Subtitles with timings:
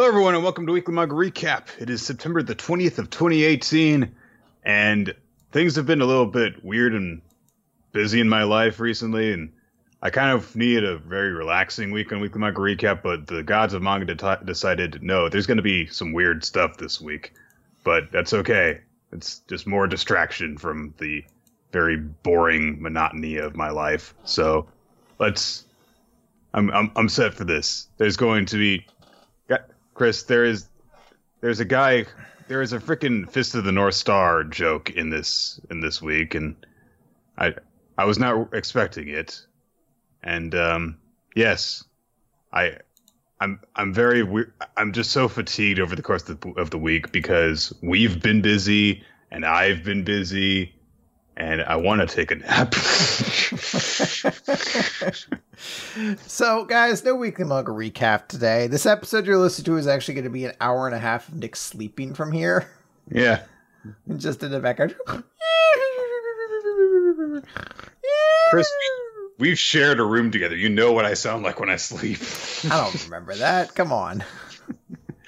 [0.00, 1.66] Hello, everyone, and welcome to Weekly Manga Recap.
[1.78, 4.10] It is September the 20th of 2018,
[4.64, 5.14] and
[5.52, 7.20] things have been a little bit weird and
[7.92, 9.52] busy in my life recently, and
[10.00, 13.74] I kind of needed a very relaxing week on Weekly Manga Recap, but the gods
[13.74, 17.34] of manga de- decided, no, there's going to be some weird stuff this week,
[17.84, 18.80] but that's okay.
[19.12, 21.22] It's just more distraction from the
[21.72, 24.14] very boring monotony of my life.
[24.24, 24.66] So
[25.18, 25.66] let's.
[26.54, 27.88] I'm I'm I'm set for this.
[27.98, 28.86] There's going to be
[30.00, 30.66] Chris, there is
[31.42, 32.06] there's a guy
[32.48, 36.34] there is a freaking Fist of the North Star joke in this in this week,
[36.34, 36.56] and
[37.36, 37.52] I
[37.98, 39.44] I was not expecting it,
[40.22, 40.96] and um,
[41.36, 41.84] yes,
[42.50, 42.78] I
[43.42, 46.78] I'm I'm very we- I'm just so fatigued over the course of the, of the
[46.78, 50.74] week because we've been busy and I've been busy
[51.40, 52.74] and I want to take a nap.
[56.26, 58.66] so, guys, no weekly manga recap today.
[58.66, 61.28] This episode you're listening to is actually going to be an hour and a half
[61.28, 62.70] of Nick sleeping from here.
[63.10, 63.40] Yeah.
[64.06, 64.94] And just in the background.
[68.50, 68.68] Chris,
[69.38, 70.54] we've shared a room together.
[70.54, 72.18] You know what I sound like when I sleep.
[72.70, 73.74] I don't remember that.
[73.74, 74.22] Come on.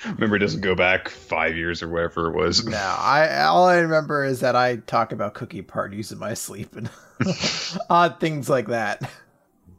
[0.05, 2.64] remember it doesn't go back five years or whatever it was.
[2.67, 6.77] No, I all I remember is that I talk about cookie parties in my sleep
[6.77, 6.91] and
[7.91, 9.11] odd things like that.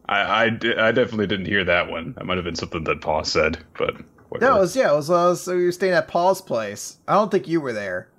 [0.07, 2.13] I, I, I, definitely didn't hear that one.
[2.13, 3.95] That might have been something that Paul said, but
[4.29, 4.51] whatever.
[4.51, 6.97] No, it was yeah, it was, it was so you were staying at Paul's place.
[7.07, 8.09] I don't think you were there,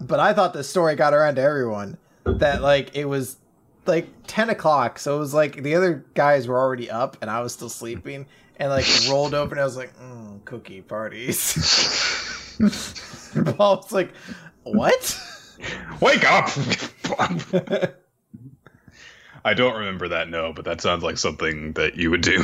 [0.00, 3.38] but I thought this story got around to everyone that like it was
[3.86, 7.40] like ten o'clock, so it was like the other guys were already up and I
[7.40, 9.52] was still sleeping, and like rolled open.
[9.52, 11.54] And I was like, mm, cookie parties.
[13.56, 14.12] Paul was like,
[14.62, 15.20] what?
[16.00, 16.48] Wake up!
[19.44, 22.42] I don't remember that, no, but that sounds like something that you would do.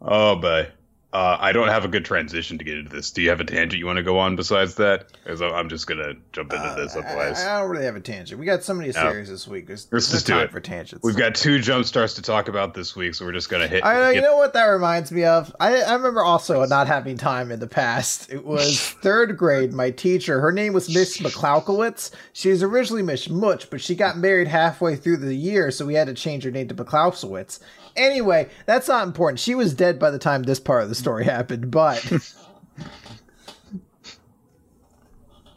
[0.00, 0.68] oh, boy.
[1.14, 3.12] Uh, I don't have a good transition to get into this.
[3.12, 5.12] Do you have a tangent you want to go on besides that?
[5.22, 7.40] Because I'm just gonna jump into uh, this otherwise.
[7.40, 8.40] I, I, don't really have a tangent.
[8.40, 9.68] We got so many series this week.
[9.68, 11.04] There's, Let's just do it for tangents.
[11.04, 13.84] We've got two jump starts to talk about this week, so we're just gonna hit.
[13.84, 14.06] I know.
[14.06, 14.16] Hit.
[14.16, 15.54] You know what that reminds me of?
[15.60, 18.32] I, I remember also not having time in the past.
[18.32, 19.72] It was third grade.
[19.72, 22.10] My teacher, her name was Miss McCloukowitz.
[22.32, 25.94] She was originally Miss Much, but she got married halfway through the year, so we
[25.94, 27.60] had to change her name to McCloukowitz.
[27.96, 29.38] Anyway, that's not important.
[29.40, 32.02] She was dead by the time this part of the story happened, but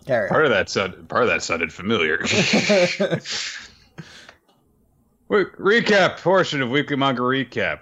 [0.07, 2.17] part of that sounded part of that sounded familiar.
[5.29, 7.81] recap portion of weekly manga recap.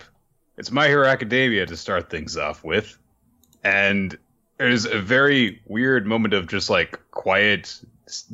[0.57, 2.97] It's My Hero Academia to start things off with,
[3.63, 4.17] and
[4.57, 7.77] there's a very weird moment of just like quiet,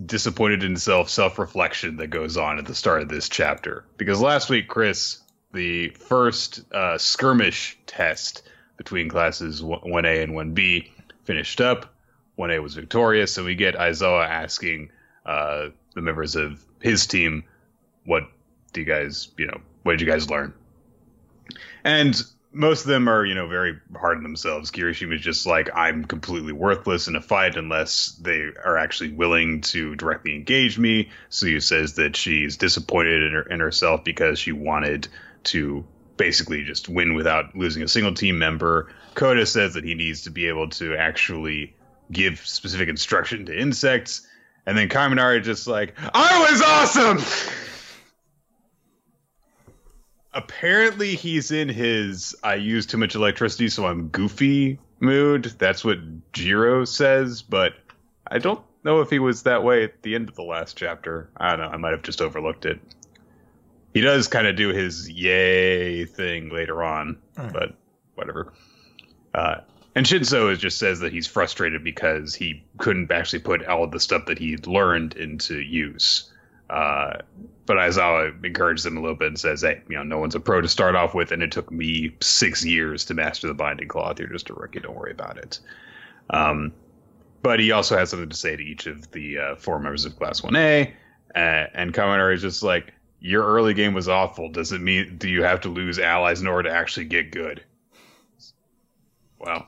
[0.06, 3.86] disappointed in self, self reflection that goes on at the start of this chapter.
[3.98, 5.21] Because last week, Chris
[5.54, 8.44] the first uh, skirmish test
[8.78, 10.90] between classes 1A and 1B
[11.24, 11.94] finished up.
[12.38, 14.92] 1A was victorious, and we get Aizawa asking
[15.26, 17.44] uh, the members of his team,
[18.06, 18.24] "What
[18.74, 20.54] do you guys, you know, what did you guys learn?"
[21.84, 22.22] And
[22.54, 24.72] most of them are, you know, very hard on themselves.
[24.72, 29.62] Kirishima is just like, I'm completely worthless in a fight unless they are actually willing
[29.62, 31.10] to directly engage me.
[31.30, 35.08] Tsuyu says that she's disappointed in, her, in herself because she wanted
[35.46, 35.86] to
[36.18, 38.94] basically just win without losing a single team member.
[39.16, 41.76] Koda says that he needs to be able to actually
[42.12, 44.28] give specific instruction to insects.
[44.66, 47.52] And then Kaminari just like, I was awesome!
[50.34, 55.46] Apparently he's in his I use too much electricity so I'm goofy mood.
[55.58, 55.98] That's what
[56.32, 57.74] Jiro says, but
[58.28, 61.30] I don't know if he was that way at the end of the last chapter.
[61.36, 62.80] I don't know, I might have just overlooked it
[63.94, 67.18] he does kind of do his yay thing later on,
[67.52, 67.76] but
[68.16, 68.54] whatever.
[69.34, 69.58] Uh,
[69.96, 74.00] and Shinso just says that he's frustrated because he couldn't actually put all of the
[74.00, 76.32] stuff that he learned into use.
[76.70, 77.18] Uh,
[77.66, 80.40] but Aizawa encourages him a little bit and says, "Hey, you know, no one's a
[80.40, 83.90] pro to start off with, and it took me six years to master the binding
[83.90, 84.20] cloth.
[84.20, 84.80] You're just a rookie.
[84.80, 85.60] Don't worry about it."
[86.30, 86.72] Um,
[87.42, 90.16] but he also has something to say to each of the uh, four members of
[90.18, 90.94] Class One A,
[91.36, 94.50] uh, and Kaminari is just like, your early game was awful.
[94.50, 97.64] Does it mean do you have to lose allies in order to actually get good?
[99.40, 99.68] Well,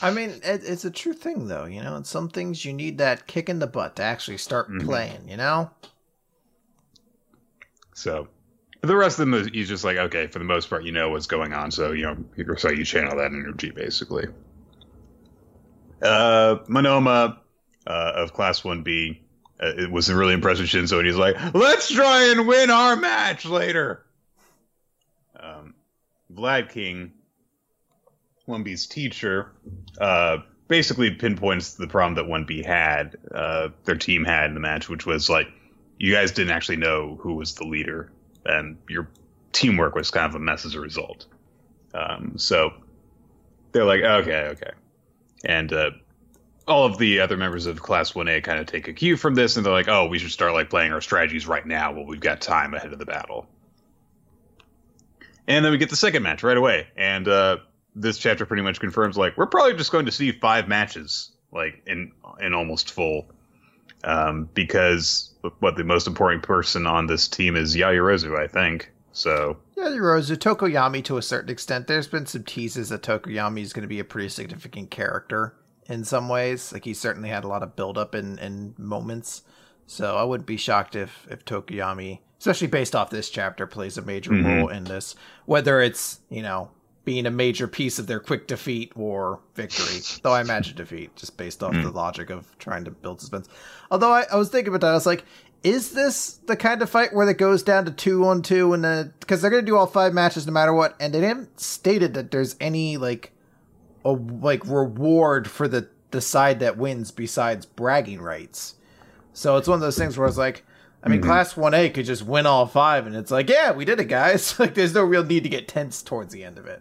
[0.00, 1.66] I mean, it, it's a true thing, though.
[1.66, 4.68] You know, in some things you need that kick in the butt to actually start
[4.68, 4.86] mm-hmm.
[4.86, 5.28] playing.
[5.28, 5.70] You know.
[7.94, 8.28] So,
[8.80, 11.26] the rest of them, he's just like, okay, for the most part, you know what's
[11.26, 11.70] going on.
[11.70, 14.26] So you know, so you channel that energy basically.
[16.02, 17.38] Uh, Monoma
[17.86, 19.23] uh, of Class One B
[19.60, 23.44] it was really impressed with Shinso, and he's like, "Let's try and win our match
[23.44, 24.04] later."
[25.38, 25.74] Um,
[26.32, 27.12] Vlad King
[28.48, 29.52] 1B's teacher
[30.00, 34.88] uh, basically pinpoints the problem that 1B had, uh, their team had in the match,
[34.88, 35.48] which was like,
[35.98, 38.10] you guys didn't actually know who was the leader,
[38.44, 39.08] and your
[39.52, 41.26] teamwork was kind of a mess as a result.
[41.94, 42.72] Um, so
[43.72, 44.70] they're like, okay, okay.
[45.44, 45.90] And uh,
[46.66, 49.56] all of the other members of Class 1A kind of take a cue from this,
[49.56, 52.20] and they're like, oh, we should start like playing our strategies right now while we've
[52.20, 53.46] got time ahead of the battle.
[55.46, 57.58] And then we get the second match right away, and uh,
[57.94, 61.82] this chapter pretty much confirms like we're probably just going to see five matches like
[61.86, 63.26] in in almost full,
[64.04, 68.90] um, because what the most important person on this team is Yaoyorozu, I think.
[69.12, 71.88] So Yaoyorozu, Tokoyami to a certain extent.
[71.88, 75.54] There's been some teases that Tokoyami is going to be a pretty significant character
[75.86, 76.72] in some ways.
[76.72, 79.42] Like he certainly had a lot of build up in, in moments.
[79.86, 84.02] So I wouldn't be shocked if if Tokoyami, especially based off this chapter, plays a
[84.02, 84.46] major mm-hmm.
[84.46, 85.14] role in this.
[85.46, 86.70] Whether it's you know
[87.04, 91.36] being a major piece of their quick defeat or victory, though I imagine defeat, just
[91.36, 91.82] based off mm.
[91.82, 93.46] the logic of trying to build suspense.
[93.90, 95.24] Although I, I was thinking about that, I was like,
[95.62, 98.84] is this the kind of fight where it goes down to two on two and
[98.84, 102.14] then because they're gonna do all five matches no matter what, and they haven't stated
[102.14, 103.32] that there's any like
[104.04, 108.76] a like reward for the the side that wins besides bragging rights.
[109.32, 110.64] So it's one of those things where it's like,
[111.02, 111.28] I mean, mm-hmm.
[111.28, 114.04] Class One A could just win all five, and it's like, yeah, we did it,
[114.04, 114.58] guys.
[114.58, 116.80] like, there's no real need to get tense towards the end of it.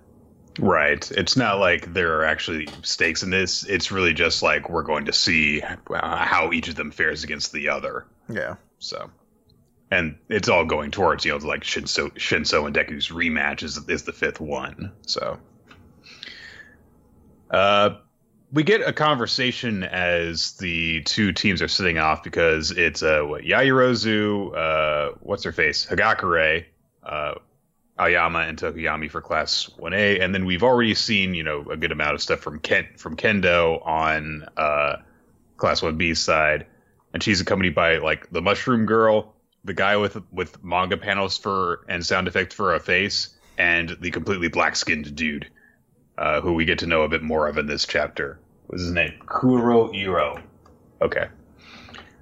[0.59, 1.09] Right.
[1.11, 3.63] It's not like there are actually stakes in this.
[3.65, 7.69] It's really just like we're going to see how each of them fares against the
[7.69, 8.05] other.
[8.29, 8.55] Yeah.
[8.77, 9.09] So,
[9.89, 14.03] and it's all going towards you know like Shinso, Shinso and Deku's rematch is is
[14.03, 14.91] the fifth one.
[15.07, 15.39] So,
[17.49, 17.97] uh,
[18.51, 23.43] we get a conversation as the two teams are sitting off because it's uh what
[23.43, 26.65] Yaoyorozu, uh, what's her face, Hagakure,
[27.03, 27.33] uh,
[27.99, 31.91] Aoyama and Tokoyami for Class 1A, and then we've already seen you know a good
[31.91, 34.97] amount of stuff from Ken from Kendo on uh,
[35.57, 36.65] Class 1B side,
[37.13, 41.85] and she's accompanied by like the Mushroom Girl, the guy with with manga panels for
[41.87, 45.47] and sound effects for a face, and the completely black skinned dude,
[46.23, 48.39] uh, who we get to know a bit more of in this chapter.
[48.67, 49.13] What's his name?
[49.25, 50.41] Kuroiro.
[51.01, 51.27] Okay.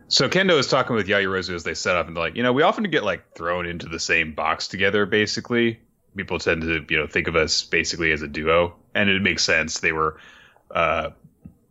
[0.07, 2.51] So Kendo is talking with Yaoyorozu as they set up, and they're like, you know,
[2.51, 5.05] we often get like thrown into the same box together.
[5.05, 5.79] Basically,
[6.15, 9.43] people tend to you know think of us basically as a duo, and it makes
[9.43, 9.81] sense.
[9.81, 10.19] They were
[10.71, 11.11] uh,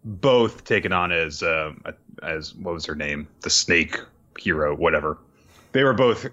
[0.04, 1.82] both taken on as um,
[2.22, 3.98] as what was her name, the Snake
[4.38, 5.18] hero, whatever.
[5.72, 6.28] They were both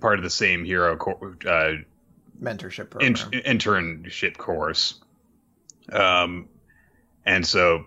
[0.00, 1.72] part of the same hero uh,
[2.38, 3.16] mentorship program.
[3.32, 5.00] In- internship course.
[5.92, 6.48] Um,
[7.24, 7.86] and so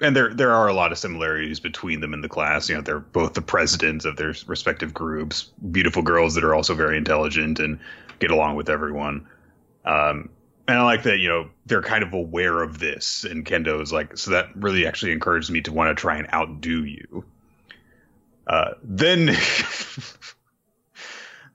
[0.00, 2.68] and there there are a lot of similarities between them in the class.
[2.68, 6.74] You know, they're both the presidents of their respective groups, beautiful girls that are also
[6.74, 7.78] very intelligent and
[8.18, 9.26] get along with everyone.
[9.84, 10.30] Um,
[10.68, 13.92] and I like that you know they're kind of aware of this, and Kendo is
[13.92, 17.24] like, so that really actually encouraged me to want to try and outdo you.
[18.46, 19.26] Uh, then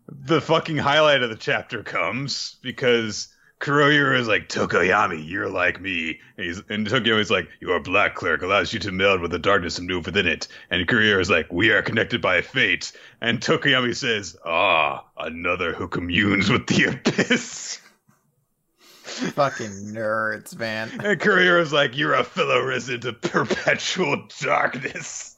[0.08, 3.30] the fucking highlight of the chapter comes because
[3.60, 6.20] Kuroiro is like, Tokoyami, you're like me.
[6.38, 9.78] And, he's, and Tokoyami's like, your black clerk allows you to meld with the darkness
[9.78, 10.48] and move within it.
[10.70, 12.92] And Kuroiro is like, we are connected by fate.
[13.22, 17.80] And Tokoyami says, ah, another who communes with the abyss.
[19.06, 20.90] Fucking nerds, man.
[21.02, 25.35] And is like, you're a fellow resident of perpetual darkness.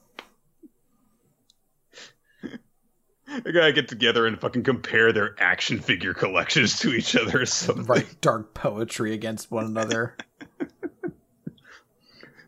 [3.43, 7.45] They gotta get together and fucking compare their action figure collections to each other or
[7.45, 7.85] something.
[7.85, 10.15] Write dark poetry against one another.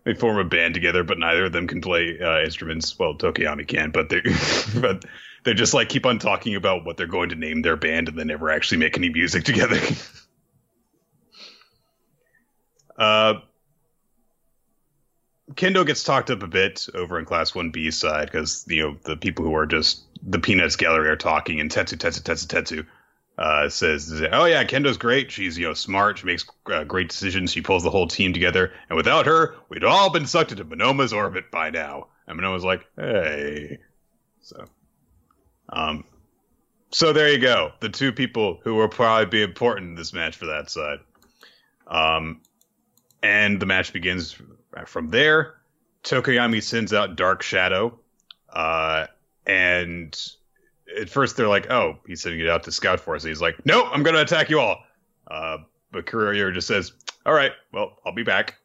[0.03, 2.97] they form a band together, but neither of them can play uh, instruments.
[2.97, 4.21] Well, Tokoyami can, but they
[4.79, 5.05] but
[5.43, 8.17] they just like keep on talking about what they're going to name their band, and
[8.17, 9.79] they never actually make any music together.
[12.97, 13.35] uh,
[15.53, 18.97] Kendo gets talked up a bit over in Class One B side because you know
[19.03, 22.85] the people who are just the Peanuts gallery are talking, and Tetsu Tetsu Tetsu Tetsu
[23.37, 25.31] uh, says, "Oh yeah, Kendo's great.
[25.31, 26.19] She's you know smart.
[26.19, 27.51] She makes uh, great decisions.
[27.51, 28.73] She pulls the whole team together.
[28.89, 32.85] And without her, we'd all been sucked into Monoma's orbit by now." And Monoma's like,
[32.95, 33.79] "Hey,"
[34.41, 34.65] so,
[35.69, 36.03] um,
[36.91, 37.71] so there you go.
[37.79, 40.99] The two people who will probably be important in this match for that side.
[41.87, 42.41] Um,
[43.21, 44.35] and the match begins
[44.85, 45.55] from there.
[46.03, 47.99] Tokoyami sends out Dark Shadow.
[48.51, 49.07] Uh,
[49.45, 50.17] and
[50.99, 53.41] at first they're like, "Oh, he's sending it out to scout for us." And he's
[53.41, 54.83] like, "No, I'm going to attack you all."
[55.27, 55.57] Uh,
[55.91, 56.93] but Kuroiro just says,
[57.25, 58.57] "All right, well, I'll be back."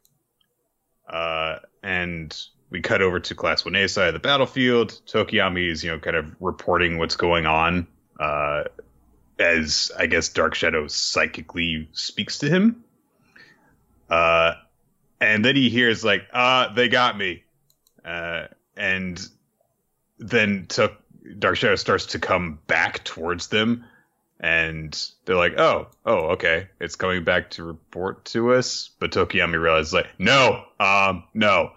[1.07, 2.35] Uh, and
[2.69, 4.99] we cut over to Class 1A side of the battlefield.
[5.05, 7.87] Tokoyami is, you know, kind of reporting what's going on
[8.19, 8.63] uh,
[9.39, 12.83] as I guess Dark Shadow psychically speaks to him.
[14.09, 14.53] Uh,
[15.19, 17.43] and then he hears like, "Uh, they got me,"
[18.03, 19.25] uh, and
[20.17, 20.93] then took
[21.39, 23.85] Dark Shadow starts to come back towards them,
[24.39, 29.61] and they're like, "Oh, oh, okay, it's coming back to report to us." But Tokoyami
[29.61, 31.71] realizes like, "No, um, no,"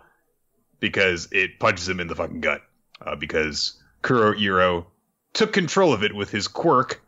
[0.80, 2.62] because it punches him in the fucking gut.
[3.00, 4.86] Uh, because Kuroiro
[5.32, 7.00] took control of it with his quirk,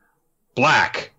[0.55, 1.13] Black,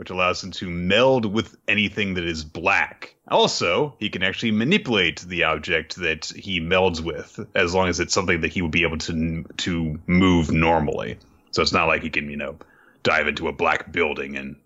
[0.00, 3.14] which allows him to meld with anything that is black.
[3.28, 8.14] Also, he can actually manipulate the object that he melds with, as long as it's
[8.14, 11.18] something that he would be able to to move normally.
[11.50, 12.56] So it's not like he can, you know,
[13.02, 14.56] dive into a black building and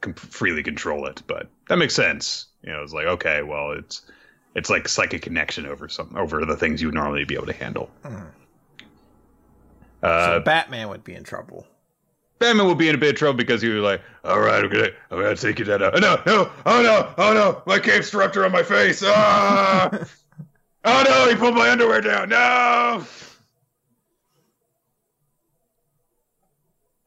[0.00, 1.22] com- freely control it.
[1.26, 2.46] But that makes sense.
[2.62, 4.00] You know, it's like okay, well, it's
[4.54, 7.52] it's like psychic connection over some over the things you would normally be able to
[7.52, 7.90] handle.
[8.02, 8.22] Hmm.
[10.02, 11.66] Uh, so Batman would be in trouble.
[12.40, 14.70] Batman will be in a bit of trouble because he was like, "All right, I'm
[14.70, 18.12] gonna, I'm gonna take you down." now." No, no, oh no, oh no, my cape's
[18.14, 19.02] rupture on my face.
[19.04, 19.90] Ah!
[20.86, 22.30] oh no, he pulled my underwear down.
[22.30, 23.04] No.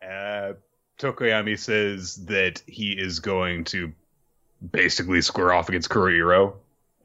[0.07, 0.53] Uh,
[0.99, 3.91] Tokoyami says that he is going to
[4.71, 6.53] basically square off against Kuroiro,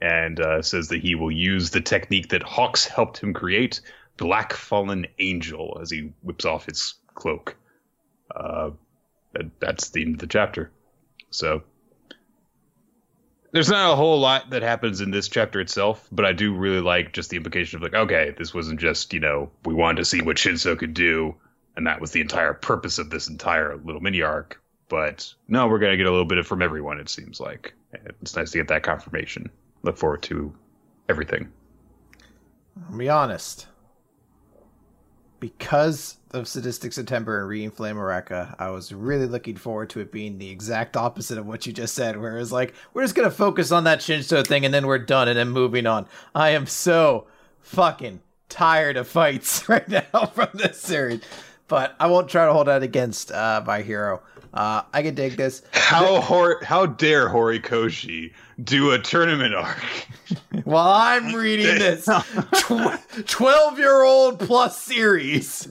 [0.02, 3.80] and uh, says that he will use the technique that Hawks helped him create,
[4.18, 7.56] Black Fallen Angel, as he whips off his cloak.
[8.35, 8.70] Uh,
[9.61, 10.70] that's the end of the chapter.
[11.30, 11.62] So
[13.52, 16.80] there's not a whole lot that happens in this chapter itself, but I do really
[16.80, 20.04] like just the implication of like, okay, this wasn't just you know we wanted to
[20.04, 21.35] see what Shinso could do,
[21.76, 24.61] and that was the entire purpose of this entire little mini arc.
[24.88, 26.99] But no, we're gonna get a little bit of from everyone.
[26.99, 27.75] It seems like
[28.20, 29.50] it's nice to get that confirmation.
[29.82, 30.54] Look forward to
[31.08, 31.50] everything.
[32.90, 33.66] I'll be honest.
[35.40, 40.00] Because of Sadistic September and reading Flame of Recca, I was really looking forward to
[40.00, 43.14] it being the exact opposite of what you just said, where it's like, we're just
[43.14, 46.07] gonna focus on that Shinso thing and then we're done and then moving on.
[46.35, 47.26] I am so
[47.61, 51.21] fucking tired of fights right now from this series.
[51.68, 54.23] But I won't try to hold out against uh, my hero.
[54.54, 55.62] Uh, I can dig this.
[55.73, 59.83] How hor- how dare Horikoshi do a tournament arc?
[60.65, 62.09] While I'm reading this
[63.27, 65.69] twelve year old plus series.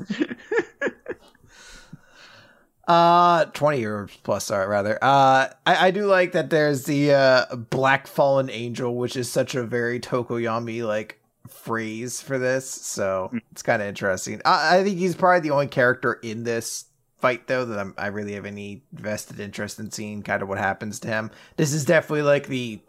[2.87, 7.55] uh 20 years plus sorry rather uh I, I do like that there's the uh
[7.57, 13.61] black fallen angel which is such a very tokoyami like phrase for this so it's
[13.61, 16.85] kind of interesting I, I think he's probably the only character in this
[17.19, 20.57] fight though that I'm, i really have any vested interest in seeing kind of what
[20.59, 22.79] happens to him this is definitely like the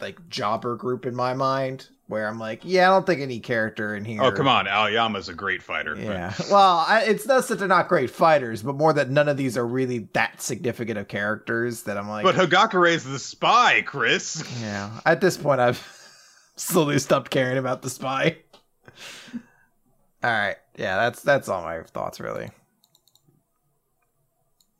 [0.00, 3.94] like jobber group in my mind where i'm like yeah i don't think any character
[3.94, 5.94] in here Oh come on, Aoyama's a great fighter.
[5.96, 6.32] yeah.
[6.50, 9.56] Well, I, it's not that they're not great fighters, but more that none of these
[9.58, 14.42] are really that significant of characters that I'm like, But Hagakure's the spy, Chris.
[14.60, 15.00] yeah.
[15.04, 15.86] At this point, I've
[16.56, 18.38] slowly stopped caring about the spy.
[20.24, 20.56] All right.
[20.76, 22.50] Yeah, that's that's all my thoughts really.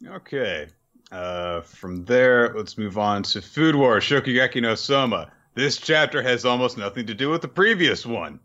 [0.07, 0.69] Okay.
[1.11, 5.31] Uh, from there, let's move on to Food War Shokugeki no Soma.
[5.55, 8.41] This chapter has almost nothing to do with the previous one.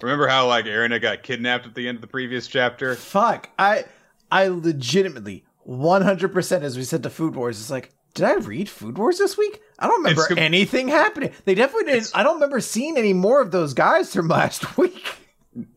[0.00, 2.94] Remember how like Erina got kidnapped at the end of the previous chapter?
[2.94, 3.50] Fuck.
[3.58, 3.86] I
[4.30, 8.98] I legitimately 100% as we said to Food Wars is like did I read Food
[8.98, 9.60] Wars this week?
[9.78, 11.32] I don't remember com- anything happening.
[11.44, 12.10] They definitely didn't.
[12.14, 15.06] I don't remember seeing any more of those guys from last week.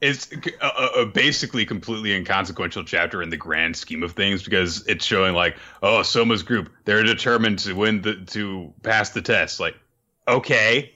[0.01, 0.29] It's
[0.61, 0.67] a,
[1.01, 5.57] a, basically completely inconsequential chapter in the grand scheme of things because it's showing like,
[5.81, 9.59] oh, Soma's group, they're determined to win the to pass the test.
[9.59, 9.75] Like,
[10.27, 10.93] okay,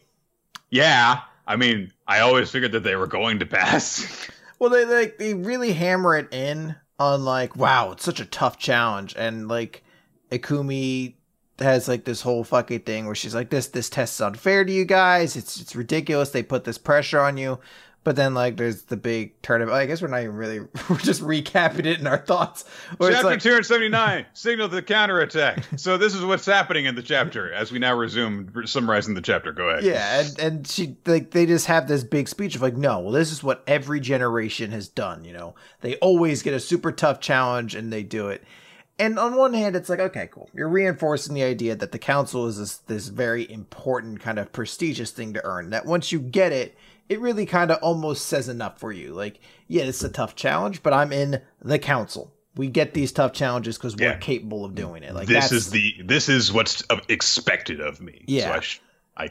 [0.70, 1.22] yeah.
[1.48, 4.30] I mean, I always figured that they were going to pass.
[4.58, 8.58] Well, they like they really hammer it in on like, wow, it's such a tough
[8.58, 9.84] challenge, and like
[10.32, 11.16] Ikumi
[11.60, 14.72] has like this whole fucking thing where she's like, this this test is unfair to
[14.72, 15.36] you guys.
[15.36, 16.30] It's it's ridiculous.
[16.30, 17.60] They put this pressure on you.
[18.06, 19.76] But then like there's the big tournament.
[19.76, 20.60] I guess we're not even really
[20.90, 22.64] we're just recapping it in our thoughts.
[22.92, 25.66] Chapter like, 279, signal the counterattack.
[25.76, 29.52] So this is what's happening in the chapter as we now resume summarizing the chapter.
[29.52, 29.84] Go ahead.
[29.84, 33.12] Yeah, and, and she like they just have this big speech of like, no, well,
[33.12, 35.26] this is what every generation has done.
[35.26, 38.44] You know, they always get a super tough challenge and they do it.
[39.00, 40.50] And on one hand, it's like, okay, cool.
[40.54, 45.10] You're reinforcing the idea that the council is this this very important kind of prestigious
[45.10, 45.72] thing to earn.
[45.72, 46.78] That once you get it,
[47.10, 49.14] it really kind of almost says enough for you.
[49.14, 52.34] Like, yeah, it's a tough challenge, but I'm in the council.
[52.56, 54.14] We get these tough challenges because Yeah.
[54.14, 55.14] we're capable of doing it.
[55.14, 58.24] Like this is the this is what's expected of me.
[58.28, 58.46] Yeah.
[58.46, 58.82] So I, sh-
[59.18, 59.30] I,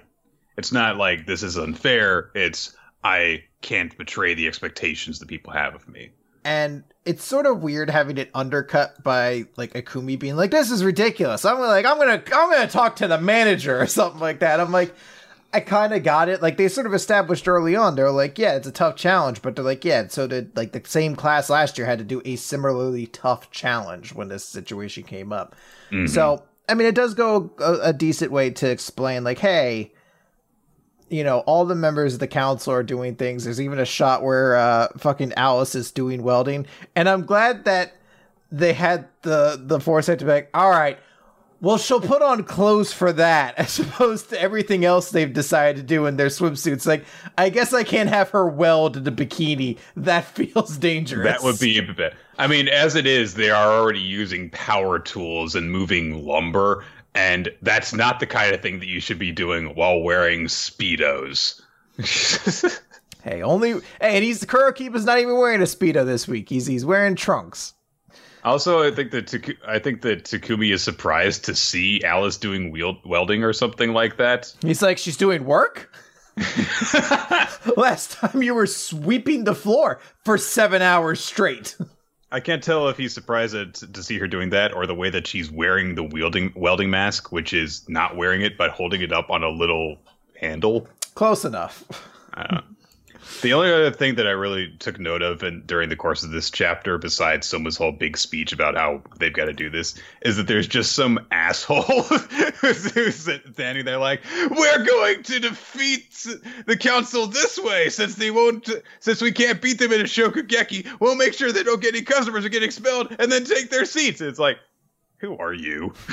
[0.59, 2.31] it's not like this is unfair.
[2.35, 6.11] It's I can't betray the expectations that people have of me.
[6.45, 10.85] and it's sort of weird having it undercut by like Ikumi being like, "This is
[10.85, 14.61] ridiculous." I'm like, "I'm gonna, I'm gonna talk to the manager or something like that."
[14.61, 14.95] I'm like,
[15.54, 16.42] I kind of got it.
[16.42, 19.54] Like they sort of established early on, they're like, "Yeah, it's a tough challenge," but
[19.54, 22.37] they're like, "Yeah." So did like the same class last year had to do a
[22.37, 25.54] similarly tough challenge when this situation came up.
[25.90, 26.08] Mhm.
[26.11, 29.92] So I mean, it does go a, a decent way to explain, like, hey,
[31.11, 33.44] you know, all the members of the council are doing things.
[33.44, 37.92] There's even a shot where uh, fucking Alice is doing welding, and I'm glad that
[38.50, 40.99] they had the the foresight to be like, all right,
[41.64, 45.83] well, she'll put on clothes for that, as opposed to everything else they've decided to
[45.83, 46.87] do in their swimsuits.
[46.87, 47.04] Like,
[47.38, 49.78] I guess I can't have her weld in a bikini.
[49.97, 51.26] That feels dangerous.
[51.26, 52.14] That would be a bit.
[52.38, 57.49] I mean, as it is, they are already using power tools and moving lumber, and
[57.62, 61.61] that's not the kind of thing that you should be doing while wearing speedos.
[63.25, 63.80] Hey, only hey,
[64.16, 66.50] and he's Kurokiba's not even wearing a speedo this week.
[66.50, 67.73] He's he's wearing trunks.
[68.45, 73.01] Also, I think that I think that Takumi is surprised to see Alice doing wheel-
[73.05, 74.53] welding or something like that.
[74.63, 75.93] He's like, she's doing work.
[77.77, 81.77] Last time you were sweeping the floor for seven hours straight.
[82.33, 85.09] I can't tell if he's surprised at, to see her doing that or the way
[85.11, 89.13] that she's wearing the wielding welding mask, which is not wearing it but holding it
[89.13, 89.99] up on a little
[90.41, 90.89] handle.
[91.15, 91.85] Close enough.
[93.43, 96.31] The only other thing that I really took note of and during the course of
[96.31, 100.37] this chapter, besides Soma's whole big speech about how they've got to do this, is
[100.37, 103.14] that there's just some asshole who's
[103.52, 106.26] standing there like, "We're going to defeat
[106.66, 108.69] the council this way, since they won't,
[109.00, 111.00] since we can't beat them in a Shokugeki.
[111.00, 113.85] We'll make sure they don't get any customers or get expelled, and then take their
[113.85, 114.59] seats." It's like,
[115.19, 115.95] who are you?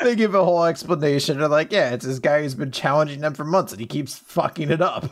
[0.00, 1.38] They give a whole explanation.
[1.38, 4.16] They're like, yeah, it's this guy who's been challenging them for months and he keeps
[4.16, 5.10] fucking it up.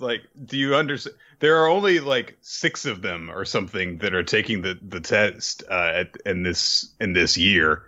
[0.00, 1.16] Like, do you understand?
[1.40, 5.62] There are only like six of them or something that are taking the the test
[5.70, 7.84] uh, at, in this in this year.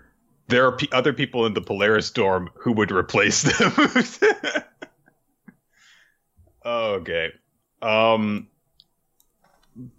[0.49, 3.73] There are p- other people in the Polaris Storm who would replace them.
[6.67, 7.33] okay.
[7.81, 8.49] Um,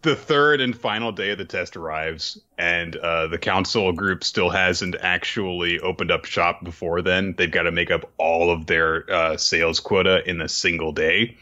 [0.02, 4.50] the third and final day of the test arrives, and uh, the council group still
[4.50, 7.34] hasn't actually opened up shop before then.
[7.38, 11.38] They've got to make up all of their uh, sales quota in a single day.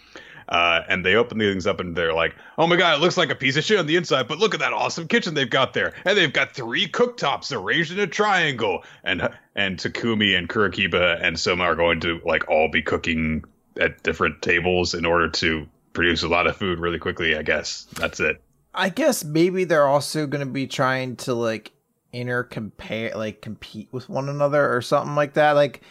[0.49, 3.17] Uh, and they open these things up and they're like, "Oh my god, it looks
[3.17, 5.49] like a piece of shit on the inside, but look at that awesome kitchen they've
[5.49, 10.49] got there, and they've got three cooktops arranged in a triangle." And and Takumi and
[10.49, 13.43] Kurokiba and Soma are going to like all be cooking
[13.79, 17.35] at different tables in order to produce a lot of food really quickly.
[17.35, 18.41] I guess that's it.
[18.73, 21.71] I guess maybe they're also going to be trying to like
[22.11, 25.53] inter compare, like compete with one another or something like that.
[25.53, 25.81] Like,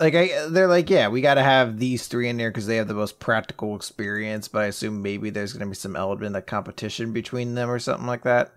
[0.00, 2.76] like I, they're like, yeah, we got to have these three in there because they
[2.76, 4.48] have the most practical experience.
[4.48, 7.78] But I assume maybe there's going to be some element of competition between them or
[7.78, 8.52] something like that.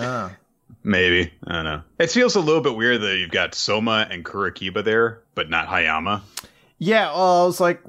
[0.00, 0.32] Oh.
[0.84, 1.82] Maybe I don't know.
[1.98, 5.68] It feels a little bit weird that you've got Soma and Kurokiba there, but not
[5.68, 6.22] Hayama.
[6.78, 7.80] Yeah, well, I was like,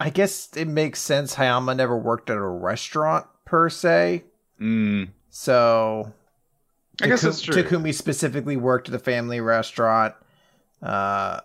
[0.00, 1.36] I guess it makes sense.
[1.36, 4.24] Hayama never worked at a restaurant per se,
[4.60, 6.12] Mm, so
[7.00, 7.62] I guess Taku- that's true.
[7.62, 10.14] Takumi specifically worked at a family restaurant,
[10.82, 11.40] uh,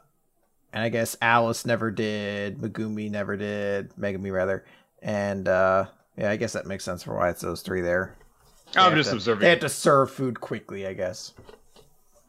[0.77, 2.59] and I guess Alice never did.
[2.59, 3.89] Megumi never did.
[3.99, 4.63] Megumi rather,
[5.01, 5.85] and uh,
[6.15, 8.15] yeah, I guess that makes sense for why it's those three there.
[8.73, 9.41] They I'm just to- observing.
[9.41, 11.33] They had to serve food quickly, I guess.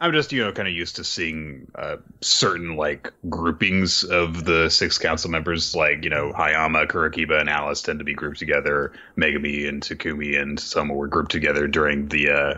[0.00, 4.70] I'm just, you know, kind of used to seeing uh, certain like groupings of the
[4.70, 8.92] six council members, like you know, Hayama, Kurokiba, and Alice tend to be grouped together.
[9.18, 12.54] Megumi and Takumi and Soma were grouped together during the uh,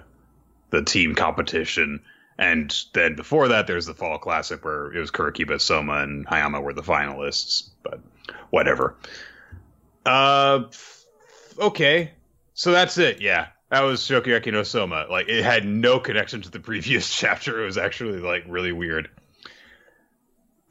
[0.71, 2.01] the team competition,
[2.41, 6.63] and then before that, there's the Fall Classic where it was Kurokiba, Soma, and Hayama
[6.63, 7.69] were the finalists.
[7.83, 8.01] But
[8.49, 8.97] whatever.
[10.07, 10.63] Uh,
[11.59, 12.13] okay,
[12.55, 13.21] so that's it.
[13.21, 15.05] Yeah, that was Shokugeki no Soma.
[15.11, 17.63] Like it had no connection to the previous chapter.
[17.63, 19.11] It was actually like really weird.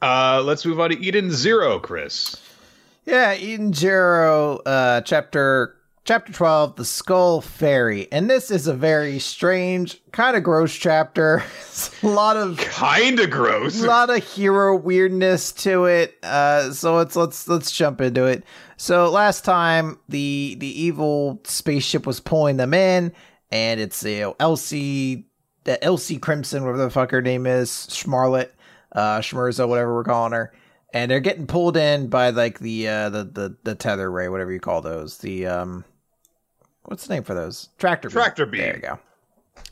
[0.02, 2.34] Uh, let's move on to Eden Zero, Chris.
[3.04, 9.18] Yeah, Eden Zero, uh, chapter chapter twelve, the Skull Fairy, and this is a very
[9.18, 11.42] strange, kind of gross chapter.
[11.70, 13.82] It's a lot of Kinda gross.
[13.82, 16.14] a lot of Hiro weirdness to it.
[16.22, 18.44] Uh, so let's let's let's jump into it.
[18.76, 23.12] So last time the the evil spaceship was pulling them in,
[23.50, 25.26] and it's you know Elsie,
[25.64, 28.50] the Elsie Crimson, whatever the fuck her name is, Schmarlet,
[28.92, 30.52] uh, Schmerza, whatever we're calling her,
[30.92, 34.52] and they're getting pulled in by like the uh the the the tether ray, whatever
[34.52, 35.84] you call those, the um,
[36.84, 37.68] what's the name for those?
[37.78, 38.14] Tractor beam.
[38.14, 38.60] Tractor beam.
[38.60, 38.98] There you go.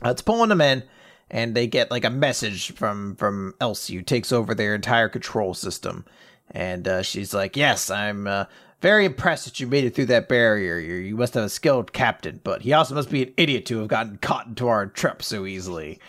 [0.05, 0.83] Uh, it's pulling them in
[1.31, 5.53] and they get like a message from from Elsie who takes over their entire control
[5.53, 6.05] system.
[6.51, 8.45] And uh, she's like, Yes, I'm uh,
[8.81, 10.79] very impressed that you made it through that barrier.
[10.79, 13.79] You, you must have a skilled captain, but he also must be an idiot to
[13.79, 15.99] have gotten caught into our trap so easily.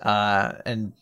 [0.00, 0.92] Uh, and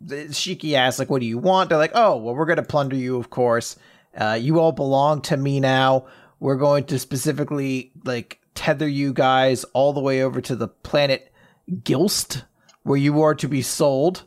[0.00, 1.68] The shiki asks, like, what do you want?
[1.68, 3.76] They're like, oh, well, we're going to plunder you, of course.
[4.16, 6.06] Uh, you all belong to me now.
[6.38, 11.32] We're going to specifically, like, tether you guys all the way over to the planet
[11.70, 12.44] Gilst,
[12.82, 14.24] where you are to be sold.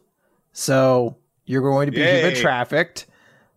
[0.51, 2.21] So you're going to be Yay.
[2.21, 3.07] human trafficked.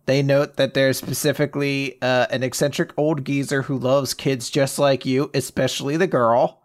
[0.07, 5.05] They note that there's specifically uh, an eccentric old geezer who loves kids just like
[5.05, 6.61] you, especially the girl.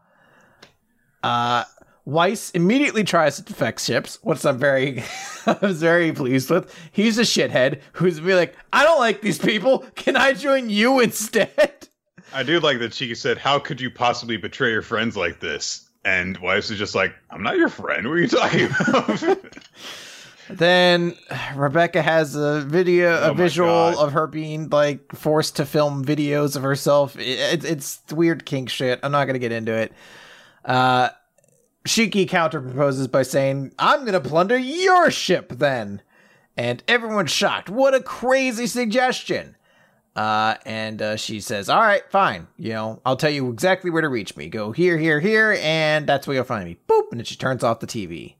[1.22, 1.64] Uh,
[2.06, 5.02] Weisz immediately tries to defect ships, which I'm very,
[5.46, 6.74] I was very pleased with.
[6.90, 9.80] He's a shithead who's be like, I don't like these people.
[9.94, 11.88] Can I join you instead?
[12.34, 15.88] I do like that she said, "How could you possibly betray your friends like this?"
[16.04, 18.08] And Weisz is just like, "I'm not your friend.
[18.08, 19.38] What are you talking about?"
[20.50, 21.14] Then
[21.54, 26.04] Rebecca has a video, Oh a my visual of her being like forced to film
[26.04, 27.16] videos of herself.
[27.18, 29.00] It, it's weird kink shit.
[29.02, 29.92] I'm not gonna get into it.
[30.64, 31.10] Uh,
[31.84, 36.02] Shiki counterproposes by saying, "I'm gonna plunder your ship then,"
[36.56, 37.68] and everyone's shocked.
[37.68, 39.56] What a crazy suggestion!
[40.14, 42.46] Uh, and uh, she says, "All right, fine.
[42.56, 44.48] You know, I'll tell you exactly where to reach me.
[44.48, 47.64] Go here, here, here, and that's where you'll find me." Boop, and then she turns
[47.64, 48.36] off the TV.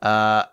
[0.00, 0.44] Uh,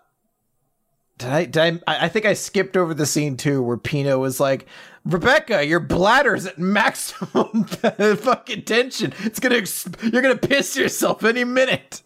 [1.22, 4.40] did I, did I, I think I skipped over the scene too where Pino was
[4.40, 4.66] like,
[5.04, 7.64] Rebecca, your bladder's at maximum
[8.16, 9.12] fucking tension.
[9.20, 12.02] It's gonna, ex- you're gonna piss yourself any minute.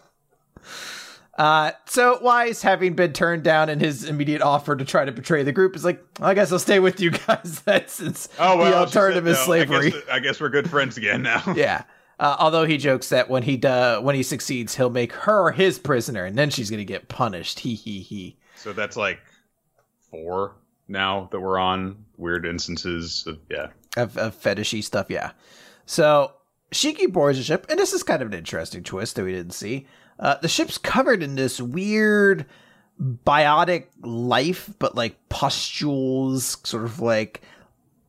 [1.37, 5.43] Uh, so Weisz, having been turned down in his immediate offer to try to betray
[5.43, 7.63] the group, is like, I guess I'll stay with you guys.
[7.67, 9.45] Then, since oh well, the alternative is no.
[9.45, 9.89] slavery.
[9.89, 11.43] I guess, I guess we're good friends again now.
[11.57, 11.85] yeah.
[12.19, 15.79] Uh, although he jokes that when he uh, when he succeeds, he'll make her his
[15.79, 17.61] prisoner, and then she's gonna get punished.
[17.61, 18.39] He he he.
[18.67, 19.21] So that's like
[20.11, 20.57] four
[20.89, 23.69] now that we're on weird instances of yeah.
[23.97, 25.07] of, of fetishy stuff.
[25.09, 25.31] Yeah.
[25.85, 26.33] So
[26.73, 29.55] Shiki boards the ship, and this is kind of an interesting twist that we didn't
[29.55, 29.87] see.
[30.19, 32.45] Uh, the ship's covered in this weird
[33.01, 37.43] biotic life, but like pustules, sort of like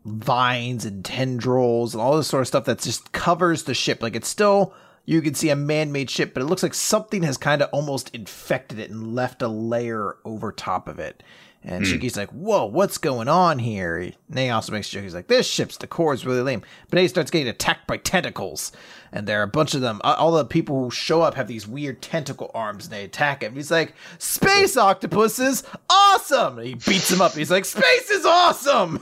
[0.05, 4.01] vines and tendrils and all this sort of stuff that just covers the ship.
[4.01, 4.73] Like it's still
[5.07, 8.13] you can see a man-made ship, but it looks like something has kind of almost
[8.13, 11.23] infected it and left a layer over top of it.
[11.63, 11.91] And hmm.
[11.91, 15.03] Shiki's like, "Whoa, what's going on here?" And he also makes a joke.
[15.03, 17.97] He's like, "This ship's decor is really lame." But then he starts getting attacked by
[17.97, 18.73] tentacles,
[19.13, 20.01] and there are a bunch of them.
[20.03, 23.55] All the people who show up have these weird tentacle arms, and they attack him.
[23.55, 27.31] He's like, "Space octopuses, awesome!" And he beats him up.
[27.31, 28.99] He's like, "Space is awesome."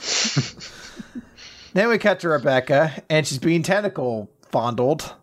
[1.73, 5.15] then we cut to Rebecca, and she's being tentacle fondled.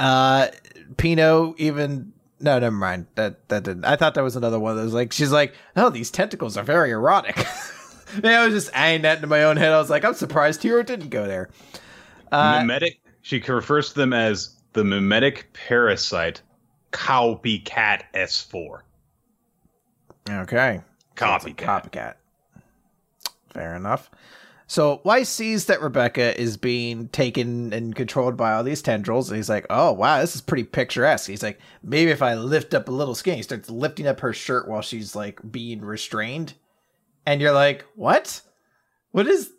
[0.00, 0.48] Uh,
[0.96, 3.06] Pino even no, never mind.
[3.16, 3.84] That that didn't.
[3.84, 4.94] I thought that was another one of those.
[4.94, 7.36] Like she's like, oh, these tentacles are very erotic.
[8.22, 9.72] Man, I was just adding that into my own head.
[9.72, 11.50] I was like, I'm surprised Hiro didn't go there.
[12.32, 13.00] Uh, mimetic.
[13.22, 16.40] She refers to them as the mimetic parasite
[16.92, 18.80] copycat S4.
[20.28, 20.80] okay,
[21.14, 21.56] Copycat.
[21.56, 22.14] copycat.
[23.52, 24.10] Fair enough.
[24.70, 29.36] So Weisz sees that Rebecca is being taken and controlled by all these tendrils, and
[29.36, 32.88] he's like, "Oh wow, this is pretty picturesque." He's like, "Maybe if I lift up
[32.88, 36.54] a little skin," he starts lifting up her shirt while she's like being restrained,
[37.26, 38.42] and you're like, "What?
[39.10, 39.50] What is?"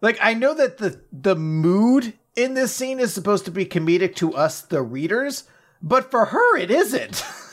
[0.00, 4.16] Like, I know that the the mood in this scene is supposed to be comedic
[4.16, 5.44] to us, the readers,
[5.80, 7.24] but for her, it isn't.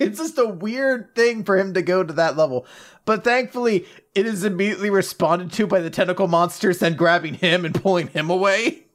[0.06, 2.66] it's just a weird thing for him to go to that level.
[3.04, 7.74] But thankfully, it is immediately responded to by the tentacle monsters then grabbing him and
[7.74, 8.84] pulling him away.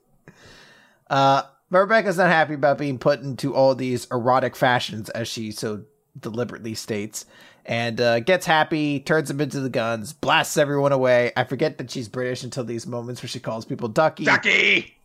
[1.08, 5.52] Uh, but Rebecca's not happy about being put into all these erotic fashions, as she
[5.52, 5.84] so
[6.20, 7.28] deliberately states,
[7.64, 11.32] and uh, gets happy, turns them into the guns, blasts everyone away.
[11.38, 14.98] I forget that she's British until these moments where she calls people Ducky Ducky.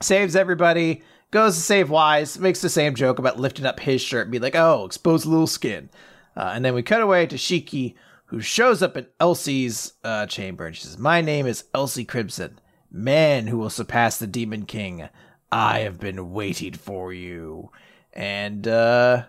[0.00, 1.02] saves everybody,
[1.32, 4.38] goes to save Weisz, makes the same joke about lifting up his shirt and be
[4.38, 5.90] like, oh, expose a little skin.
[6.36, 7.94] Uh, and then we cut away to Shiki,
[8.26, 12.60] who shows up in Elsie's uh, chamber and she says, My name is Elsie Crimson,
[12.90, 15.08] man who will surpass the Demon King.
[15.50, 17.70] I have been waiting for you.
[18.12, 19.24] And uh,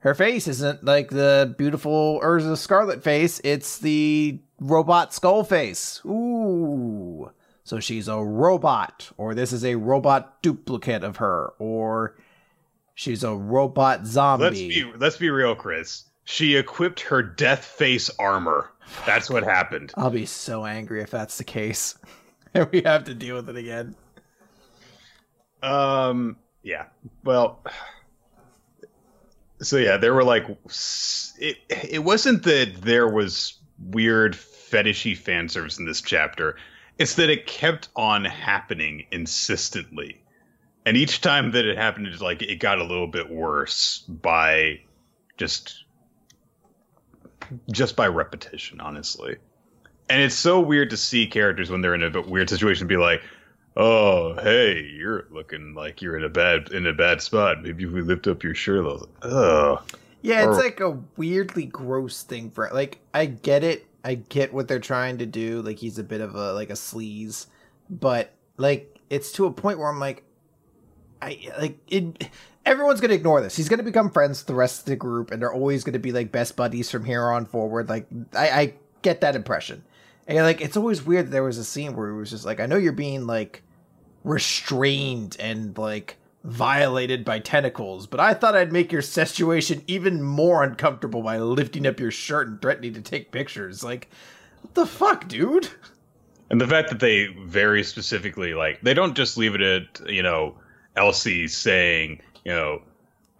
[0.00, 6.00] her face isn't like the beautiful Erza Scarlet face, it's the robot skull face.
[6.04, 7.30] Ooh.
[7.66, 12.14] So she's a robot, or this is a robot duplicate of her, or
[12.94, 14.44] she's a robot zombie.
[14.44, 16.04] Let's be let's be real, Chris.
[16.22, 18.70] She equipped her death face armor.
[19.04, 19.92] That's what happened.
[19.96, 21.96] I'll be so angry if that's the case.
[22.54, 23.96] and we have to deal with it again.
[25.60, 26.36] Um.
[26.62, 26.84] Yeah.
[27.24, 27.64] Well.
[29.60, 30.46] So yeah, there were like,
[31.40, 31.56] it.
[31.68, 36.56] It wasn't that there was weird fetishy fan service in this chapter.
[36.98, 40.22] It's that it kept on happening insistently.
[40.86, 44.80] And each time that it happened, it's like it got a little bit worse by
[45.36, 45.84] just
[47.70, 49.36] just by repetition, honestly.
[50.08, 53.22] And it's so weird to see characters when they're in a weird situation be like,
[53.76, 57.62] "Oh, hey, you're looking like you're in a bad in a bad spot.
[57.62, 58.86] Maybe if we lift up your shirt."
[59.22, 59.82] Ugh.
[60.22, 63.86] Yeah, it's or, like a weirdly gross thing for like I get it.
[64.06, 65.62] I get what they're trying to do.
[65.62, 67.46] Like he's a bit of a like a sleaze,
[67.90, 70.22] but like it's to a point where I'm like,
[71.20, 72.30] I like it.
[72.64, 73.56] Everyone's gonna ignore this.
[73.56, 76.12] He's gonna become friends with the rest of the group, and they're always gonna be
[76.12, 77.88] like best buddies from here on forward.
[77.88, 79.82] Like I, I get that impression,
[80.28, 81.26] and like it's always weird.
[81.26, 83.64] That there was a scene where it was just like, I know you're being like
[84.22, 86.16] restrained and like
[86.46, 91.86] violated by tentacles, but I thought I'd make your situation even more uncomfortable by lifting
[91.86, 93.82] up your shirt and threatening to take pictures.
[93.82, 94.08] Like,
[94.62, 95.68] what the fuck, dude?
[96.48, 100.22] And the fact that they very specifically, like, they don't just leave it at, you
[100.22, 100.56] know,
[100.94, 102.82] Elsie saying, you know,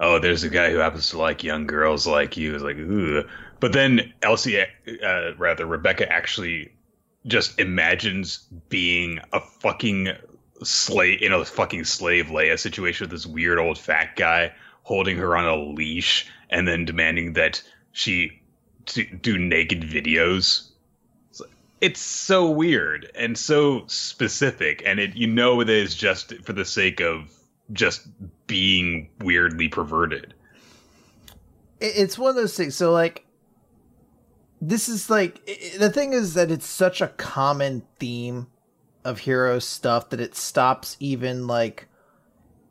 [0.01, 2.55] oh, there's a guy who happens to like young girls like you.
[2.55, 3.25] It's like, ooh.
[3.61, 6.73] But then Elsie, uh, rather, Rebecca actually
[7.27, 10.09] just imagines being a fucking
[10.62, 15.37] slave in a fucking slave Leia situation with this weird old fat guy holding her
[15.37, 18.40] on a leash and then demanding that she
[19.21, 20.71] do naked videos.
[21.81, 26.64] It's so weird and so specific, and it you know it is just for the
[26.64, 27.33] sake of
[27.73, 28.07] just
[28.47, 30.33] being weirdly perverted.
[31.81, 32.75] It's one of those things.
[32.77, 33.27] So like,
[34.61, 35.45] this is like
[35.79, 38.47] the thing is that it's such a common theme
[39.07, 41.88] of Hiro stuff that it stops even like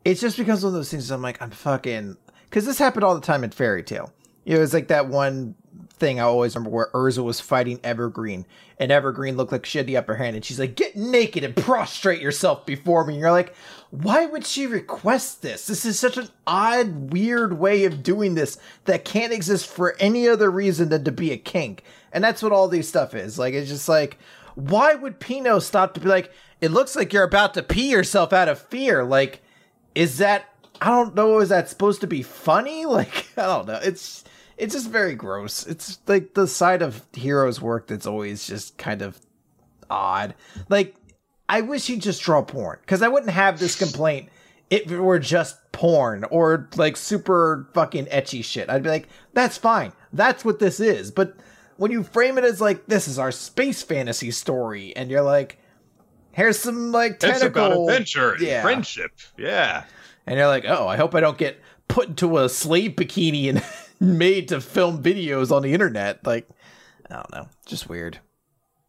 [0.04, 3.20] it's just because of those things I'm like I'm fucking because this happened all the
[3.20, 4.12] time in Fairy Tail.
[4.44, 5.56] It was like that one
[5.94, 8.46] thing I always remember where Erza was fighting Evergreen
[8.78, 11.56] and Evergreen looked like she had the upper hand and she's like get naked and
[11.56, 13.54] prostrate yourself before me and you're like
[13.90, 15.66] why would she request this?
[15.66, 20.28] This is such an odd, weird way of doing this that can't exist for any
[20.28, 21.82] other reason than to be a kink.
[22.12, 23.38] And that's what all these stuff is.
[23.38, 24.18] Like, it's just like,
[24.56, 28.32] why would Pino stop to be like, it looks like you're about to pee yourself
[28.32, 29.04] out of fear?
[29.04, 29.42] Like,
[29.94, 30.46] is that,
[30.80, 32.84] I don't know, is that supposed to be funny?
[32.86, 33.78] Like, I don't know.
[33.82, 34.24] It's,
[34.56, 35.66] it's just very gross.
[35.66, 39.20] It's like the side of Hiro's work that's always just kind of
[39.90, 40.34] odd.
[40.70, 40.96] Like,
[41.48, 44.30] I wish he'd just draw porn because I wouldn't have this complaint
[44.70, 48.70] if it were just porn or like super fucking ecchi shit.
[48.70, 49.92] I'd be like, that's fine.
[50.12, 51.10] That's what this is.
[51.10, 51.36] But
[51.76, 55.58] when you frame it as like this is our space fantasy story, and you're like,
[56.32, 58.62] here's some like tentacle it's about adventure, yeah.
[58.62, 59.84] friendship, yeah,
[60.26, 63.62] and you're like, oh, I hope I don't get put into a slave bikini and
[64.18, 66.24] made to film videos on the internet.
[66.26, 66.48] Like,
[67.10, 68.18] I don't know, just weird,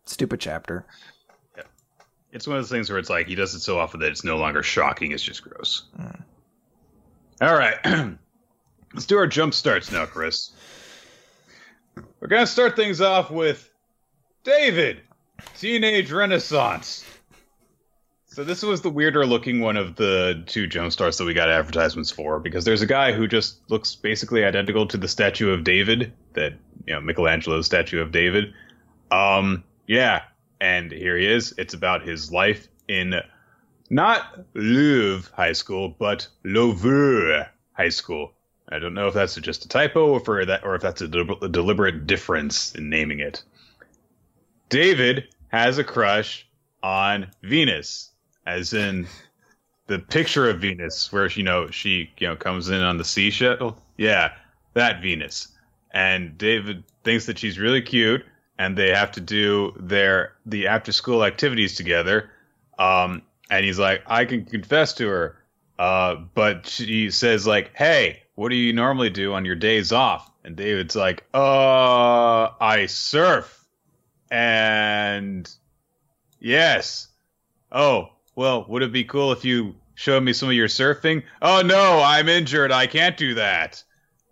[0.06, 0.86] stupid chapter.
[1.56, 1.64] Yeah.
[2.32, 4.24] It's one of those things where it's like he does it so often that it's
[4.24, 5.84] no longer shocking; it's just gross.
[6.00, 6.24] Mm.
[7.42, 7.78] All right,
[8.94, 10.52] let's do our jump starts now, Chris.
[12.20, 13.70] We're gonna start things off with
[14.44, 15.02] David,
[15.58, 17.06] Teenage Renaissance.
[18.26, 21.50] So this was the weirder looking one of the two jump stars that we got
[21.50, 25.64] advertisements for because there's a guy who just looks basically identical to the statue of
[25.64, 26.54] David that
[26.86, 28.54] you know Michelangelo's statue of David.
[29.10, 30.22] Um, yeah,
[30.62, 31.56] and here he is.
[31.58, 33.16] It's about his life in
[33.90, 38.34] not Louvre High School, but Louvre High School.
[38.70, 41.08] I don't know if that's just a typo or for that, or if that's a,
[41.08, 43.44] de- a deliberate difference in naming it.
[44.70, 46.46] David has a crush
[46.84, 48.12] on Venus,
[48.46, 49.08] as in
[49.88, 53.30] the picture of Venus, where you know she you know comes in on the sea
[53.30, 53.82] shuttle.
[53.98, 54.34] Yeah,
[54.74, 55.48] that Venus.
[55.92, 58.26] And David thinks that she's really cute,
[58.60, 62.30] and they have to do their the after school activities together.
[62.78, 65.38] Um, and he's like, I can confess to her,
[65.80, 70.30] uh, but she says like, Hey, what do you normally do on your days off?
[70.44, 73.66] And David's like, uh, I surf.
[74.30, 75.50] And
[76.40, 77.08] yes.
[77.72, 81.24] Oh, well, would it be cool if you showed me some of your surfing?
[81.42, 82.72] Oh, no, I'm injured.
[82.72, 83.84] I can't do that.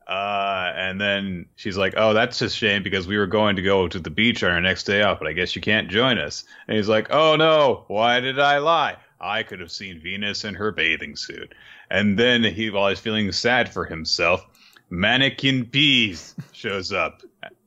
[0.07, 3.87] Uh, and then she's like, "Oh, that's a shame because we were going to go
[3.87, 6.43] to the beach on our next day off, but I guess you can't join us."
[6.67, 8.97] And he's like, "Oh no, why did I lie?
[9.19, 11.55] I could have seen Venus in her bathing suit."
[11.89, 14.45] And then he, while he's feeling sad for himself,
[14.91, 17.21] Manneken Pis shows up.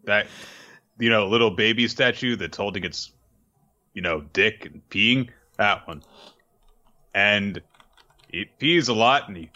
[0.05, 0.27] That
[0.99, 3.13] you know, little baby statue that's holding its,
[3.95, 5.31] you know, dick and peeing.
[5.57, 6.03] That one.
[7.15, 7.63] And
[8.29, 9.51] he pees a lot, and he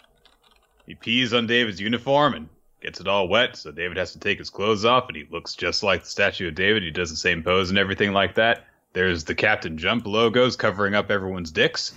[0.85, 2.49] he pees on David's uniform, and
[2.81, 5.55] gets it all wet, so David has to take his clothes off, and he looks
[5.55, 6.83] just like the statue of David.
[6.83, 8.65] He does the same pose and everything like that.
[8.91, 11.93] There's the Captain Jump logos covering up everyone's dicks,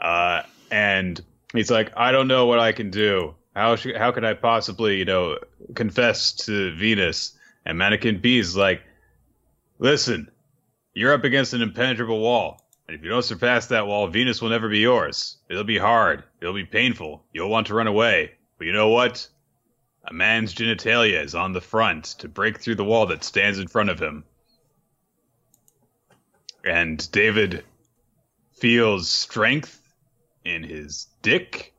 [0.00, 1.20] uh, and
[1.52, 3.34] he's like, "I don't know what I can do.
[3.54, 5.38] How how could I possibly, you know,
[5.74, 8.82] confess to Venus?" And Manneken Pis like,
[9.78, 10.30] "Listen,
[10.94, 14.50] you're up against an impenetrable wall." And if you don't surpass that wall, Venus will
[14.50, 15.38] never be yours.
[15.48, 16.24] It'll be hard.
[16.40, 17.24] It'll be painful.
[17.32, 18.32] You'll want to run away.
[18.58, 19.28] But you know what?
[20.04, 23.68] A man's genitalia is on the front to break through the wall that stands in
[23.68, 24.24] front of him.
[26.64, 27.64] And David
[28.60, 29.81] feels strength
[30.44, 31.74] in his dick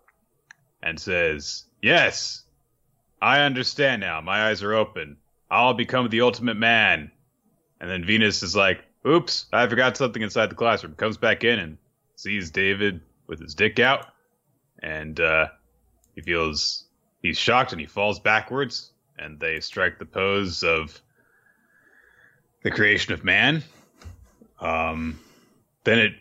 [0.81, 2.43] and says, Yes,
[3.21, 4.21] I understand now.
[4.21, 5.17] My eyes are open.
[5.49, 7.11] I'll become the ultimate man.
[7.79, 10.95] And then Venus is like, Oops, I forgot something inside the classroom.
[10.95, 11.77] Comes back in and
[12.15, 14.07] sees David with his dick out.
[14.81, 15.47] And uh,
[16.15, 16.85] he feels
[17.21, 18.91] he's shocked and he falls backwards.
[19.17, 21.01] And they strike the pose of
[22.63, 23.63] the creation of man.
[24.59, 25.19] Um,
[25.83, 26.13] then it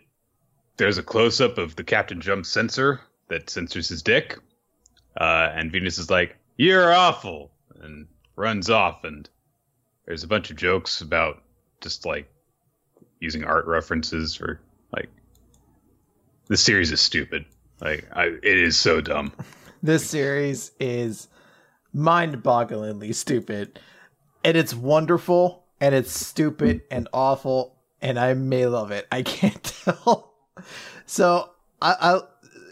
[0.77, 4.39] there's a close up of the Captain Jump sensor that censors his dick.
[5.21, 8.07] Uh, and Venus is like, "You're awful," and
[8.37, 9.05] runs off.
[9.05, 9.29] And
[10.07, 11.43] there's a bunch of jokes about
[11.81, 12.31] just like
[13.21, 14.61] using art references for
[14.93, 15.09] like
[16.49, 17.45] the series is stupid.
[17.81, 19.33] Like I, it is so dumb.
[19.85, 21.27] This series is
[21.93, 23.81] mind-bogglingly stupid,
[24.45, 29.09] and it's wonderful, and it's stupid and awful, and I may love it.
[29.11, 30.32] I can't tell.
[31.07, 32.21] So I, I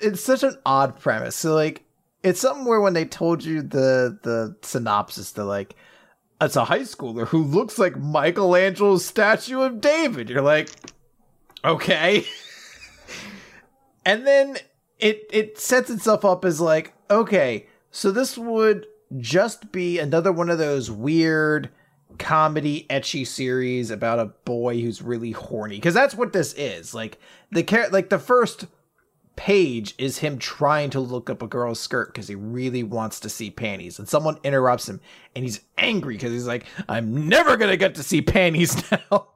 [0.02, 1.36] it's such an odd premise.
[1.36, 1.84] So like
[2.22, 5.74] it's something where when they told you the the synopsis, they're like,
[6.40, 10.28] it's a high schooler who looks like Michelangelo's statue of David.
[10.28, 10.70] You're like,
[11.64, 12.24] okay.
[14.04, 14.56] and then
[14.98, 18.86] it it sets itself up as like, okay, so this would
[19.18, 21.70] just be another one of those weird
[22.18, 25.76] comedy ecchi series about a boy who's really horny.
[25.76, 26.94] Because that's what this is.
[26.94, 27.18] Like
[27.50, 28.66] the car- like the first
[29.36, 33.28] page is him trying to look up a girl's skirt because he really wants to
[33.30, 33.98] see panties.
[33.98, 35.00] And someone interrupts him
[35.34, 39.28] and he's angry because he's like i'm never gonna get to see panties now.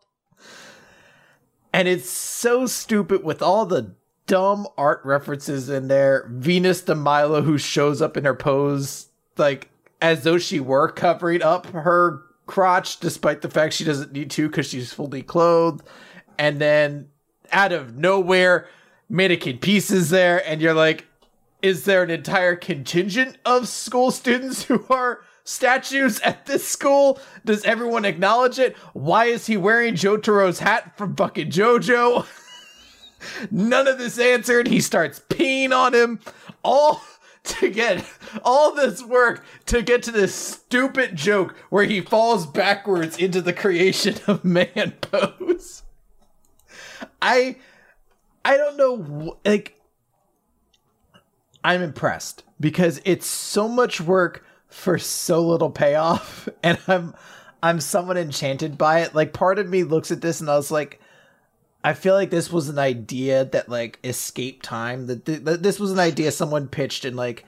[1.72, 3.94] And it's so stupid with all the
[4.26, 6.28] dumb art references in there.
[6.30, 11.42] Venus de milo who shows up in her pose like as though she were covering
[11.42, 15.82] up her crotch despite the fact she doesn't need to because she's fully clothed.
[16.38, 17.08] And then
[17.52, 18.68] out of nowhere
[19.08, 21.06] mannequin pieces there and you're like
[21.64, 27.18] is there an entire contingent of school students who are statues at this school?
[27.46, 28.76] Does everyone acknowledge it?
[28.92, 32.26] Why is he wearing jotaro's hat from fucking jojo?
[33.50, 34.68] None of this answered.
[34.68, 36.20] He starts peeing on him.
[36.62, 37.02] All
[37.44, 38.04] to get
[38.42, 43.52] all this work to get to this stupid joke where he falls backwards into the
[43.52, 45.82] creation of man pose
[47.20, 47.56] i
[48.44, 49.80] I don't know, like,
[51.62, 57.14] I'm impressed because it's so much work for so little payoff, and I'm
[57.62, 59.14] I'm somewhat enchanted by it.
[59.14, 61.00] Like, part of me looks at this and I was like,
[61.84, 65.06] I feel like this was an idea that like escape time.
[65.06, 67.44] That th- this was an idea someone pitched in like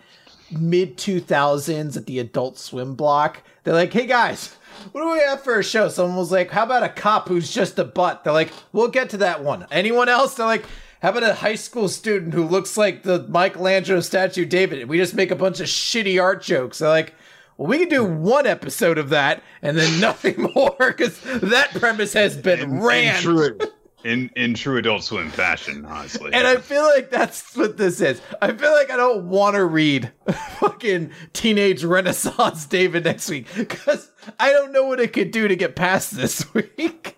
[0.51, 3.43] mid 2000s at the Adult Swim block.
[3.65, 4.55] They're like, hey guys,
[4.93, 5.89] what do we have for a show?
[5.89, 8.25] Someone was like, how about a cop who's just a butt?
[8.25, 9.67] They're like, we'll get to that one.
[9.71, 10.35] Anyone else?
[10.35, 10.67] They're like,
[11.01, 14.87] how about a high school student who looks like the Michelangelo statue David?
[14.87, 16.79] We just make a bunch of shitty art jokes.
[16.79, 17.15] They're like,
[17.57, 22.13] well, we can do one episode of that and then nothing more because that premise
[22.13, 23.21] has been in, ran.
[23.23, 23.59] True,
[24.07, 26.33] in, in true Adult Swim fashion, honestly.
[26.33, 28.21] And I feel like that's what this is.
[28.41, 30.13] I feel like I don't want to read
[30.59, 35.57] fucking Teenage Renaissance David next week because I don't know what it could do to
[35.57, 37.16] get past this week.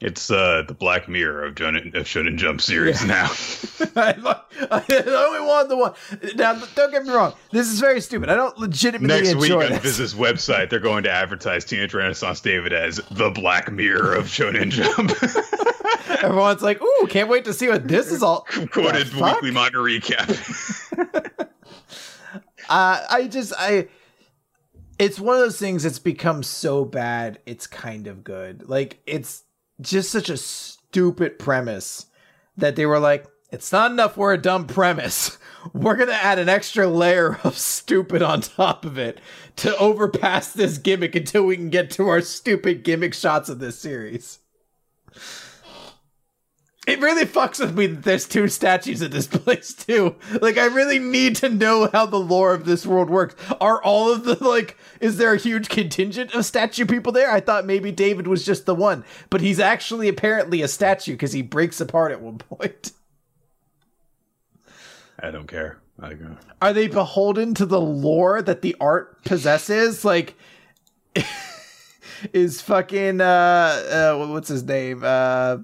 [0.00, 3.08] It's uh, the Black Mirror of, Shonen, of Shonen Jump series yeah.
[3.08, 3.24] now.
[3.96, 5.92] I, I, only want the one.
[6.36, 7.34] Now, don't get me wrong.
[7.50, 8.28] This is very stupid.
[8.28, 12.72] I don't legitimately Next week on Viz's website, they're going to advertise Teenage Renaissance David
[12.72, 15.10] as the Black Mirror of Shonen Jump.
[16.22, 20.28] Everyone's like, "Ooh, can't wait to see what this is all." Quoted weekly manga recap.
[22.68, 23.88] uh, I just I
[24.98, 29.44] it's one of those things that's become so bad it's kind of good like it's
[29.80, 32.06] just such a stupid premise
[32.56, 35.38] that they were like, it's not enough we're a dumb premise.
[35.72, 39.20] We're going to add an extra layer of stupid on top of it
[39.56, 43.78] to overpass this gimmick until we can get to our stupid gimmick shots of this
[43.78, 44.38] series.
[46.88, 50.16] It really fucks with me that there's two statues at this place too.
[50.40, 53.34] Like I really need to know how the lore of this world works.
[53.60, 57.30] Are all of the like is there a huge contingent of statue people there?
[57.30, 61.34] I thought maybe David was just the one, but he's actually apparently a statue because
[61.34, 62.92] he breaks apart at one point.
[65.20, 65.80] I don't care.
[66.00, 66.38] I go.
[66.62, 70.06] Are they beholden to the lore that the art possesses?
[70.06, 70.36] Like
[72.32, 75.02] is fucking uh, uh what's his name?
[75.04, 75.58] Uh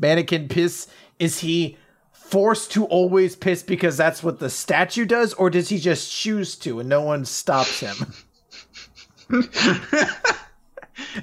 [0.00, 0.86] Manneken Pis
[1.18, 1.76] is he
[2.12, 6.56] forced to always piss because that's what the statue does or does he just choose
[6.56, 8.12] to and no one stops him?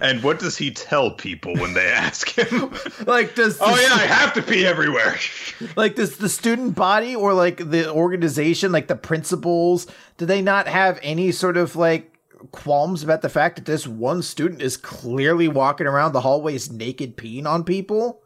[0.01, 2.71] and what does he tell people when they ask him?
[3.07, 5.17] like does Oh yeah, I have to pee everywhere.
[5.75, 10.67] like does the student body or like the organization like the principals do they not
[10.67, 12.19] have any sort of like
[12.51, 17.17] qualms about the fact that this one student is clearly walking around the hallways naked
[17.17, 18.21] peeing on people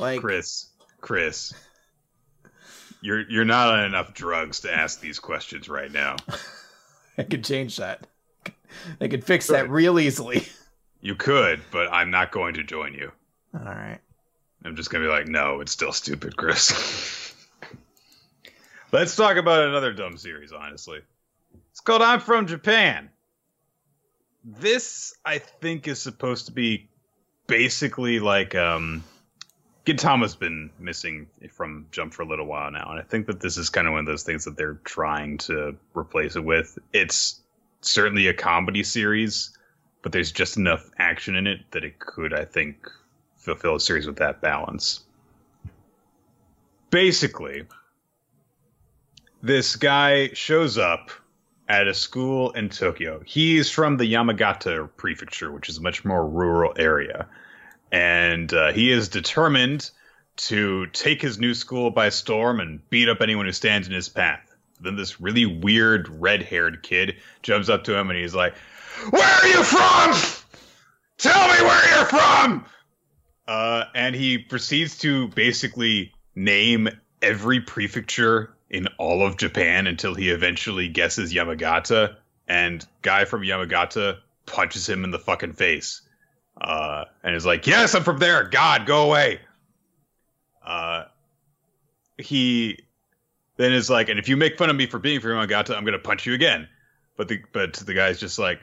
[0.00, 0.68] like Chris,
[1.00, 1.54] Chris.
[3.00, 6.16] You're you're not on enough drugs to ask these questions right now.
[7.18, 8.06] I could change that.
[9.00, 10.46] I could fix that real easily.
[11.00, 13.12] You could, but I'm not going to join you.
[13.54, 14.00] All right.
[14.64, 17.34] I'm just gonna be like, no, it's still stupid, Chris.
[18.92, 21.00] Let's talk about another dumb series, honestly.
[21.70, 23.10] It's called I'm from Japan.
[24.44, 26.88] This, I think, is supposed to be
[27.46, 29.04] basically like um
[29.88, 33.56] Gintama's been missing from Jump for a little while now, and I think that this
[33.56, 36.78] is kind of one of those things that they're trying to replace it with.
[36.92, 37.40] It's
[37.80, 39.56] certainly a comedy series,
[40.02, 42.86] but there's just enough action in it that it could, I think,
[43.38, 45.04] fulfill a series with that balance.
[46.90, 47.64] Basically,
[49.42, 51.10] this guy shows up
[51.66, 53.22] at a school in Tokyo.
[53.24, 57.26] He's from the Yamagata prefecture, which is a much more rural area.
[57.90, 59.90] And uh, he is determined
[60.36, 64.08] to take his new school by storm and beat up anyone who stands in his
[64.08, 64.54] path.
[64.80, 68.54] Then this really weird red haired kid jumps up to him and he's like,
[69.10, 70.14] Where are you from?
[71.18, 72.64] Tell me where you're from!
[73.48, 76.88] Uh, and he proceeds to basically name
[77.20, 82.16] every prefecture in all of Japan until he eventually guesses Yamagata,
[82.46, 86.02] and guy from Yamagata punches him in the fucking face.
[86.60, 88.44] Uh, and is like, "Yes, I'm from there.
[88.44, 89.40] God, go away."
[90.64, 91.04] Uh,
[92.18, 92.80] he
[93.56, 95.84] then is like, "And if you make fun of me for being from Yamagata, I'm
[95.84, 96.68] gonna punch you again."
[97.16, 98.60] But the but the guy's just like,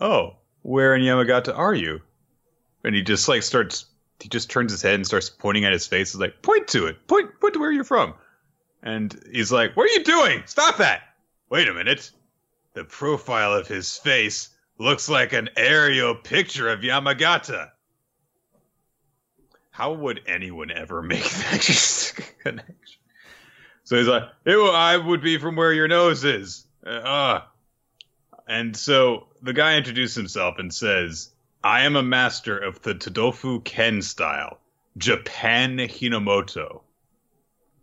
[0.00, 2.00] "Oh, where in Yamagata are you?"
[2.84, 3.86] And he just like starts.
[4.20, 6.12] He just turns his head and starts pointing at his face.
[6.12, 7.06] He's like, "Point to it.
[7.06, 8.14] Point point to where you're from."
[8.86, 10.42] And he's like, What are you doing?
[10.46, 11.02] Stop that!
[11.50, 12.12] Wait a minute.
[12.74, 17.70] The profile of his face looks like an aerial picture of Yamagata.
[19.70, 22.12] How would anyone ever make that
[22.42, 23.00] connection?
[23.84, 26.66] So he's like, Ew, I would be from where your nose is.
[26.84, 27.42] Uh, uh.
[28.48, 31.30] And so the guy introduces himself and says,
[31.62, 34.60] I am a master of the Todofuken style,
[34.96, 36.82] Japan Hinomoto.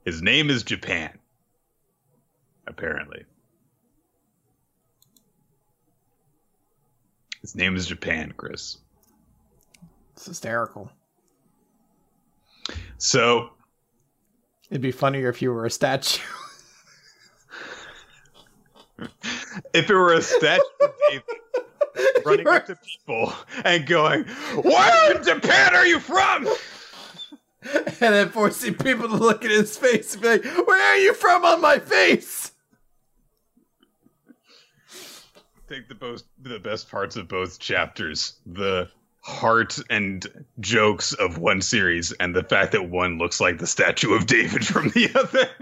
[0.06, 1.18] His name is Japan.
[2.66, 3.26] Apparently.
[7.44, 8.78] His name is Japan, Chris.
[10.14, 10.89] It's hysterical.
[12.98, 13.52] So
[14.70, 16.24] It'd be funnier if you were a statue.
[19.74, 21.24] if it were a statue of David
[22.26, 23.34] running up to people
[23.66, 24.24] and going,
[24.64, 26.48] Where in Japan are you from?
[27.66, 31.14] and then forcing people to look at his face and be like, Where are you
[31.14, 32.53] from on my face?
[35.74, 38.34] Take the both the best parts of both chapters.
[38.45, 38.89] The
[39.21, 44.13] heart and jokes of one series and the fact that one looks like the statue
[44.13, 45.49] of David from the other.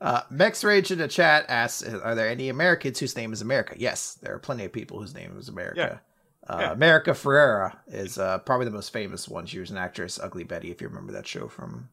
[0.00, 3.76] Uh, Mex Rage in the chat asks, "Are there any Americans whose name is America?"
[3.78, 6.00] Yes, there are plenty of people whose name is America.
[6.44, 6.72] Uh, Yeah.
[6.72, 9.46] America Ferrera is uh, probably the most famous one.
[9.46, 11.88] She was an actress, Ugly Betty, if you remember that show from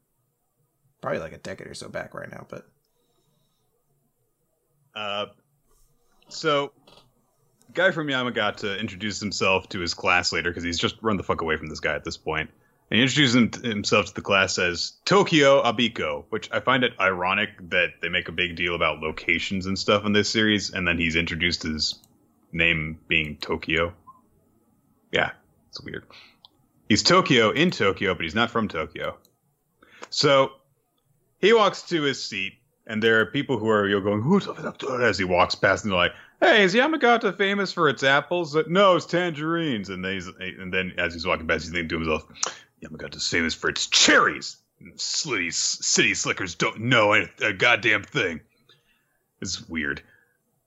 [1.01, 2.47] probably like a decade or so back right now.
[2.49, 2.65] But
[4.95, 5.27] Uh,
[6.29, 6.71] so,
[7.73, 11.41] guy from Yamagata introduced himself to his class later because he's just run the fuck
[11.41, 12.49] away from this guy at this point.
[12.89, 16.93] And he introduces him himself to the class as Tokyo Abiko, which I find it
[16.99, 20.87] ironic that they make a big deal about locations and stuff in this series, and
[20.87, 21.99] then he's introduced his
[22.51, 23.93] name being Tokyo.
[25.11, 25.31] Yeah,
[25.69, 26.05] it's weird.
[26.87, 29.17] He's Tokyo in Tokyo, but he's not from Tokyo.
[30.09, 30.53] So
[31.37, 32.53] he walks to his seat,
[32.87, 35.25] and there are people who are you know, going "Who's up up there?" as he
[35.25, 39.05] walks past, and they're like, "Hey, is Yamagata famous for its apples?" Uh, no, it's
[39.05, 39.89] tangerines.
[39.89, 42.25] And he's, and then as he's walking past, he's thinking to himself,
[42.83, 44.57] "Yamagata's famous for its cherries."
[44.95, 48.39] City, city slickers don't know a, a goddamn thing.
[49.41, 50.01] It's weird,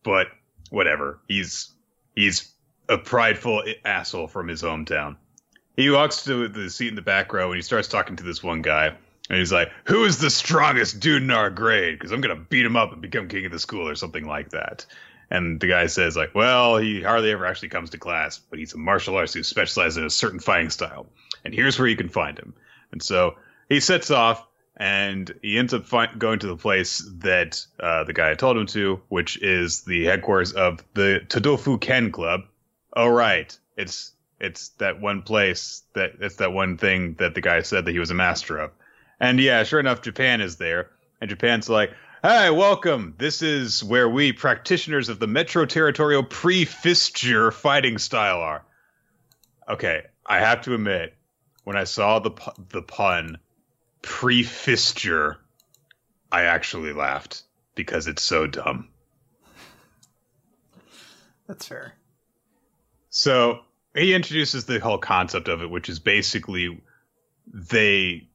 [0.02, 0.28] but
[0.68, 1.20] whatever.
[1.28, 1.72] He's
[2.14, 2.52] he's
[2.88, 5.16] a prideful asshole from his hometown.
[5.76, 8.42] He walks to the seat in the back row and he starts talking to this
[8.42, 8.94] one guy.
[9.30, 11.98] And he's like, "Who is the strongest dude in our grade?
[11.98, 14.50] Because I'm gonna beat him up and become king of the school or something like
[14.50, 14.84] that."
[15.32, 18.74] And the guy says, "Like, well, he hardly ever actually comes to class, but he's
[18.74, 21.06] a martial artist who specializes in a certain fighting style.
[21.42, 22.52] And here's where you can find him."
[22.92, 23.36] And so
[23.70, 28.12] he sets off and he ends up fi- going to the place that uh, the
[28.12, 32.42] guy told him to, which is the headquarters of the Todofuken Club.
[32.94, 37.62] Oh, right, it's it's that one place that it's that one thing that the guy
[37.62, 38.70] said that he was a master of.
[39.18, 40.90] And yeah, sure enough, Japan is there,
[41.22, 43.16] and Japan's like, "Hi, welcome.
[43.18, 48.64] This is where we practitioners of the Metro Territorial pre-fisture fighting style are."
[49.68, 51.16] Okay, I have to admit,
[51.64, 53.38] when I saw the pu- the pun
[54.02, 55.40] pre-fisture,
[56.30, 57.42] I actually laughed
[57.74, 58.88] because it's so dumb.
[61.48, 61.94] That's fair.
[63.10, 63.64] So
[63.96, 66.80] he introduces the whole concept of it, which is basically
[67.52, 68.28] they,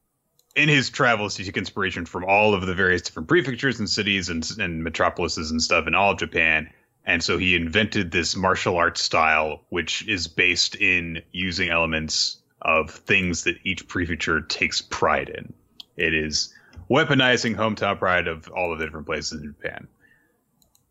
[0.58, 4.28] in his travels, he took inspiration from all of the various different prefectures and cities
[4.30, 6.70] and, and metropolises and stuff in all of Japan.
[7.06, 12.90] And so he invented this martial arts style, which is based in using elements of
[12.90, 15.54] things that each prefecture takes pride in.
[15.96, 16.54] It is
[16.90, 19.88] weaponizing hometown pride of all of the different places in Japan.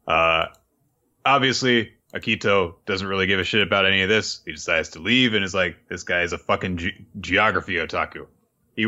[0.07, 0.47] Uh,
[1.25, 4.43] obviously, Akito doesn't really give a shit about any of this.
[4.47, 8.29] He decides to leave and is like, this guy is a fucking ge- geography otaku.
[8.77, 8.87] He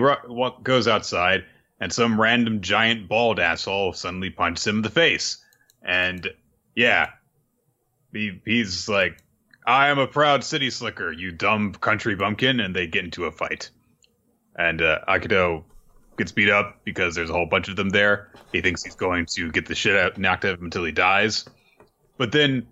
[0.63, 1.45] goes outside
[1.81, 5.39] and some random giant bald asshole suddenly punches him in the face.
[5.83, 6.29] And
[6.75, 7.11] yeah,
[8.13, 9.23] he, he's like,
[9.67, 12.61] I am a proud city slicker, you dumb country bumpkin.
[12.61, 13.71] And they get into a fight.
[14.57, 15.65] And uh, Akito
[16.17, 18.33] gets beat up because there's a whole bunch of them there.
[18.53, 20.93] He thinks he's going to get the shit out knocked out of him until he
[20.93, 21.45] dies.
[22.17, 22.67] But then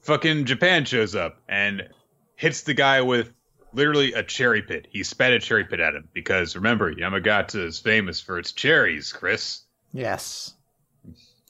[0.00, 1.88] fucking Japan shows up and
[2.36, 3.32] hits the guy with
[3.74, 4.86] literally a cherry pit.
[4.90, 9.12] He spat a cherry pit at him because remember, Yamagata is famous for its cherries,
[9.12, 9.62] Chris.
[9.92, 10.54] Yes.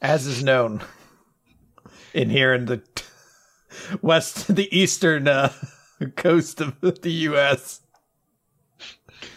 [0.03, 0.83] As is known
[2.13, 2.83] in here in the
[4.03, 5.53] west, the eastern uh,
[6.17, 7.81] coast of the U.S.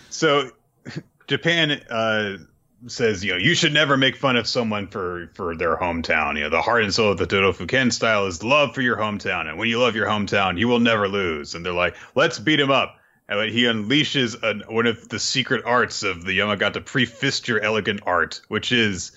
[0.09, 0.51] So
[1.27, 2.37] Japan uh,
[2.85, 6.35] says, you know, you should never make fun of someone for for their hometown.
[6.35, 9.47] You know, the heart and soul of the Todofuken style is love for your hometown,
[9.49, 11.55] and when you love your hometown, you will never lose.
[11.55, 12.97] And they're like, let's beat him up.
[13.29, 18.41] And he unleashes an, one of the secret arts of the Yamagata pre-fisture elegant art,
[18.47, 19.11] which is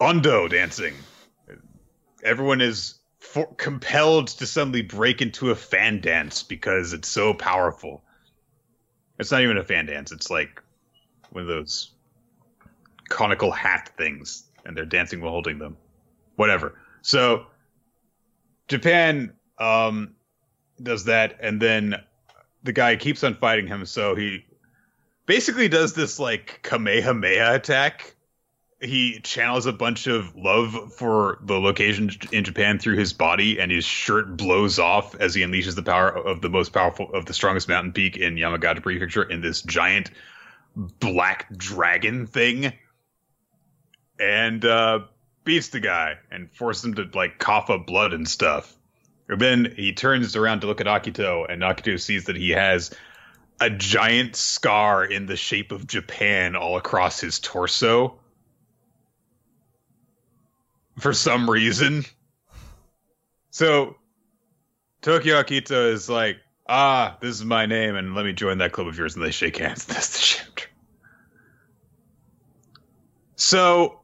[0.00, 0.94] Ondo dancing.
[2.22, 8.04] Everyone is for, compelled to suddenly break into a fan dance because it's so powerful.
[9.18, 10.12] It's not even a fan dance.
[10.12, 10.62] It's like
[11.30, 11.92] one of those
[13.08, 15.76] conical hat things, and they're dancing while holding them.
[16.36, 16.78] Whatever.
[17.02, 17.46] So
[18.68, 20.14] Japan um,
[20.82, 21.96] does that, and then
[22.62, 23.86] the guy keeps on fighting him.
[23.86, 24.44] So he
[25.26, 28.14] basically does this like Kamehameha attack.
[28.80, 33.72] He channels a bunch of love for the location in Japan through his body, and
[33.72, 37.32] his shirt blows off as he unleashes the power of the most powerful, of the
[37.32, 40.10] strongest mountain peak in Yamagata Prefecture in this giant
[40.76, 42.72] black dragon thing
[44.20, 45.00] and uh,
[45.44, 48.76] beats the guy and forces him to like cough up blood and stuff.
[49.28, 52.94] And then he turns around to look at Akito, and Akito sees that he has
[53.60, 58.18] a giant scar in the shape of Japan all across his torso.
[60.98, 62.04] For some reason.
[63.50, 63.96] So
[65.02, 66.36] Tokyo Akito is like,
[66.68, 69.30] ah, this is my name, and let me join that club of yours, and they
[69.30, 69.84] shake hands.
[69.86, 70.45] That's the chapter.
[73.36, 74.00] So,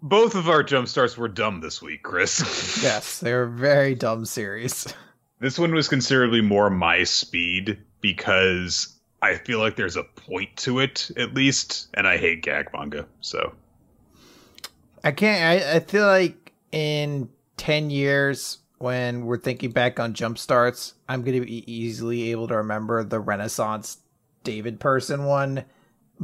[0.00, 2.80] both of our jump starts were dumb this week, Chris.
[2.82, 4.92] yes, they were very dumb series.
[5.40, 10.78] This one was considerably more my speed because I feel like there's a point to
[10.78, 13.52] it, at least, and I hate gag manga, so.
[15.02, 20.38] I can't, I, I feel like in 10 years, when we're thinking back on jump
[20.38, 23.98] starts, I'm going to be easily able to remember the Renaissance
[24.44, 25.64] David person one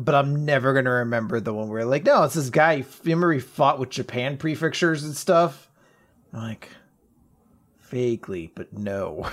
[0.05, 2.85] but I'm never gonna remember the one where like, no, it's this guy.
[3.03, 5.69] Remember he fought with Japan prefectures and stuff.
[6.33, 6.69] I'm like,
[7.83, 9.29] vaguely, but no.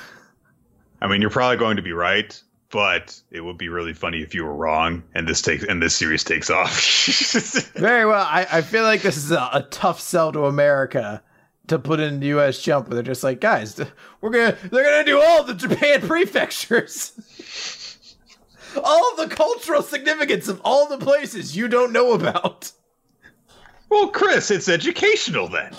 [1.01, 2.41] I mean, you're probably going to be right,
[2.71, 5.95] but it would be really funny if you were wrong, and this takes and this
[5.95, 6.71] series takes off.
[7.75, 8.25] Very well.
[8.27, 11.21] I, I feel like this is a, a tough sell to America
[11.67, 12.61] to put in the U.S.
[12.61, 13.79] jump, where they're just like, guys,
[14.21, 17.11] we're gonna they're gonna do all the Japan prefectures.
[18.77, 22.71] All the cultural significance of all the places you don't know about.
[23.89, 25.73] Well, Chris, it's educational then.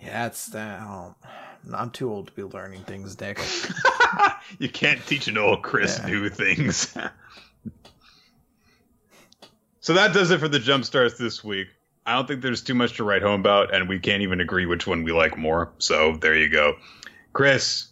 [0.00, 0.80] Yeah, it's that.
[0.82, 1.14] Oh,
[1.72, 3.38] I'm too old to be learning things, Dick.
[4.58, 6.06] you can't teach an old Chris Yeah.
[6.08, 6.92] new things.
[9.80, 11.68] so that does it for the jump starts this week.
[12.04, 14.66] I don't think there's too much to write home about, and we can't even agree
[14.66, 15.70] which one we like more.
[15.78, 16.74] So there you go,
[17.32, 17.91] Chris.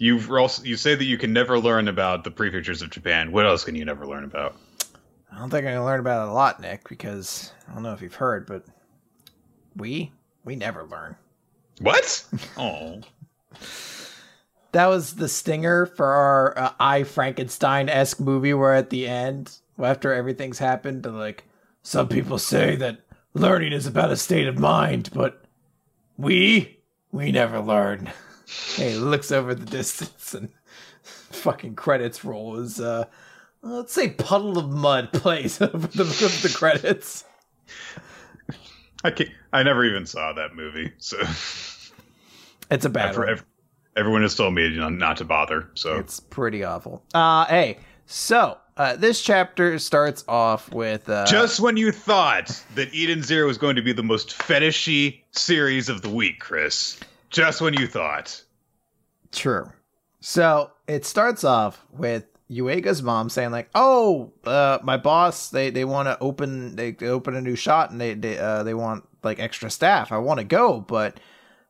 [0.00, 3.32] You've also you say that you can never learn about the prefectures of Japan.
[3.32, 4.56] What else can you never learn about?
[5.30, 7.92] I don't think I can learn about it a lot, Nick, because I don't know
[7.92, 8.64] if you've heard, but
[9.76, 10.10] we
[10.42, 11.16] we never learn.
[11.80, 12.24] What?
[12.56, 13.00] Oh,
[14.72, 19.58] That was the stinger for our uh, I Frankenstein esque movie, where at the end,
[19.78, 21.44] after everything's happened, they're like
[21.82, 23.00] some people say that
[23.34, 25.44] learning is about a state of mind, but
[26.16, 26.78] we
[27.12, 28.10] we never learn.
[28.76, 30.48] hey, looks over the distance and
[31.02, 33.04] fucking credits roll is uh
[33.62, 37.24] let's say Puddle of Mudd plays over the, the credits.
[39.02, 41.18] I can't, I never even saw that movie, so
[42.70, 43.28] It's a bad I've- one.
[43.30, 43.44] ev-
[43.96, 45.70] everyone has told me not- not to bother.
[45.74, 47.02] So It's pretty awful.
[47.14, 52.92] Uh hey, so uh, this chapter starts off with uh, Just when you thought that
[52.94, 56.98] Eden Zero was going to be the most fetishy series of the week, Chris.
[57.30, 58.42] Just when you thought.
[59.32, 59.70] True.
[60.20, 65.84] So it starts off with Uega's mom saying like, "Oh, uh, my boss they they
[65.84, 69.04] want to open they, they open a new shot and they they uh, they want
[69.22, 70.10] like extra staff.
[70.12, 71.20] I want to go, but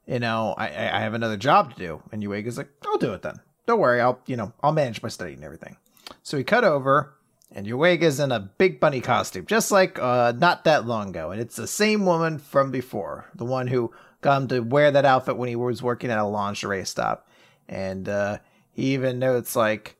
[0.06, 3.22] you know I I have another job to do." And Uega's like, "I'll do it
[3.22, 3.40] then.
[3.66, 4.00] Don't worry.
[4.00, 5.76] I'll you know I'll manage my study and everything."
[6.22, 7.14] So we cut over.
[7.52, 11.32] And Uega's in a big bunny costume, just like uh, not that long ago.
[11.32, 15.04] And it's the same woman from before, the one who got him to wear that
[15.04, 17.26] outfit when he was working at a lingerie stop
[17.70, 18.38] and uh,
[18.72, 19.96] he even notes like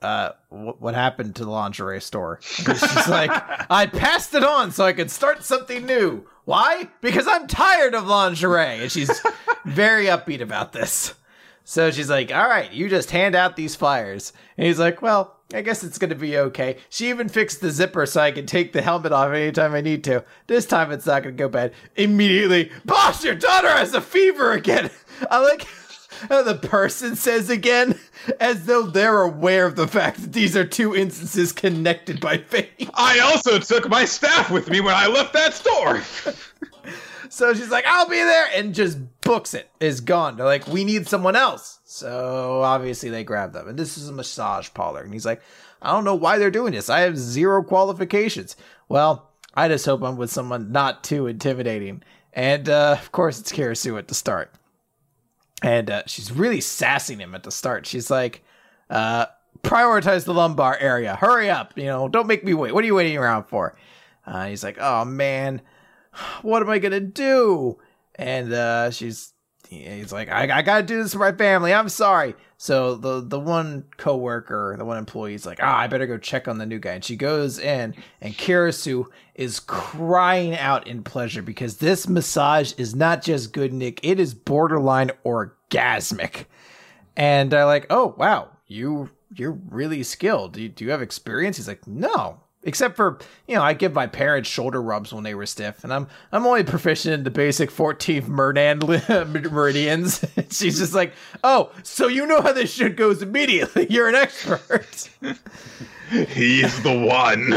[0.00, 2.40] uh, wh- what happened to the lingerie store.
[2.42, 2.66] She's
[3.08, 3.30] like,
[3.70, 6.26] I passed it on so I could start something new.
[6.44, 6.88] Why?
[7.00, 9.10] Because I'm tired of lingerie, and she's
[9.64, 11.14] very upbeat about this.
[11.64, 14.32] So she's like, All right, you just hand out these flyers.
[14.56, 16.76] And he's like, Well, I guess it's going to be okay.
[16.88, 20.04] She even fixed the zipper so I can take the helmet off anytime I need
[20.04, 20.24] to.
[20.46, 21.72] This time it's not going to go bad.
[21.96, 24.90] Immediately, Boss, your daughter has a fever again.
[25.30, 25.66] I like
[26.28, 27.98] how the person says again,
[28.40, 32.90] as though they're aware of the fact that these are two instances connected by fate.
[32.94, 36.02] I also took my staff with me when I left that store.
[37.32, 40.36] So she's like, I'll be there, and just books it, is gone.
[40.36, 41.78] They're like, we need someone else.
[41.84, 43.68] So obviously they grab them.
[43.68, 45.00] And this is a massage parlor.
[45.00, 45.40] And he's like,
[45.80, 46.90] I don't know why they're doing this.
[46.90, 48.54] I have zero qualifications.
[48.90, 52.02] Well, I just hope I'm with someone not too intimidating.
[52.34, 54.52] And uh, of course, it's Kirisu at the start.
[55.62, 57.86] And uh, she's really sassing him at the start.
[57.86, 58.44] She's like,
[58.90, 59.24] uh,
[59.62, 61.16] prioritize the lumbar area.
[61.16, 61.78] Hurry up.
[61.78, 62.74] You know, don't make me wait.
[62.74, 63.74] What are you waiting around for?
[64.26, 65.62] Uh, he's like, oh man,
[66.42, 67.78] what am I gonna do?
[68.14, 69.32] And uh, she's,
[69.68, 71.72] he's like, I, I gotta do this for my family.
[71.72, 72.34] I'm sorry.
[72.62, 76.46] So the the one coworker, the one employee, is like, ah, I better go check
[76.46, 76.92] on the new guy.
[76.92, 82.94] And she goes in, and Kirisu is crying out in pleasure because this massage is
[82.94, 83.98] not just good, Nick.
[84.04, 86.44] It is borderline orgasmic.
[87.16, 90.52] And they're like, oh wow, you you're really skilled.
[90.52, 91.56] Do you, do you have experience?
[91.56, 92.40] He's like, no.
[92.64, 95.92] Except for, you know, I give my parents shoulder rubs when they were stiff, and
[95.92, 98.78] I'm I'm only proficient in the basic 14th meridian
[99.52, 100.24] meridians.
[100.50, 103.88] She's just like, oh, so you know how this shit goes immediately.
[103.90, 105.10] You're an expert.
[106.10, 107.52] He's the one.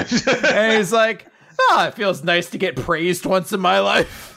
[0.45, 1.27] and he's like,
[1.59, 4.31] oh, it feels nice to get praised once in my life.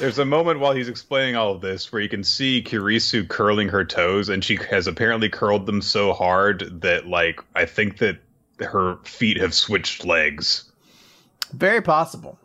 [0.00, 3.68] There's a moment while he's explaining all of this where you can see Kirisu curling
[3.68, 8.18] her toes, and she has apparently curled them so hard that, like, I think that
[8.60, 10.64] her feet have switched legs.
[11.52, 12.38] Very possible.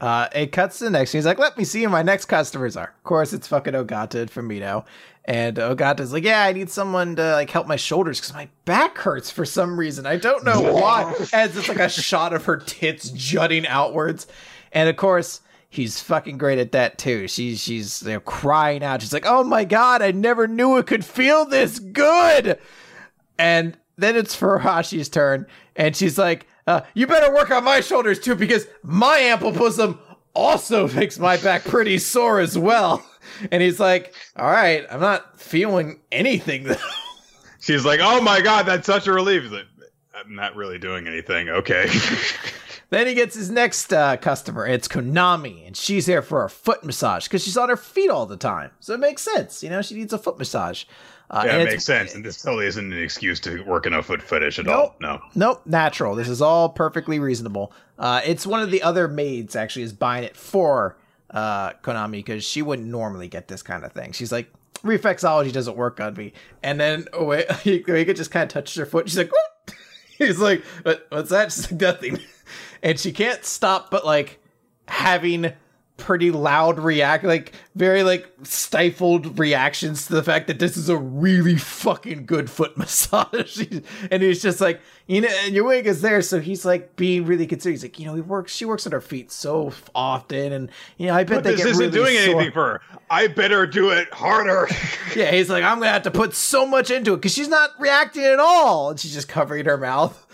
[0.00, 1.12] Uh, it cuts to the next.
[1.12, 4.20] He's like, "Let me see who my next customers are." Of course, it's fucking Ogata
[4.20, 4.84] and Fumino,
[5.24, 8.98] and Ogata's like, "Yeah, I need someone to like help my shoulders because my back
[8.98, 10.06] hurts for some reason.
[10.06, 14.28] I don't know why." As it's like a shot of her tits jutting outwards,
[14.72, 17.26] and of course, he's fucking great at that too.
[17.26, 19.02] She's she's you know, crying out.
[19.02, 22.58] She's like, "Oh my god, I never knew it could feel this good."
[23.36, 25.46] And then it's Furuhashi's turn,
[25.76, 29.98] and she's like, uh, "You better work on my shoulders too, because my ample bosom
[30.34, 33.04] also makes my back pretty sore as well."
[33.52, 36.76] And he's like, "All right, I'm not feeling anything though."
[37.60, 39.66] She's like, "Oh my god, that's such a relief." He's like,
[40.14, 41.48] I'm not really doing anything.
[41.48, 41.88] Okay.
[42.90, 44.66] Then he gets his next uh, customer.
[44.66, 48.24] It's Konami, and she's there for a foot massage because she's on her feet all
[48.26, 48.70] the time.
[48.80, 49.62] So it makes sense.
[49.62, 50.84] You know, she needs a foot massage.
[51.30, 52.14] Uh, yeah, it makes sense.
[52.14, 54.96] And this totally isn't an excuse to work in a foot fetish at nope, all.
[55.00, 55.20] No.
[55.34, 56.14] Nope, natural.
[56.14, 57.72] This is all perfectly reasonable.
[57.98, 60.96] Uh, it's one of the other maids actually is buying it for
[61.30, 64.12] uh, Konami because she wouldn't normally get this kind of thing.
[64.12, 64.50] She's like,
[64.82, 66.32] reflexology doesn't work on me.
[66.62, 69.08] And then oh, wait, Uega just kind of touches her foot.
[69.08, 69.74] She's like, what?
[70.18, 71.52] He's like, what, what's that?
[71.52, 72.20] She's like, nothing.
[72.80, 74.38] And she can't stop but like
[74.86, 75.52] having
[75.98, 80.96] pretty loud react like very like stifled reactions to the fact that this is a
[80.96, 83.66] really fucking good foot massage.
[84.10, 86.22] And he's just like you know and Uega is there.
[86.22, 87.74] So he's like being really considerate.
[87.74, 91.08] He's like you know he works she works on her feet so often and you
[91.08, 92.34] know i bet but they this get isn't really doing sore.
[92.36, 92.80] anything for her.
[93.10, 94.68] I better do it harder.
[95.16, 97.16] Yeah he's like i'm gonna have to put so much into it.
[97.16, 98.90] Because she's not reacting at all.
[98.90, 100.26] And she's just covering her mouth.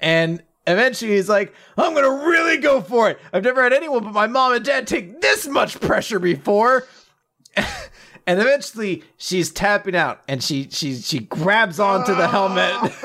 [0.00, 0.42] And
[0.72, 3.18] eventually he's like, I'm gonna really go for it.
[3.32, 6.86] I've never had anyone but my mom and dad take this much pressure before.
[7.56, 12.74] and eventually she's tapping out and she she she grabs onto the helmet.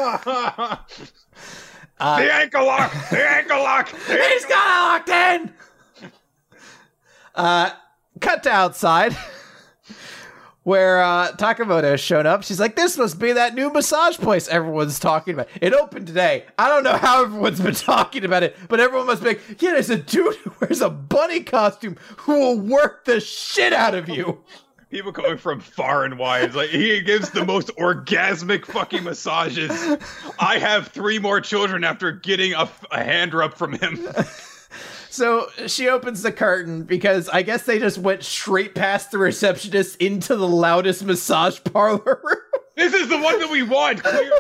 [1.99, 2.91] uh, the ankle lock!
[3.09, 3.89] The ankle lock!
[3.89, 3.97] The
[4.30, 5.09] he's ankle got it locked
[6.11, 6.11] in!
[7.36, 7.70] Uh
[8.20, 9.16] cut to outside
[10.64, 12.43] where uh, Takemoto has shown up.
[12.43, 15.47] She's like, "This must be that new massage place everyone's talking about.
[15.61, 16.45] It opened today.
[16.57, 19.72] I don't know how everyone's been talking about it, but everyone must be like, yeah,
[19.72, 24.09] there's a dude who wears a bunny costume who will work the shit out of
[24.09, 24.43] you."
[24.89, 26.53] People coming from far and wide.
[26.53, 29.72] Like he gives the most orgasmic fucking massages.
[30.39, 34.07] I have three more children after getting a, a hand rub from him.
[35.14, 39.97] So she opens the curtain because I guess they just went straight past the receptionist
[39.97, 42.38] into the loudest massage parlor room.
[42.76, 44.32] This is the one that we want, clearly.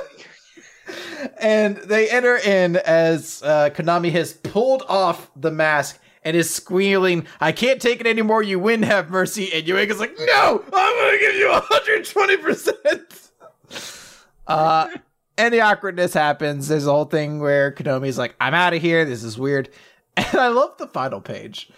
[1.39, 7.27] and they enter in as uh, Konami has pulled off the mask and is squealing,
[7.39, 9.53] I can't take it anymore, you win, have mercy.
[9.53, 13.29] And Uega's like, no, I'm going to give you 120%.
[14.47, 14.87] Uh,
[15.37, 16.67] and the awkwardness happens.
[16.67, 19.05] There's a whole thing where Konami's like, I'm out of here.
[19.05, 19.69] This is weird.
[20.15, 21.69] And I love the final page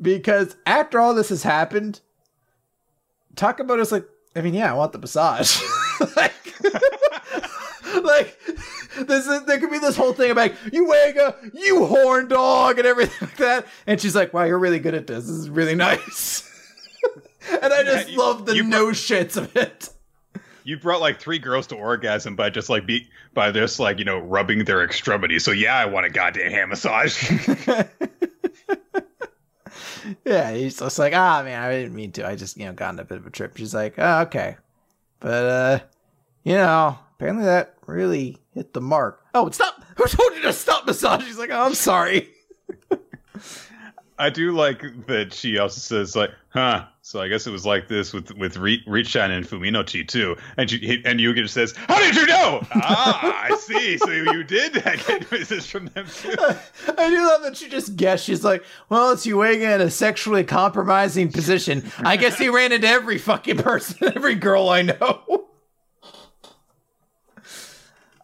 [0.00, 2.00] because after all this has happened,
[3.36, 5.60] talk about Takemoto's like, I mean, yeah, I want the massage.
[6.16, 6.32] like,
[8.02, 8.38] like
[9.06, 12.86] this is, there could be this whole thing about you Uega, you horn dog, and
[12.86, 13.66] everything like that.
[13.86, 15.26] And she's like, wow, you're really good at this.
[15.26, 16.48] This is really nice.
[17.50, 19.90] and I just yeah, you, love the no shits of it
[20.64, 24.04] you brought like three girls to orgasm by just like be by just like you
[24.04, 25.44] know rubbing their extremities.
[25.44, 27.30] So yeah, I want a goddamn hand massage.
[30.24, 32.26] yeah, he's just like, ah, man, I didn't mean to.
[32.26, 33.56] I just you know got a bit of a trip.
[33.56, 34.56] She's like, oh, okay,
[35.20, 35.78] but uh,
[36.44, 39.24] you know, apparently that really hit the mark.
[39.34, 39.84] Oh, stop!
[39.96, 41.24] Who told you to stop massage?
[41.24, 42.28] She's like, oh, I'm sorry.
[44.22, 46.86] I do like that she also says like, huh.
[47.04, 50.36] So I guess it was like this with with Re- Richan and Fuminochi too.
[50.56, 53.98] And she and Yuga just says, "How did you know?" ah, I see.
[53.98, 56.36] So you did get visits from them too.
[56.38, 58.24] I do love that she just guessed.
[58.24, 61.90] She's like, "Well, it's Uega in a sexually compromising position.
[61.98, 65.48] I guess he ran into every fucking person, every girl I know."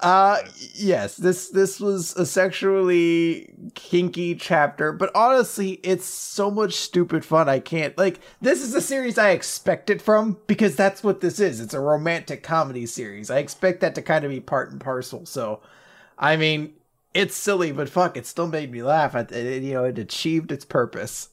[0.01, 0.39] Uh
[0.75, 7.49] yes, this this was a sexually kinky chapter, but honestly, it's so much stupid fun.
[7.49, 11.41] I can't like this is a series I expect it from because that's what this
[11.41, 11.61] is.
[11.61, 13.29] It's a romantic comedy series.
[13.29, 15.27] I expect that to kind of be part and parcel.
[15.27, 15.63] So,
[16.17, 16.75] I mean,
[17.13, 19.17] it's silly, but fuck, it still made me laugh.
[19.17, 21.31] It, it, you know, it achieved its purpose.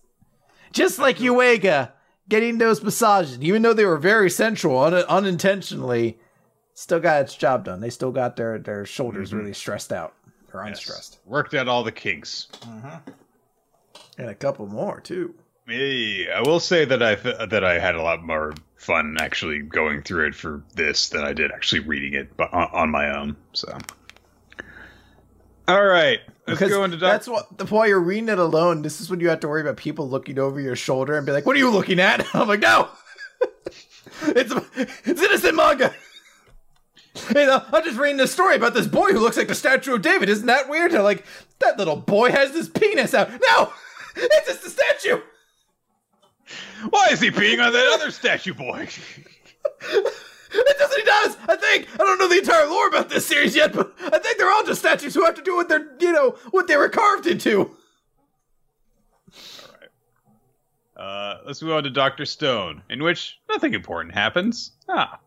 [0.71, 1.91] Just like Uega
[2.27, 6.17] getting those massages, even though they were very sensual un- unintentionally
[6.75, 7.81] still got its job done.
[7.81, 9.39] They still got their their shoulders mm-hmm.
[9.39, 10.13] really stressed out
[10.53, 10.77] or yes.
[10.77, 11.19] unstressed.
[11.25, 12.47] Worked out all the kinks.
[12.61, 13.11] Mm-hmm.
[14.19, 15.33] And a couple more too.
[15.67, 19.59] Hey, I will say that I th- that I had a lot more fun actually
[19.59, 23.35] going through it for this than I did actually reading it on, on my own.
[23.53, 23.75] So,
[25.67, 28.83] all right, let's because go into doc- that's what the while you're reading it alone.
[28.83, 31.31] This is when you have to worry about people looking over your shoulder and be
[31.31, 32.87] like, "What are you looking at?" I'm like, "No,
[34.21, 35.93] it's it's innocent manga."
[37.29, 39.95] You know, I'm just reading this story about this boy who looks like the statue
[39.95, 40.29] of David.
[40.29, 40.93] Isn't that weird?
[40.93, 41.25] I'm like,
[41.59, 43.29] that little boy has his penis out.
[43.29, 43.71] No,
[44.15, 45.21] it's just a statue.
[46.89, 48.87] Why is he peeing on that other statue boy?
[50.57, 50.95] It does.
[50.95, 51.37] He does.
[51.49, 51.87] I think.
[51.95, 54.63] I don't know the entire lore about this series yet, but I think they're all
[54.63, 57.71] just statues who have to do what they're, you know, what they were carved into.
[59.33, 61.03] All right.
[61.05, 64.71] Uh, let's move on to Doctor Stone, in which nothing important happens.
[64.87, 65.19] Ah,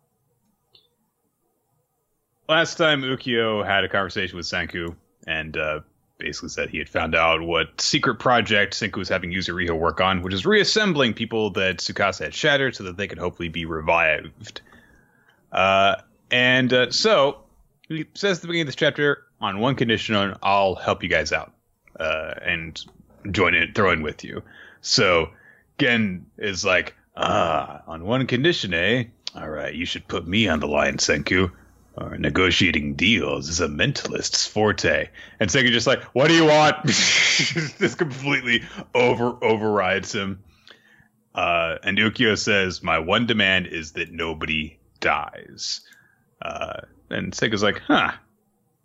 [2.48, 4.94] last time Ukyo had a conversation with Senku,
[5.26, 5.80] and uh,
[6.18, 10.22] basically said he had found out what secret project Senku was having Yuzuriha work on,
[10.22, 14.60] which is reassembling people that Tsukasa had shattered so that they could hopefully be revived.
[15.52, 15.96] Uh,
[16.30, 17.38] and uh, so
[17.88, 21.32] he says at the beginning of this chapter, on one condition, I'll help you guys
[21.32, 21.52] out
[21.98, 22.82] uh, and
[23.30, 24.42] join in, throw in with you.
[24.80, 25.30] So
[25.78, 29.04] Gen is like, ah, on one condition, eh?
[29.34, 31.50] All right, you should put me on the line, Senku.
[32.00, 35.08] Or negotiating deals is a mentalist's forte.
[35.40, 36.84] And Senku just like, what do you want?
[36.84, 38.62] this completely
[38.94, 40.42] over overrides him.
[41.34, 45.80] Uh, and Ukyo says, my one demand is that nobody dies.
[46.40, 48.12] Uh, and Senku's like, huh.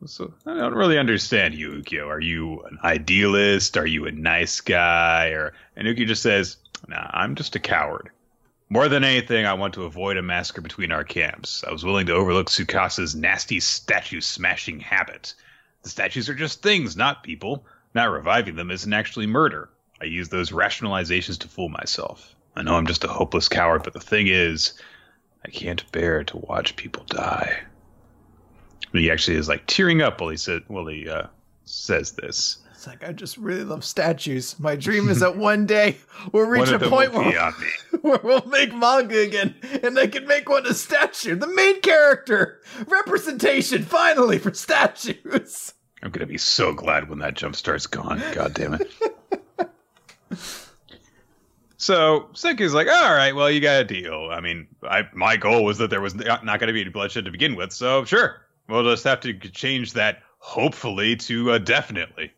[0.05, 1.84] So I don't really understand you.
[2.01, 3.78] Are you an idealist?
[3.78, 5.28] Are you a nice guy?
[5.30, 6.57] Or and Ukyo just says,
[6.88, 8.09] Nah, I'm just a coward.
[8.70, 11.64] More than anything, I want to avoid a massacre between our camps.
[11.68, 15.36] I was willing to overlook Tsukasa's nasty statue smashing habit.
[15.84, 17.66] The statues are just things, not people.
[17.93, 19.70] Not reviving them isn't actually murder.
[20.01, 22.34] I use those rationalizations to fool myself.
[22.55, 24.74] I know I'm just a hopeless coward, but the thing is,
[25.45, 27.64] I can't bear to watch people die.
[28.91, 31.28] He actually is like tearing up while he said while he uh,
[31.66, 32.57] says this.
[32.84, 34.60] It's like I just really love statues.
[34.60, 35.96] My dream is that one day
[36.34, 37.54] we'll reach a point where,
[38.02, 42.60] where we'll make manga again, and I can make one a statue, the main character
[42.86, 45.74] representation finally for statues.
[46.02, 48.22] I'm gonna be so glad when that jump start's gone.
[48.34, 48.92] God damn it.
[51.78, 54.28] So Senku's like, all right, well, you got a deal.
[54.30, 57.24] I mean, I, my goal was that there was not going to be any bloodshed
[57.24, 62.34] to begin with, so sure, we'll just have to change that, hopefully, to uh, definitely.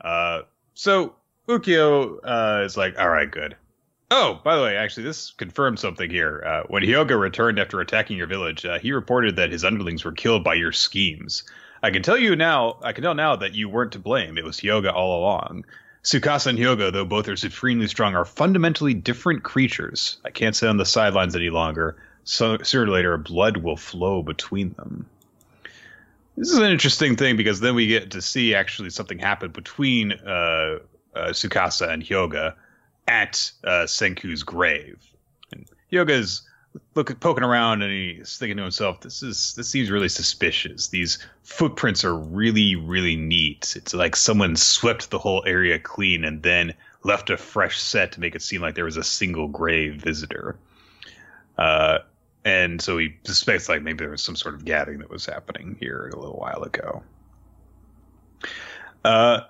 [0.00, 0.42] Uh,
[0.74, 1.14] so
[1.48, 3.56] Ukyo uh, is like, all right, good.
[4.10, 6.42] Oh, by the way, actually, this confirms something here.
[6.46, 10.12] Uh, when Hyoga returned after attacking your village, uh, he reported that his underlings were
[10.12, 11.44] killed by your schemes.
[11.82, 14.38] I can tell you now, I can tell now that you weren't to blame.
[14.38, 15.66] It was Hyoga all along.
[16.02, 20.18] Tsukasa and Hyoga, though both are supremely strong, are fundamentally different creatures.
[20.24, 21.96] I can't sit on the sidelines any longer.
[22.24, 25.06] So, sooner or later, blood will flow between them.
[26.38, 30.12] This is an interesting thing because then we get to see actually something happen between
[30.12, 30.78] uh,
[31.12, 32.54] uh, Tsukasa and Hyoga
[33.08, 35.02] at uh, Senku's grave.
[35.50, 36.42] And Hyoga's
[36.94, 40.88] look poking around and he's thinking to himself, "This is this seems really suspicious.
[40.88, 43.74] These footprints are really really neat.
[43.74, 46.72] It's like someone swept the whole area clean and then
[47.02, 50.56] left a fresh set to make it seem like there was a single grave visitor."
[51.56, 51.98] Uh,
[52.44, 55.76] and so he suspects like maybe there was some sort of gathering that was happening
[55.80, 57.02] here a little while ago.
[59.04, 59.40] Uh,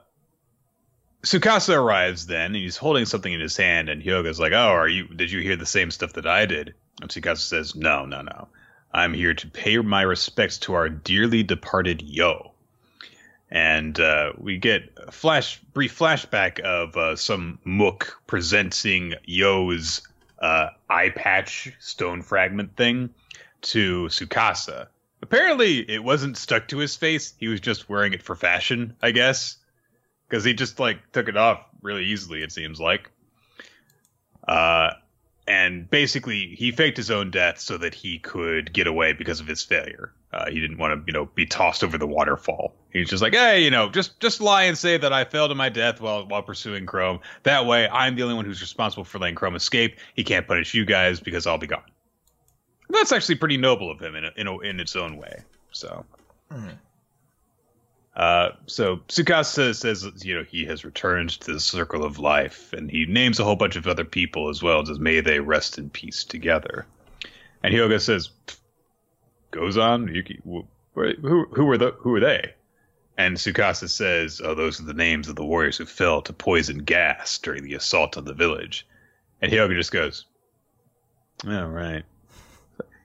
[1.22, 4.89] Tsukasa arrives then, and he's holding something in his hand, and Hyoga's like, "Oh, are
[4.89, 5.09] you?
[5.09, 8.49] Did you hear the same stuff that I did?" And Tsukasa says, "No, no, no.
[8.93, 12.53] I'm here to pay my respects to our dearly departed Yo."
[13.51, 20.03] And uh, we get a flash, brief flashback of uh, some mook presenting Yo's
[20.41, 23.11] uh, eye patch stone fragment thing
[23.61, 24.89] to Tsukasa.
[25.20, 27.34] Apparently, it wasn't stuck to his face.
[27.39, 29.59] He was just wearing it for fashion, I guess
[30.28, 32.43] because he just like took it off really easily.
[32.43, 33.11] It seems like.
[34.47, 34.91] Uh,
[35.47, 39.47] and basically, he faked his own death so that he could get away because of
[39.47, 40.12] his failure.
[40.33, 42.74] Uh, he didn't want to, you know, be tossed over the waterfall.
[42.93, 45.55] He's just like, hey, you know, just just lie and say that I fell to
[45.55, 47.20] my death while while pursuing Chrome.
[47.45, 49.97] That way, I'm the only one who's responsible for letting Chrome escape.
[50.14, 51.83] He can't punish you guys because I'll be gone.
[52.91, 55.43] That's actually pretty noble of him in a, in a, in its own way.
[55.72, 56.05] So.
[56.53, 56.70] Mm-hmm.
[58.16, 62.91] Uh, so Tsukasa says, you know, he has returned to the circle of life, and
[62.91, 65.89] he names a whole bunch of other people as well, as may they rest in
[65.89, 66.85] peace together.
[67.62, 68.31] And Hyoga says,
[69.51, 72.55] goes on, Yuki, who, who were the, who are they?
[73.16, 76.78] And Tsukasa says, oh, those are the names of the warriors who fell to poison
[76.78, 78.86] gas during the assault on the village.
[79.42, 80.26] And Hyoga just goes,
[81.46, 82.05] all right.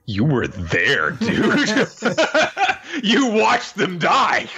[0.06, 1.88] You were there, dude.
[3.02, 4.48] you watched them die.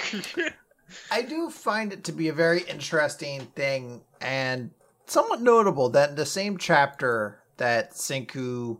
[1.11, 4.71] I do find it to be a very interesting thing and
[5.05, 8.79] somewhat notable that in the same chapter that Senku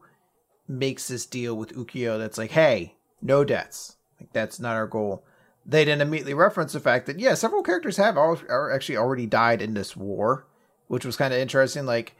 [0.68, 3.98] makes this deal with Ukyo that's like, hey, no deaths.
[4.20, 5.24] Like that's not our goal.
[5.66, 9.62] They then immediately reference the fact that yeah, several characters have are actually already died
[9.62, 10.48] in this war,
[10.88, 11.86] which was kind of interesting.
[11.86, 12.16] Like,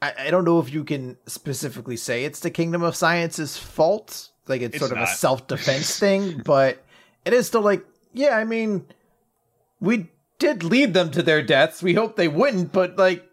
[0.00, 4.30] I, I don't know if you can specifically say it's the Kingdom of Science's fault
[4.46, 5.08] like it's, it's sort of not.
[5.08, 6.84] a self defense thing, but
[7.24, 8.86] it is still like, yeah, I mean,
[9.80, 11.82] we did lead them to their deaths.
[11.82, 13.28] We hope they wouldn't, but like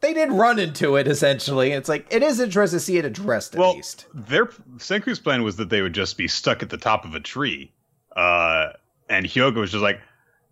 [0.00, 1.72] they did run into it essentially.
[1.72, 4.06] It's like it is interesting to see it addressed at well, least.
[4.14, 7.20] Their Senku's plan was that they would just be stuck at the top of a
[7.20, 7.72] tree.
[8.14, 8.72] Uh
[9.08, 10.00] and Hyoga was just like,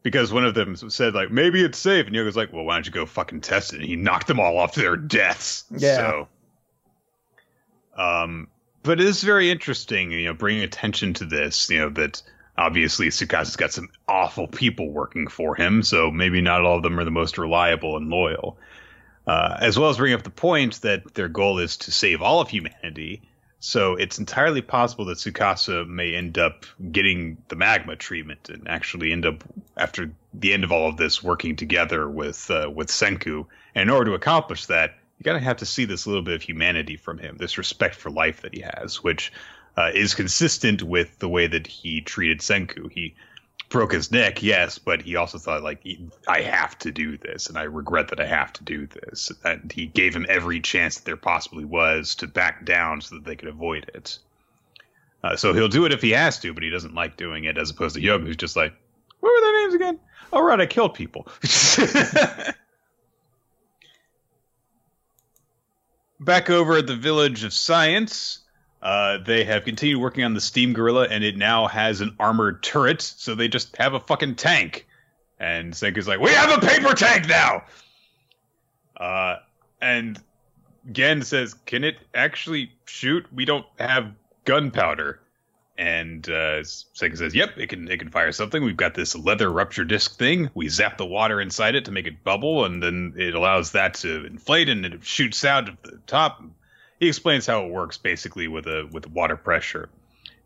[0.02, 2.86] because one of them said like maybe it's safe, and Hyoga's like, well, why don't
[2.86, 3.80] you go fucking test it?
[3.80, 5.64] And he knocked them all off to their deaths.
[5.70, 5.96] Yeah.
[5.96, 6.28] So,
[7.96, 8.48] um,
[8.82, 11.68] but it is very interesting, you know, bringing attention to this.
[11.68, 12.22] You know that
[12.56, 16.98] obviously Tsukasa's got some awful people working for him, so maybe not all of them
[16.98, 18.58] are the most reliable and loyal.
[19.26, 22.40] Uh, as well as bring up the point that their goal is to save all
[22.40, 23.22] of humanity.
[23.58, 29.12] So it's entirely possible that Tsukasa may end up getting the magma treatment and actually
[29.12, 29.42] end up
[29.78, 33.46] after the end of all of this working together with uh, with Senku.
[33.74, 36.42] And in order to accomplish that, you gotta have to see this little bit of
[36.42, 39.32] humanity from him, this respect for life that he has, which
[39.78, 42.92] uh, is consistent with the way that he treated Senku.
[42.92, 43.14] He
[43.68, 45.86] broke his neck, yes, but he also thought like
[46.28, 49.32] I have to do this, and I regret that I have to do this.
[49.44, 53.24] And he gave him every chance that there possibly was to back down so that
[53.24, 54.18] they could avoid it.
[55.22, 57.56] Uh, so he'll do it if he has to, but he doesn't like doing it,
[57.56, 58.74] as opposed to Hyoga, who's just like,
[59.20, 59.98] "What were their names again?
[60.32, 61.26] Oh right, I killed people."
[66.20, 68.43] Back over at the Village of Science,
[68.84, 72.62] uh, they have continued working on the Steam Gorilla, and it now has an armored
[72.62, 74.86] turret, so they just have a fucking tank.
[75.40, 77.64] And Senku's like, "We have a paper tank now."
[78.98, 79.36] Uh,
[79.80, 80.22] and
[80.92, 83.26] Gen says, "Can it actually shoot?
[83.32, 84.12] We don't have
[84.44, 85.18] gunpowder."
[85.78, 87.90] And uh, says, "Yep, it can.
[87.90, 88.62] It can fire something.
[88.62, 90.50] We've got this leather rupture disc thing.
[90.52, 93.94] We zap the water inside it to make it bubble, and then it allows that
[93.94, 96.42] to inflate, and it shoots out of the top."
[97.04, 99.90] He explains how it works basically with a with water pressure.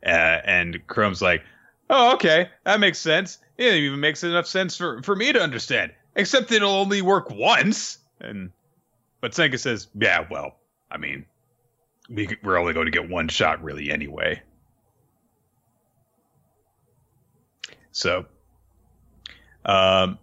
[0.05, 1.45] Uh, and Chrome's like,
[1.89, 3.39] "Oh, okay, that makes sense.
[3.57, 5.93] It even makes enough sense for for me to understand.
[6.17, 8.51] Except it'll only work once." And
[9.21, 10.57] but Senku says, "Yeah, well,
[10.91, 11.27] I mean,
[12.11, 14.43] we we're only going to get one shot really anyway."
[17.93, 18.27] So,
[19.65, 20.19] um,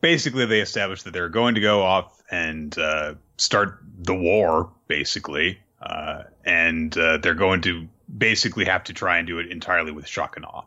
[0.00, 5.58] basically, they established that they're going to go off and uh, start the war, basically,
[5.80, 10.06] uh, and uh, they're going to basically have to try and do it entirely with
[10.06, 10.64] shock and awe.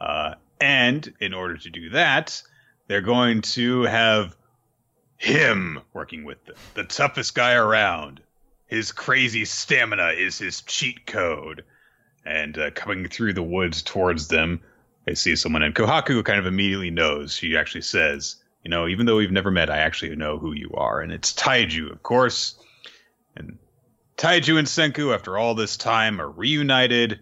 [0.00, 2.42] Uh, and in order to do that,
[2.86, 4.36] they're going to have
[5.16, 8.20] him working with them, the toughest guy around.
[8.66, 11.64] His crazy stamina is his cheat code.
[12.24, 14.60] And uh, coming through the woods towards them,
[15.04, 17.34] they see someone, and Kohaku kind of immediately knows.
[17.34, 18.36] She actually says,
[18.66, 21.00] you know, even though we've never met, I actually know who you are.
[21.00, 22.56] And it's Taiju, of course.
[23.36, 23.58] And
[24.16, 27.20] Taiju and Senku, after all this time, are reunited.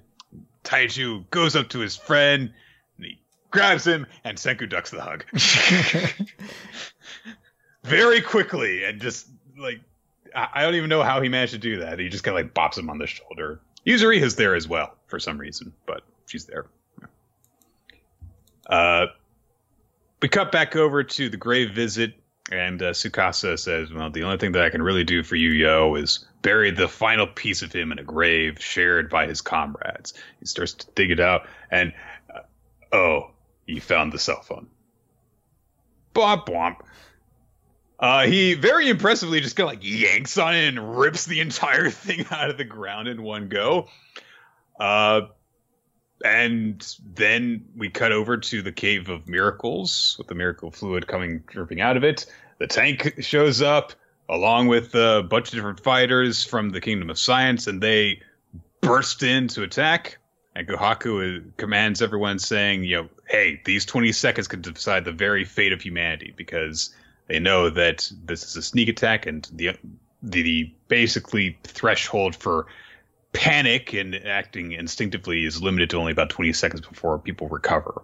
[0.65, 2.51] Taiju goes up to his friend
[2.97, 3.21] and he
[3.51, 5.27] grabs him, and Senku ducks the hug.
[7.85, 9.29] Very quickly, and just
[9.59, 9.81] like,
[10.35, 11.99] I don't even know how he managed to do that.
[11.99, 13.61] He just kind of like bops him on the shoulder.
[13.87, 16.65] Yuzuriha's there as well for some reason, but she's there.
[18.67, 19.09] Uh,
[20.25, 22.15] we cut back over to the grave visit,
[22.51, 25.51] and uh, Tsukasa says, "Well, the only thing that I can really do for you,
[25.51, 30.15] Yo, is bury the final piece of him in a grave shared by his comrades."
[30.41, 31.93] He starts to dig it out, and
[32.35, 33.33] uh, oh,
[33.67, 34.69] he found the cell phone.
[36.15, 36.77] Bwomp bwomp.
[37.99, 41.91] Uh, he very impressively just kind of like yanks on it and rips the entire
[41.91, 43.89] thing out of the ground in one go.
[44.81, 45.27] Uh,
[46.25, 51.45] and then we cut over to the cave of miracles with the miracle fluid coming
[51.47, 52.25] dripping out of it.
[52.59, 53.93] The tank shows up
[54.29, 58.23] along with a bunch of different fighters from the kingdom of science, and they
[58.81, 60.17] burst in to attack.
[60.57, 65.13] And Kohaku uh, commands everyone, saying, "You know, hey, these 20 seconds could decide the
[65.13, 66.95] very fate of humanity because
[67.27, 69.77] they know that this is a sneak attack, and the
[70.23, 72.67] the, the basically threshold for
[73.35, 78.01] panic and acting instinctively is limited to only about 20 seconds before people recover.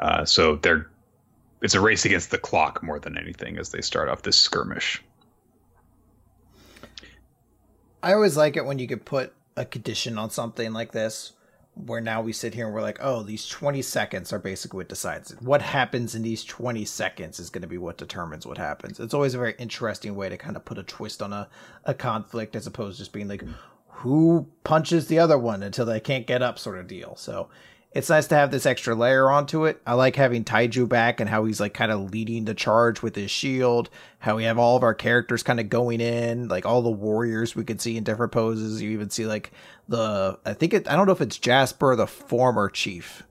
[0.00, 0.88] Uh, so they're
[1.60, 5.02] it's a race against the clock more than anything as they start off this skirmish.
[8.02, 11.32] I always like it when you could put a condition on something like this,
[11.74, 14.90] where now we sit here and we're like, oh, these 20 seconds are basically what
[14.90, 15.40] decides it.
[15.40, 19.00] What happens in these 20 seconds is going to be what determines what happens.
[19.00, 21.48] It's always a very interesting way to kind of put a twist on a,
[21.84, 23.42] a conflict as opposed to just being like,
[24.04, 27.16] who punches the other one until they can't get up sort of deal.
[27.16, 27.48] So
[27.90, 29.80] it's nice to have this extra layer onto it.
[29.86, 33.16] I like having Taiju back and how he's like kind of leading the charge with
[33.16, 33.88] his shield.
[34.18, 37.56] How we have all of our characters kind of going in, like all the warriors
[37.56, 38.82] we could see in different poses.
[38.82, 39.52] You even see like
[39.88, 43.22] the I think it I don't know if it's Jasper, the former chief.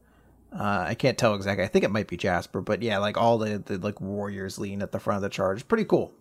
[0.52, 1.64] Uh, I can't tell exactly.
[1.64, 4.82] I think it might be Jasper, but yeah, like all the, the like warriors leading
[4.82, 5.68] at the front of the charge.
[5.68, 6.12] Pretty cool.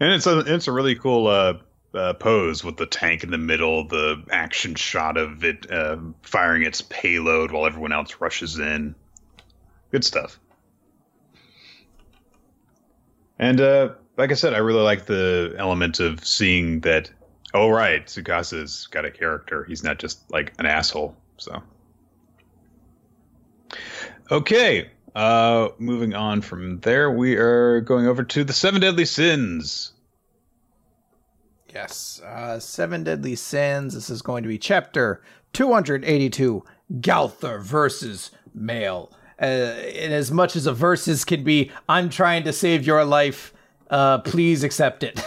[0.00, 1.54] And it's a it's a really cool uh,
[1.94, 6.62] uh, pose with the tank in the middle, the action shot of it uh, firing
[6.62, 8.94] its payload while everyone else rushes in.
[9.90, 10.38] Good stuff.
[13.38, 17.10] And uh, like I said, I really like the element of seeing that.
[17.54, 19.64] Oh right, Tsukasa's got a character.
[19.64, 21.16] He's not just like an asshole.
[21.38, 21.62] So.
[24.30, 29.92] Okay, uh, moving on from there, we are going over to the Seven Deadly Sins.
[31.76, 33.92] Yes, uh, Seven Deadly Sins.
[33.92, 35.20] This is going to be chapter
[35.52, 36.64] 282
[37.02, 39.12] Gowther versus Mael.
[39.38, 43.52] Uh, and as much as a versus can be, I'm trying to save your life,
[43.90, 45.22] uh, please accept it.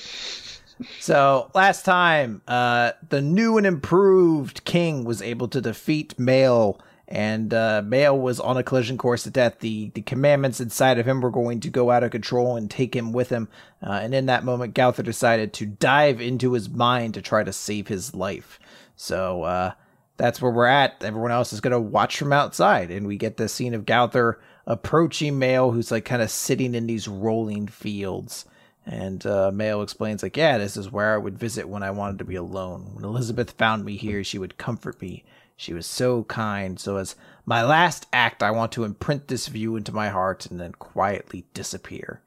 [1.00, 7.52] so, last time, uh, the new and improved king was able to defeat Mael and
[7.52, 9.58] uh, Mael was on a collision course to death.
[9.60, 12.94] The the commandments inside of him were going to go out of control and take
[12.94, 13.48] him with him.
[13.82, 17.52] Uh, and in that moment, Gowther decided to dive into his mind to try to
[17.52, 18.58] save his life.
[18.96, 19.72] So uh,
[20.16, 21.02] that's where we're at.
[21.02, 24.40] Everyone else is going to watch from outside, and we get the scene of Gowther
[24.66, 28.46] approaching Mael, who's like kind of sitting in these rolling fields.
[28.86, 32.18] And uh, Mael explains, like, yeah, this is where I would visit when I wanted
[32.18, 32.90] to be alone.
[32.92, 35.24] When Elizabeth found me here, she would comfort me
[35.56, 36.78] she was so kind.
[36.78, 40.60] So, as my last act, I want to imprint this view into my heart and
[40.60, 42.22] then quietly disappear.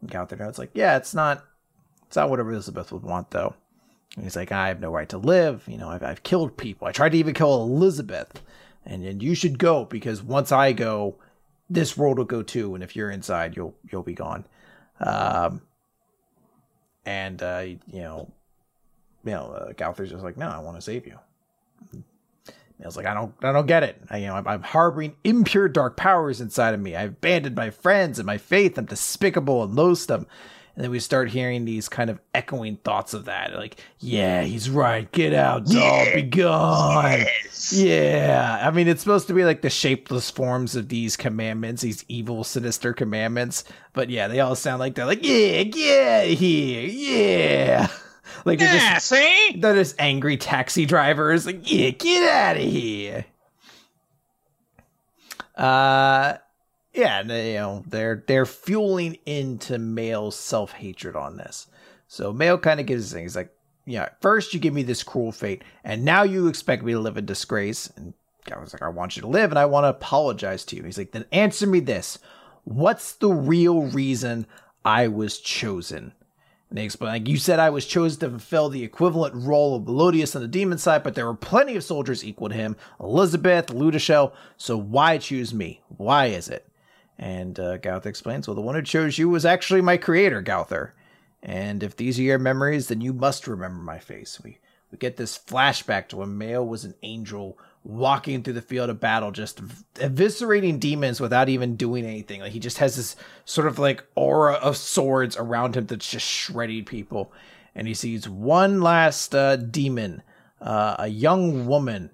[0.00, 1.44] And Gowther notes, like, yeah, it's not,
[2.06, 3.54] it's not what Elizabeth would want, though.
[4.14, 5.64] And he's like, I have no right to live.
[5.66, 6.86] You know, I've, I've killed people.
[6.86, 8.42] I tried to even kill Elizabeth.
[8.86, 11.16] And, and you should go because once I go,
[11.68, 12.74] this world will go too.
[12.74, 14.46] And if you're inside, you'll you'll be gone.
[15.00, 15.62] Um,
[17.04, 18.30] and uh, you know,
[19.24, 21.18] you know, uh, Gowther's just like, no, I want to save you.
[22.82, 24.00] I was like, I don't, I don't get it.
[24.08, 26.94] I, you know, I'm, I'm, harboring impure dark powers inside of me.
[26.94, 28.78] I've abandoned my friends and my faith.
[28.78, 30.26] I'm despicable and loathsome.
[30.78, 34.70] And then we start hearing these kind of echoing thoughts of that, like, yeah, he's
[34.70, 35.10] right.
[35.10, 36.14] Get out, doll, yeah.
[36.14, 37.18] be gone.
[37.18, 37.72] Yes.
[37.72, 42.04] Yeah, I mean, it's supposed to be like the shapeless forms of these commandments, these
[42.06, 43.64] evil, sinister commandments.
[43.92, 47.88] But yeah, they all sound like they're like, yeah, get here, yeah.
[48.44, 49.56] Like they're yeah, just, see?
[49.58, 51.46] They're just angry taxi drivers.
[51.46, 53.24] Like, yeah, get out of here.
[55.56, 56.38] Uh,
[56.92, 61.66] yeah, they, you know they're they're fueling into Mael's self hatred on this.
[62.06, 63.24] So Mael kind of gives his thing.
[63.24, 63.52] He's like,
[63.84, 67.16] yeah, first you give me this cruel fate, and now you expect me to live
[67.16, 67.90] in disgrace.
[67.96, 68.14] And
[68.52, 70.84] I was like, I want you to live, and I want to apologize to you.
[70.84, 72.18] He's like, then answer me this:
[72.64, 74.46] What's the real reason
[74.84, 76.12] I was chosen?
[76.68, 79.86] And they explain, like, you said I was chosen to fulfill the equivalent role of
[79.86, 83.68] Meliodas on the demon side, but there were plenty of soldiers equal to him Elizabeth,
[83.68, 85.80] Ludociel, so why choose me?
[85.88, 86.68] Why is it?
[87.18, 90.94] And uh, explains, well, the one who chose you was actually my creator, Gowther.
[91.42, 94.40] And if these are your memories, then you must remember my face.
[94.42, 94.58] We,
[94.90, 99.00] we get this flashback to when Mael was an angel walking through the field of
[99.00, 99.62] battle, just
[99.94, 102.40] eviscerating demons without even doing anything.
[102.40, 106.26] Like he just has this sort of like aura of swords around him that's just
[106.26, 107.32] shredding people.
[107.74, 110.22] And he sees one last uh, demon,
[110.60, 112.10] uh, a young woman,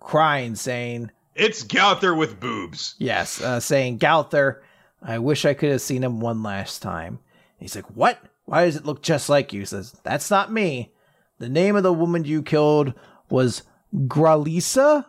[0.00, 4.62] crying, saying, "It's Gowther with boobs." Yes, uh, saying, "Gowther,
[5.00, 7.20] I wish I could have seen him one last time." And
[7.60, 8.18] he's like, "What?
[8.44, 10.92] Why does it look just like you?" He says, "That's not me.
[11.38, 12.92] The name of the woman you killed
[13.30, 13.62] was."
[13.94, 15.06] Gralisa?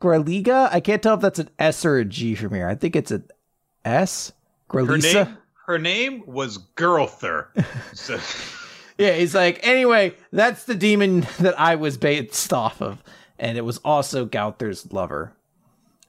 [0.00, 0.68] Graliga?
[0.72, 2.68] I can't tell if that's an S or a G from here.
[2.68, 3.24] I think it's an
[3.84, 4.32] S.
[4.68, 5.14] Gralisa?
[5.14, 7.48] Her name, her name was Girlther.
[7.94, 8.18] so.
[8.98, 13.02] yeah, he's like, anyway, that's the demon that I was based off of.
[13.38, 15.32] And it was also Gowther's lover.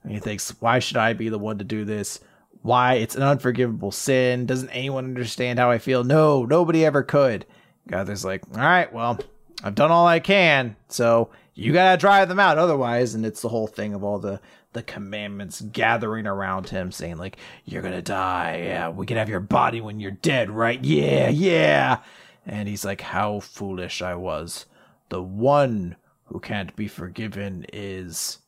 [0.03, 2.19] And he thinks, why should I be the one to do this?
[2.61, 2.95] Why?
[2.95, 4.45] It's an unforgivable sin.
[4.45, 6.03] Doesn't anyone understand how I feel?
[6.03, 7.45] No, nobody ever could.
[7.87, 9.19] Gowther's like, all right, well,
[9.63, 10.75] I've done all I can.
[10.87, 11.29] So
[11.61, 14.41] you gotta drive them out otherwise and it's the whole thing of all the
[14.73, 18.61] the commandments gathering around him saying like you're gonna die.
[18.63, 20.83] Yeah we can have your body when you're dead right?
[20.83, 21.99] Yeah yeah.
[22.45, 24.65] And he's like how foolish i was.
[25.09, 28.39] The one who can't be forgiven is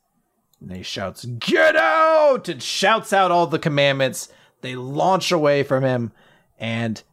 [0.60, 2.48] and he shouts get out!
[2.48, 4.30] and shouts out all the commandments.
[4.61, 6.14] They launch away from him
[6.57, 7.03] and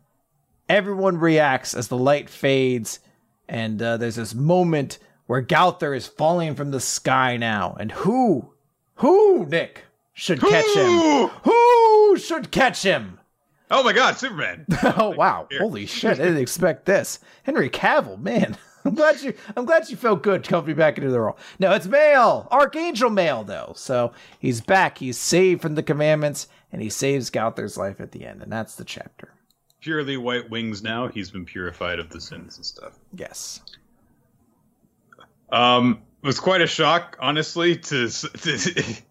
[0.68, 3.00] everyone reacts as the light fades
[3.48, 5.00] and uh, there's this moment
[5.30, 7.76] where Gowther is falling from the sky now.
[7.78, 8.52] And who,
[8.96, 11.28] who, Nick, should catch him?
[11.44, 13.20] Who should catch him?
[13.70, 14.66] Oh my god, Superman.
[14.82, 15.46] oh wow.
[15.56, 16.18] Holy shit.
[16.18, 17.20] I didn't expect this.
[17.44, 18.56] Henry Cavill, man.
[18.84, 21.38] I'm glad you I'm glad you felt good coming back into the role.
[21.60, 22.48] No, it's Mael.
[22.50, 23.72] Archangel Mael though.
[23.76, 24.98] So he's back.
[24.98, 28.74] He's saved from the commandments and he saves Gowther's life at the end, and that's
[28.74, 29.32] the chapter.
[29.80, 31.06] Purely white wings now.
[31.06, 32.98] He's been purified of the sins and stuff.
[33.14, 33.60] Yes.
[35.50, 37.76] Um, it was quite a shock, honestly.
[37.76, 39.02] To, to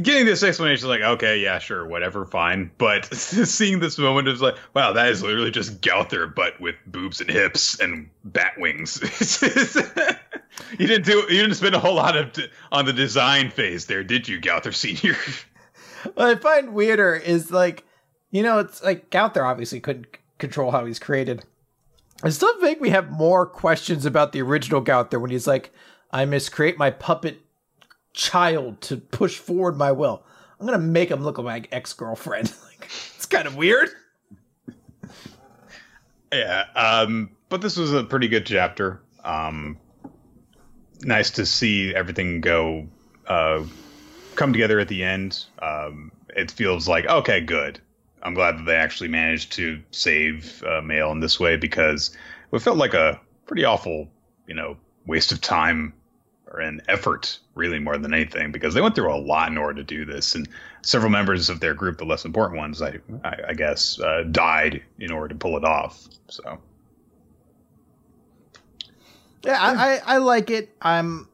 [0.00, 2.70] getting this explanation, like, okay, yeah, sure, whatever, fine.
[2.78, 7.20] But seeing this moment is like, wow, that is literally just Gowther, but with boobs
[7.20, 9.00] and hips and bat wings.
[10.78, 13.86] you didn't do, you didn't spend a whole lot of d- on the design phase
[13.86, 15.16] there, did you, Gowther Senior?
[16.14, 17.84] what I find weirder is like,
[18.30, 20.06] you know, it's like Gowther obviously couldn't
[20.38, 21.44] control how he's created.
[22.24, 25.74] I still think we have more questions about the original Gowther when he's like,
[26.10, 27.42] I miscreate my puppet
[28.14, 30.24] child to push forward my will.
[30.58, 32.50] I'm gonna make him look like my ex girlfriend.
[32.64, 33.90] like, it's kind of weird.
[36.32, 39.02] Yeah, um, but this was a pretty good chapter.
[39.22, 39.78] Um,
[41.02, 42.88] nice to see everything go
[43.26, 43.64] uh,
[44.34, 45.44] come together at the end.
[45.60, 47.80] Um, it feels like okay, good.
[48.24, 52.16] I'm glad that they actually managed to save uh, Mael in this way because
[52.52, 54.08] it felt like a pretty awful,
[54.46, 54.76] you know,
[55.06, 55.92] waste of time
[56.46, 59.82] or an effort, really more than anything, because they went through a lot in order
[59.82, 60.48] to do this, and
[60.82, 64.82] several members of their group, the less important ones, I, I, I guess, uh, died
[64.98, 66.00] in order to pull it off.
[66.28, 66.60] So.
[69.44, 70.70] Yeah, I, I, I like it.
[70.80, 71.28] I'm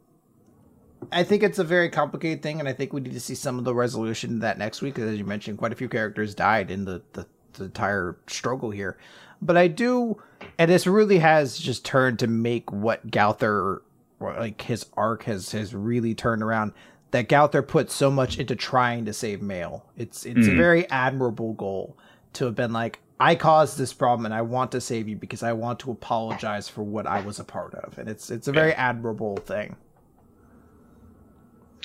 [1.12, 3.58] I think it's a very complicated thing, and I think we need to see some
[3.58, 4.98] of the resolution to that next week.
[4.98, 8.98] As you mentioned, quite a few characters died in the, the, the entire struggle here.
[9.42, 10.20] But I do,
[10.58, 13.82] and this really has just turned to make what Gowther,
[14.20, 16.72] like his arc has has really turned around.
[17.12, 19.86] That Gowther put so much into trying to save Mael.
[19.96, 20.52] It's it's mm.
[20.52, 21.96] a very admirable goal
[22.34, 25.42] to have been like, I caused this problem and I want to save you because
[25.42, 27.98] I want to apologize for what I was a part of.
[27.98, 29.76] And it's it's a very admirable thing.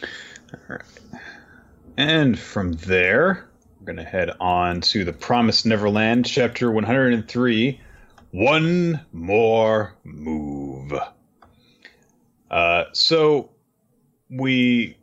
[0.03, 0.81] All right.
[1.97, 3.47] And from there,
[3.79, 7.79] we're going to head on to The Promised Neverland, chapter 103
[8.31, 10.93] One More Move.
[12.51, 13.51] Uh, so,
[14.29, 14.97] we.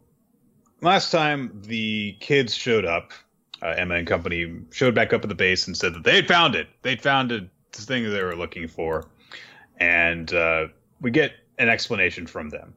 [0.81, 3.13] Last time the kids showed up,
[3.63, 6.57] uh, Emma and company showed back up at the base and said that they'd found
[6.57, 6.67] it.
[6.83, 9.09] They'd found a thing they were looking for.
[9.79, 10.69] And uh,
[11.01, 12.75] we get an explanation from them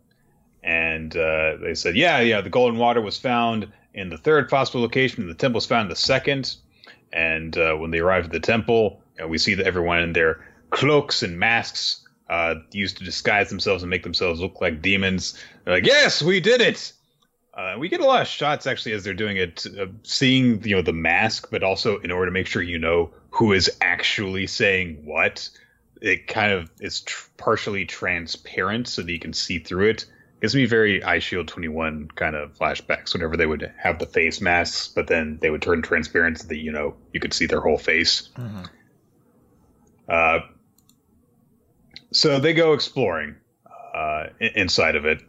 [0.66, 4.82] and uh, they said, yeah, yeah, the golden water was found in the third possible
[4.82, 6.56] location, the temple was found in the second.
[7.14, 10.14] And uh, when they arrived at the temple, you know, we see that everyone in
[10.14, 15.40] their cloaks and masks uh, used to disguise themselves and make themselves look like demons.
[15.64, 16.92] They're like, yes, we did it.
[17.54, 20.76] Uh, we get a lot of shots actually as they're doing it, uh, seeing you
[20.76, 24.48] know the mask, but also in order to make sure you know who is actually
[24.48, 25.48] saying what.
[26.02, 30.06] It kind of is tr- partially transparent so that you can see through it
[30.46, 34.88] gives me very Eyeshield 21 kind of flashbacks whenever they would have the face masks,
[34.88, 37.80] but then they would turn transparent so that, you know, you could see their whole
[37.80, 38.30] face.
[38.38, 38.64] Mm-hmm.
[40.08, 40.40] Uh,
[42.12, 43.38] so they go exploring
[43.96, 45.24] uh, inside of it.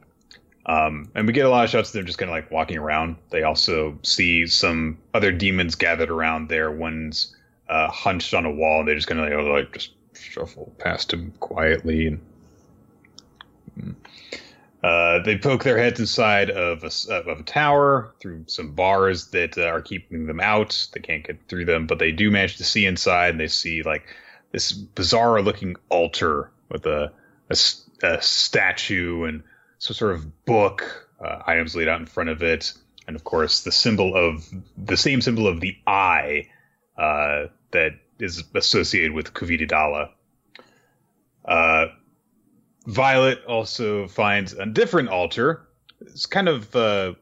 [0.67, 2.77] Um, and we get a lot of shots of them just kind of like walking
[2.77, 3.17] around.
[3.31, 6.71] They also see some other demons gathered around there.
[6.71, 7.35] One's
[7.71, 11.11] uh, hunched on a wall, and they just kind of like, like just shuffle past
[11.15, 12.09] him quietly.
[12.09, 12.21] And,
[13.81, 13.95] mm.
[14.87, 19.59] Uh, they poke their heads inside of a, of a tower through some bars that
[19.59, 20.87] uh, are keeping them out.
[20.93, 23.83] They can't get through them, but they do manage to see inside, and they see
[23.83, 24.05] like
[24.53, 27.11] this bizarre looking altar with a,
[27.51, 27.57] a,
[28.05, 29.43] a statue and
[29.79, 32.73] some sort of book, uh, items laid out in front of it,
[33.09, 36.49] and of course the symbol of the same symbol of the eye
[36.97, 37.91] uh, that
[38.21, 40.11] is associated with Kuvitidala.
[41.45, 41.87] Uh,
[42.87, 45.67] Violet also finds a different altar.
[46.01, 47.15] It's kind of uh,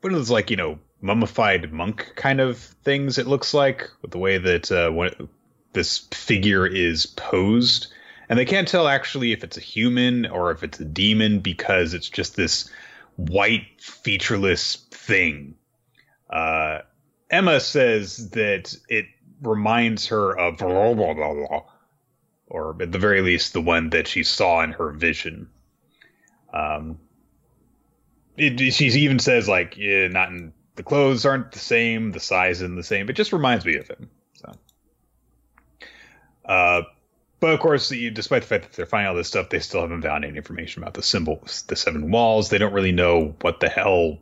[0.00, 3.18] one of those like you know mummified monk kind of things.
[3.18, 5.26] It looks like with the way that uh,
[5.72, 7.88] this figure is posed,
[8.28, 11.94] and they can't tell actually if it's a human or if it's a demon because
[11.94, 12.70] it's just this
[13.16, 15.54] white featureless thing.
[16.30, 16.80] Uh,
[17.30, 19.06] Emma says that it
[19.42, 21.62] reminds her of blah, blah, blah,
[22.50, 25.48] or at the very least, the one that she saw in her vision.
[26.52, 26.98] Um,
[28.36, 32.62] it, she even says like, yeah, not in the clothes aren't the same, the size
[32.62, 33.08] isn't the same.
[33.10, 34.08] It just reminds me of him.
[34.34, 34.52] So,
[36.44, 36.82] uh,
[37.40, 40.02] but of course, despite the fact that they're finding all this stuff, they still haven't
[40.02, 42.48] found any information about the symbols, the seven walls.
[42.48, 44.18] They don't really know what the hell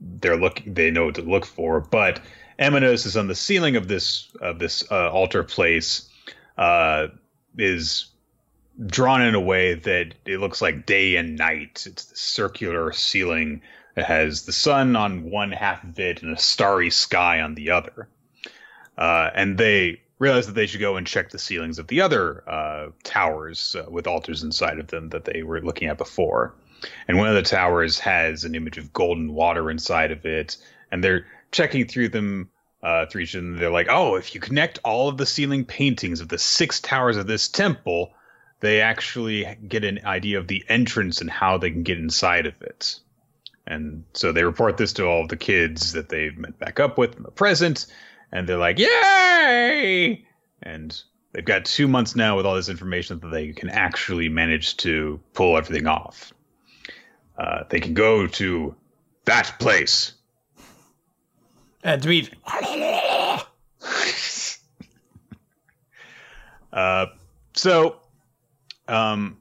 [0.00, 0.74] they're looking.
[0.74, 2.20] They know what to look for, but
[2.58, 6.08] Emma is on the ceiling of this of this uh, altar place.
[6.58, 7.08] Uh,
[7.58, 8.06] is
[8.86, 11.84] drawn in a way that it looks like day and night.
[11.86, 13.62] It's the circular ceiling
[13.94, 17.70] that has the sun on one half of it and a starry sky on the
[17.70, 18.08] other.
[18.98, 22.48] Uh, and they realize that they should go and check the ceilings of the other
[22.48, 26.54] uh, towers uh, with altars inside of them that they were looking at before.
[27.08, 30.56] And one of the towers has an image of golden water inside of it,
[30.90, 32.50] and they're checking through them
[32.86, 36.20] uh, through each, and they're like, "Oh, if you connect all of the ceiling paintings
[36.20, 38.14] of the six towers of this temple,
[38.60, 42.62] they actually get an idea of the entrance and how they can get inside of
[42.62, 43.00] it."
[43.66, 46.96] And so they report this to all of the kids that they've met back up
[46.96, 47.86] with in the present,
[48.30, 50.24] and they're like, "Yay!"
[50.62, 51.02] And
[51.32, 55.18] they've got two months now with all this information that they can actually manage to
[55.34, 56.32] pull everything off.
[57.36, 58.76] Uh, they can go to
[59.24, 60.12] that place.
[61.86, 62.34] And to meet.
[66.72, 67.06] uh,
[67.54, 68.00] so,
[68.88, 69.36] um,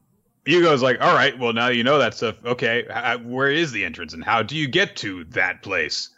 [0.45, 2.35] Yugo's like, all right, well, now you know that stuff.
[2.45, 6.11] Okay, h- where is the entrance and how do you get to that place?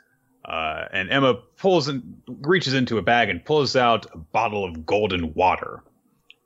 [0.43, 4.85] Uh, and Emma pulls and reaches into a bag and pulls out a bottle of
[4.85, 5.81] golden water.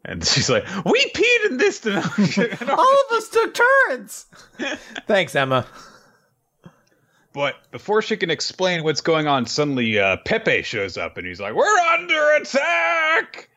[0.05, 2.79] And she's like, "We peed in this tonight." All
[3.09, 4.25] of us took turns.
[5.07, 5.65] Thanks, Emma.
[7.33, 11.39] But before she can explain what's going on, suddenly uh, Pepe shows up and he's
[11.39, 13.49] like, "We're under attack!"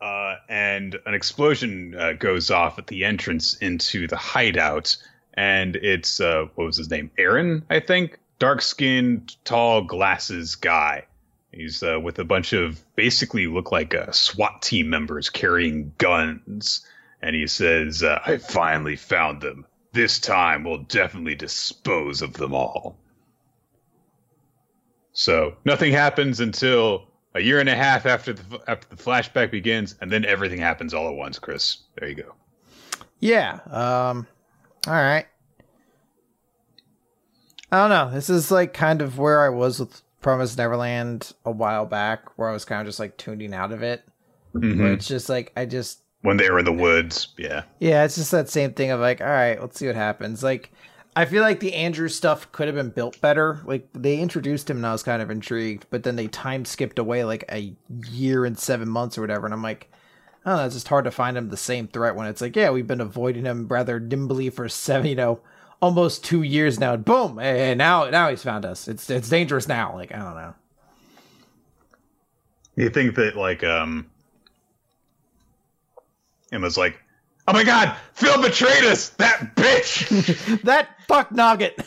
[0.00, 4.96] Uh, and an explosion uh, goes off at the entrance into the hideout,
[5.34, 7.10] and it's uh, what was his name?
[7.18, 8.18] Aaron, I think.
[8.38, 11.06] Dark skinned, tall glasses guy.
[11.50, 16.86] He's uh, with a bunch of basically look like SWAT team members carrying guns,
[17.20, 19.66] and he says, uh, "I finally found them.
[19.98, 22.96] This time we'll definitely dispose of them all."
[25.12, 29.96] So nothing happens until a year and a half after the after the flashback begins,
[30.00, 31.40] and then everything happens all at once.
[31.40, 32.32] Chris, there you go.
[33.18, 33.58] Yeah.
[33.72, 34.28] Um.
[34.86, 35.26] All right.
[37.72, 38.14] I don't know.
[38.14, 42.48] This is like kind of where I was with Promise Neverland a while back, where
[42.48, 44.04] I was kind of just like tuning out of it.
[44.54, 44.78] Mhm.
[44.78, 47.62] Where it's just like I just When they were in the woods, yeah.
[47.78, 50.42] yeah, it's just that same thing of like, all right, let's see what happens.
[50.42, 50.72] Like,
[51.14, 53.60] I feel like the Andrew stuff could have been built better.
[53.64, 56.98] Like they introduced him and I was kind of intrigued, but then they time skipped
[56.98, 57.72] away like a
[58.10, 59.90] year and seven months or whatever, and I'm like,
[60.46, 62.86] oh, it's just hard to find him the same threat when it's like, yeah, we've
[62.86, 65.40] been avoiding him rather nimbly for seven, you know,
[65.82, 66.94] almost two years now.
[66.94, 68.88] And boom, hey, now now he's found us.
[68.88, 69.94] It's it's dangerous now.
[69.94, 70.54] Like I don't know.
[72.76, 74.06] You think that like um
[76.52, 76.98] Emma's like,
[77.46, 79.08] Oh my god, Phil betrayed us!
[79.10, 80.60] That bitch!
[80.64, 81.78] that fuck nugget.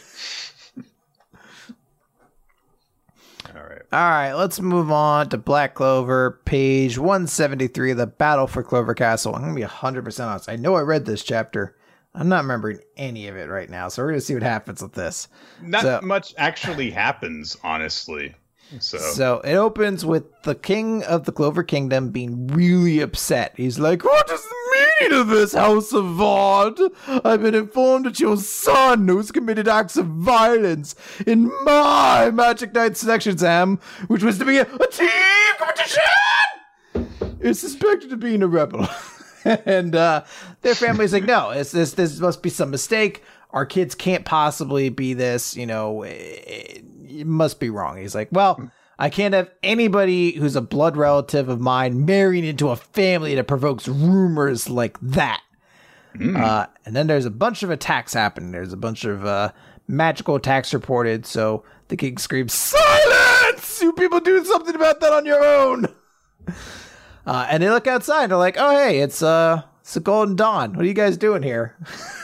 [3.56, 3.82] Alright.
[3.92, 9.36] All right, let's move on to Black Clover, page 173, The Battle for Clover Castle.
[9.36, 10.50] I'm going to be 100% honest.
[10.50, 11.76] I know I read this chapter.
[12.14, 14.82] I'm not remembering any of it right now, so we're going to see what happens
[14.82, 15.28] with this.
[15.62, 18.36] Not So- much actually happens, honestly.
[18.80, 23.54] So, So it opens with the king of the Clover Kingdom being really upset.
[23.58, 24.56] He's like, What is the
[25.02, 26.80] meaning of this, House of Vaude?
[27.08, 30.96] I've been informed that your son, who's committed acts of violence
[31.26, 35.10] in my Magic Knight selection exam, which was to be a, a team
[35.58, 36.02] competition,
[37.42, 38.88] is suspected of being a rebel.
[39.46, 40.24] and uh,
[40.62, 43.24] their family's like, No, it's, this, this must be some mistake.
[43.52, 46.04] Our kids can't possibly be this, you know.
[46.04, 46.86] It,
[47.20, 47.98] it must be wrong.
[47.98, 52.70] He's like, well, I can't have anybody who's a blood relative of mine marrying into
[52.70, 55.42] a family that provokes rumors like that.
[56.20, 58.52] Uh, and then there's a bunch of attacks happening.
[58.52, 59.52] There's a bunch of uh,
[59.88, 61.26] magical attacks reported.
[61.26, 63.82] So the king screams, "Silence!
[63.82, 65.88] You people do something about that on your own."
[67.24, 68.24] Uh, and they look outside.
[68.24, 70.74] And they're like, "Oh, hey, it's uh, it's the Golden Dawn.
[70.74, 71.78] What are you guys doing here?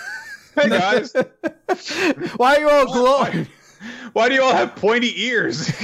[0.55, 1.13] hey guys,
[2.37, 3.47] Why are you all glowing?"
[4.13, 5.71] Why do you all have pointy ears?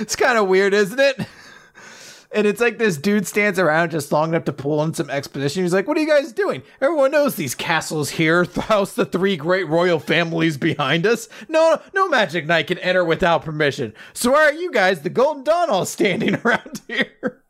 [0.00, 1.26] It's kind of weird, isn't it?
[2.30, 5.62] And it's like this dude stands around just long enough to pull in some exposition.
[5.62, 6.62] He's like, What are you guys doing?
[6.80, 11.28] Everyone knows these castles here house the three great royal families behind us.
[11.48, 13.94] No, no magic knight can enter without permission.
[14.12, 17.42] So why are you guys, the Golden Dawn, all standing around here?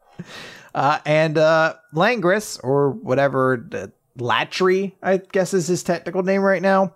[0.74, 3.86] Uh, and uh, Langris, or whatever, uh,
[4.16, 6.94] Latry, I guess is his technical name right now,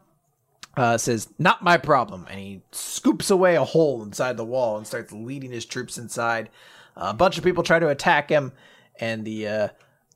[0.76, 2.26] uh, says, Not my problem.
[2.30, 6.48] And he scoops away a hole inside the wall and starts leading his troops inside.
[6.96, 8.52] Uh, a bunch of people try to attack him,
[9.00, 9.68] and the uh,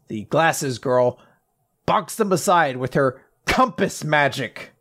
[0.08, 1.18] the glasses girl
[1.86, 4.72] bonks them aside with her compass magic.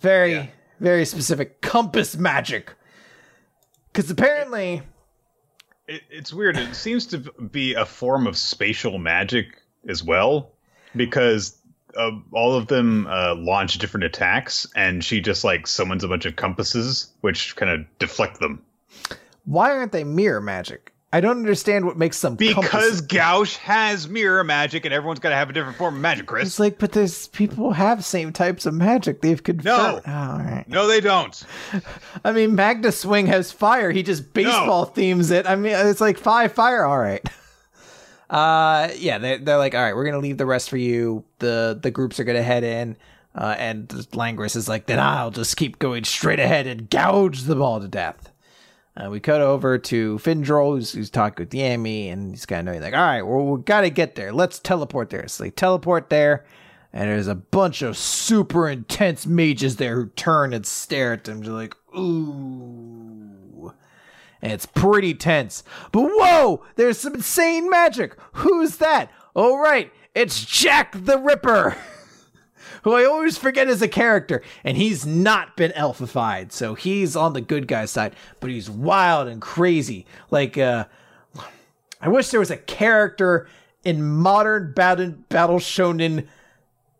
[0.00, 0.46] Very, Yeah.
[0.78, 2.72] very specific compass magic.
[3.92, 4.82] Because apparently,
[5.88, 6.56] it, it's weird.
[6.56, 9.48] It seems to be a form of spatial magic
[9.88, 10.52] as well,
[10.94, 11.58] because
[11.96, 16.24] uh, all of them uh, launch different attacks, and she just like summons a bunch
[16.24, 18.62] of compasses, which kind of deflect them.
[19.44, 20.92] why aren't they mirror magic?
[21.12, 25.34] I don't understand what makes them because Gauche has mirror magic, and everyone's got to
[25.34, 26.26] have a different form of magic.
[26.26, 29.20] Chris, it's like, but there's people have same types of magic.
[29.20, 29.64] They've confirmed.
[29.64, 30.64] No, oh, all right.
[30.68, 31.42] No, they don't.
[32.24, 33.90] I mean, Magna Swing has fire.
[33.90, 34.90] He just baseball no.
[34.90, 35.48] themes it.
[35.48, 36.84] I mean, it's like five fire.
[36.84, 37.28] All right.
[38.30, 41.24] Uh, yeah, they're, they're like, all right, we're gonna leave the rest for you.
[41.40, 42.96] The the groups are gonna head in.
[43.32, 47.62] Uh, and Langris is like, then I'll just keep going straight ahead and gouge them
[47.62, 48.32] all to death.
[48.96, 52.72] Uh, we cut over to Finral, who's, who's talking with Yami, and he's kind of
[52.72, 54.32] knowing, like, all right, well, we got to get there.
[54.32, 55.28] Let's teleport there.
[55.28, 56.44] So they teleport there,
[56.92, 61.42] and there's a bunch of super intense mages there who turn and stare at them.
[61.42, 63.29] They're like, ooh.
[64.42, 65.62] And it's pretty tense.
[65.92, 68.16] But whoa, there's some insane magic.
[68.32, 69.10] Who's that?
[69.36, 71.76] Oh, right, it's Jack the Ripper.
[72.82, 77.32] who I always forget is a character, and he's not been elfified, so he's on
[77.32, 80.06] the good guy side, but he's wild and crazy.
[80.30, 80.86] Like, uh,
[82.00, 83.48] I wish there was a character
[83.84, 86.26] in modern battle, battle shonen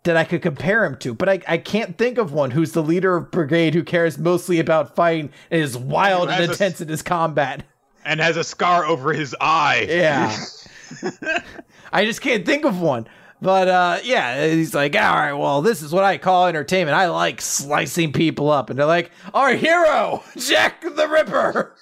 [0.05, 2.83] that I could compare him to, but I, I can't think of one who's the
[2.83, 6.89] leader of brigade who cares mostly about fighting and is wild and intense a, in
[6.89, 7.65] his combat.
[8.05, 9.87] And has a scar over his eye.
[9.89, 10.37] Yeah.
[11.93, 13.07] I just can't think of one.
[13.43, 16.97] But uh, yeah, he's like, all right, well, this is what I call entertainment.
[16.97, 18.69] I like slicing people up.
[18.69, 21.75] And they're like, our hero, Jack the Ripper.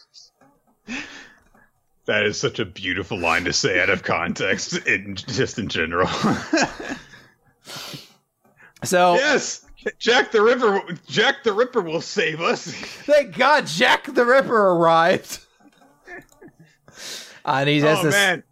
[2.06, 6.08] That is such a beautiful line to say out of context, in, just in general.
[8.84, 9.66] So yes,
[9.98, 10.82] Jack the Ripper.
[11.06, 12.66] Jack the Ripper will save us.
[12.72, 15.40] Thank God, Jack the Ripper arrived.
[17.44, 18.14] Uh, and he has oh, this.
[18.14, 18.42] man.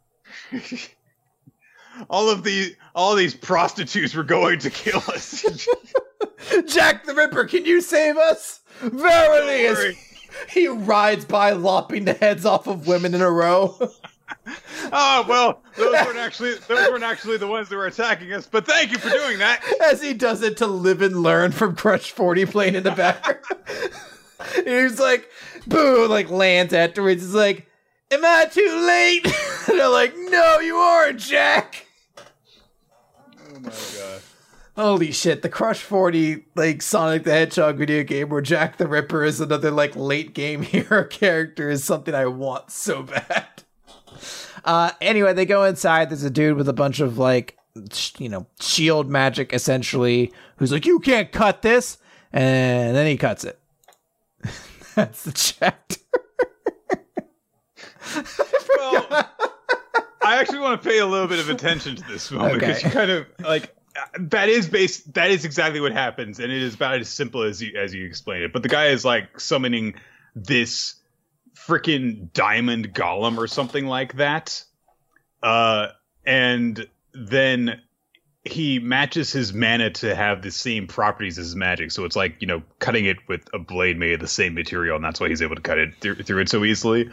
[2.08, 5.42] all of the all these prostitutes were going to kill us.
[6.66, 8.60] Jack the Ripper, can you save us?
[8.80, 9.98] Verily,
[10.48, 13.76] he rides by lopping the heads off of women in a row.
[14.92, 18.46] Oh well, those weren't actually those weren't actually the ones that were attacking us.
[18.46, 19.62] But thank you for doing that.
[19.84, 23.40] As he does it to live and learn from Crush Forty playing in the background.
[24.64, 25.30] He's like,
[25.66, 27.22] boo, like lands afterwards.
[27.22, 27.66] He's like,
[28.10, 29.24] "Am I too late?"
[29.68, 31.86] and they're like, "No, you aren't, Jack."
[32.18, 34.22] Oh my god.
[34.76, 39.24] Holy shit, the Crush 40 like Sonic the Hedgehog video game where Jack the Ripper
[39.24, 43.55] is another like late game hero character is something I want so bad.
[44.66, 47.56] Uh anyway, they go inside, there's a dude with a bunch of like
[48.18, 51.98] you know, shield magic essentially who's like you can't cut this
[52.32, 53.58] and then he cuts it.
[54.94, 56.00] That's the chapter.
[58.78, 59.06] well,
[60.22, 62.88] I actually want to pay a little bit of attention to this moment because okay.
[62.88, 63.74] you kind of like
[64.18, 67.62] that is based that is exactly what happens and it is about as simple as
[67.62, 69.94] you as you explained it but the guy is like summoning
[70.34, 70.94] this
[71.66, 74.62] freaking diamond golem or something like that.
[75.42, 75.88] Uh
[76.24, 77.80] and then
[78.44, 81.90] he matches his mana to have the same properties as magic.
[81.90, 84.96] So it's like you know cutting it with a blade made of the same material
[84.96, 87.10] and that's why he's able to cut it through, through it so easily.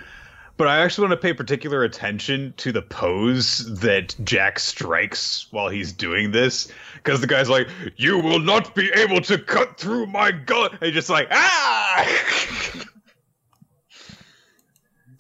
[0.56, 5.68] But I actually want to pay particular attention to the pose that Jack strikes while
[5.68, 10.06] he's doing this, because the guy's like, "You will not be able to cut through
[10.08, 12.84] my gun," and just like, ah.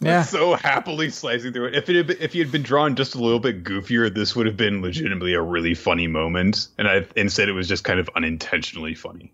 [0.07, 0.23] Yeah.
[0.23, 1.75] so happily slicing through it.
[1.75, 4.35] If it had been, if he had been drawn just a little bit goofier, this
[4.35, 6.67] would have been legitimately a really funny moment.
[6.77, 9.33] And I instead it was just kind of unintentionally funny.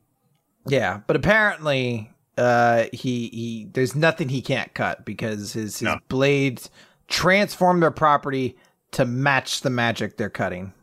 [0.67, 5.97] Yeah, but apparently uh, he he there's nothing he can't cut because his his no.
[6.07, 6.69] blades
[7.07, 8.57] transform their property
[8.91, 10.73] to match the magic they're cutting.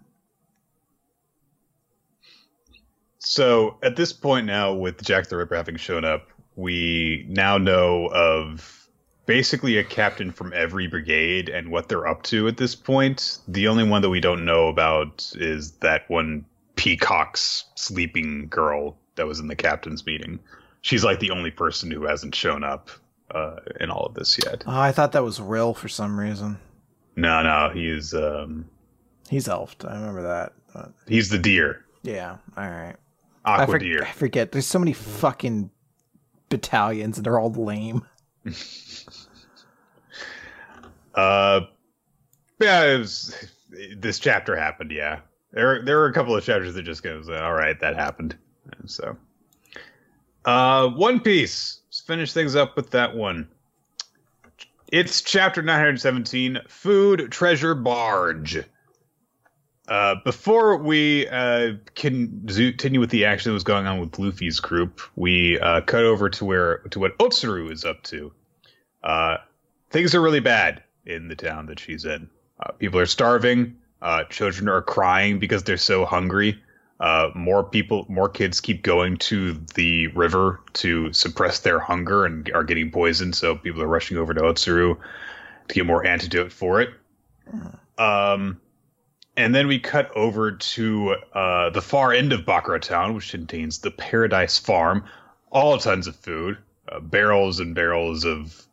[3.19, 8.07] So at this point now, with Jack the Ripper having shown up, we now know
[8.09, 8.76] of
[9.27, 13.39] basically a captain from every brigade and what they're up to at this point.
[13.49, 16.45] The only one that we don't know about is that one
[16.77, 20.39] Peacock's sleeping girl that was in the captain's meeting
[20.87, 22.91] she's like the only person who hasn't shown up
[23.33, 24.63] uh, in all of this yet.
[24.67, 26.59] Oh, I thought that was Rill for some reason.
[27.17, 28.67] No, no, he's um,
[29.29, 29.85] he's elfed.
[29.85, 30.53] I remember that.
[30.73, 30.93] But...
[31.09, 31.85] He's the deer.
[32.03, 32.37] Yeah.
[32.57, 32.95] All right.
[33.45, 34.05] Aqua I for- deer.
[34.05, 34.53] I forget.
[34.53, 35.71] There's so many fucking
[36.49, 38.07] battalions, and they're all lame.
[41.17, 41.61] uh,
[42.61, 42.97] yeah.
[42.97, 43.35] Was,
[43.97, 44.91] this chapter happened.
[44.91, 45.21] Yeah.
[45.53, 48.37] There, there were a couple of chapters that just goes, all right, that happened.
[48.79, 49.17] And so
[50.45, 51.81] uh, One Piece.
[51.89, 53.49] Let's finish things up with that one.
[54.93, 58.63] It's chapter 917 Food Treasure Barge.
[59.89, 64.61] Uh, before we uh, can continue with the action that was going on with Luffy's
[64.61, 68.33] group, we uh, cut over to where to what Otsuru is up to.
[69.03, 69.37] Uh,
[69.91, 72.29] things are really bad in the town that she's in.
[72.61, 73.77] Uh, people are starving.
[74.03, 76.61] Uh, children are crying because they're so hungry.
[76.99, 82.51] Uh, more people, more kids keep going to the river to suppress their hunger and
[82.53, 83.35] are getting poisoned.
[83.35, 84.97] So people are rushing over to Otsuru
[85.69, 86.91] to get more antidote for it.
[87.99, 88.61] Um,
[89.37, 93.79] and then we cut over to uh, the far end of Bakura Town, which contains
[93.79, 95.05] the Paradise Farm.
[95.51, 96.57] All tons of food,
[96.91, 98.67] uh, barrels and barrels of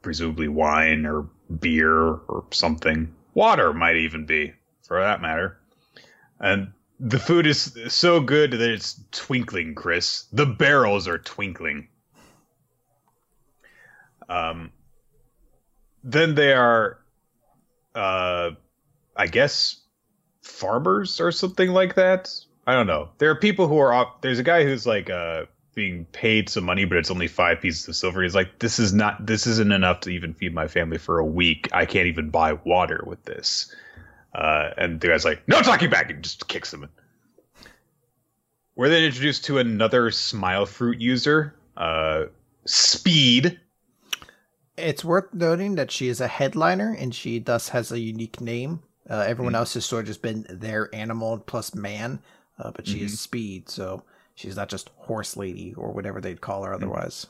[0.00, 1.28] presumably wine or
[1.60, 3.14] beer or something.
[3.34, 5.58] Water might even be, for that matter.
[6.40, 10.26] And the food is so good that it's twinkling, Chris.
[10.32, 11.88] The barrels are twinkling.
[14.28, 14.72] Um,
[16.02, 16.98] then they are,
[17.94, 18.50] uh,
[19.16, 19.80] I guess,
[20.42, 22.34] farmers or something like that.
[22.66, 23.10] I don't know.
[23.18, 24.22] There are people who are up.
[24.22, 25.44] There's a guy who's like uh,
[25.76, 28.22] being paid some money, but it's only five pieces of silver.
[28.22, 29.24] He's like, this is not.
[29.24, 31.68] This isn't enough to even feed my family for a week.
[31.72, 33.72] I can't even buy water with this.
[34.34, 36.88] Uh, and the guy's like, no talking back, and just kicks him.
[38.74, 42.24] We're then introduced to another smile fruit user, uh,
[42.64, 43.60] Speed.
[44.76, 48.82] It's worth noting that she is a headliner and she thus has a unique name.
[49.08, 49.58] Uh, everyone Mm.
[49.58, 52.18] else has sort of just been their animal plus man,
[52.58, 53.04] uh, but she Mhm.
[53.04, 54.02] is Speed, so
[54.36, 56.66] she's not just horse lady or whatever they'd call Mm.
[56.66, 57.26] her otherwise.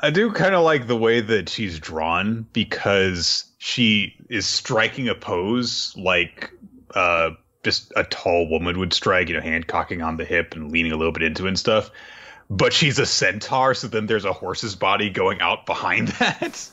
[0.00, 5.14] I do kind of like the way that she's drawn because she is striking a
[5.14, 6.52] pose like
[6.94, 7.30] uh,
[7.64, 10.92] just a tall woman would strike, you know, hand cocking on the hip and leaning
[10.92, 11.90] a little bit into it and stuff.
[12.48, 16.68] But she's a centaur, so then there's a horse's body going out behind that.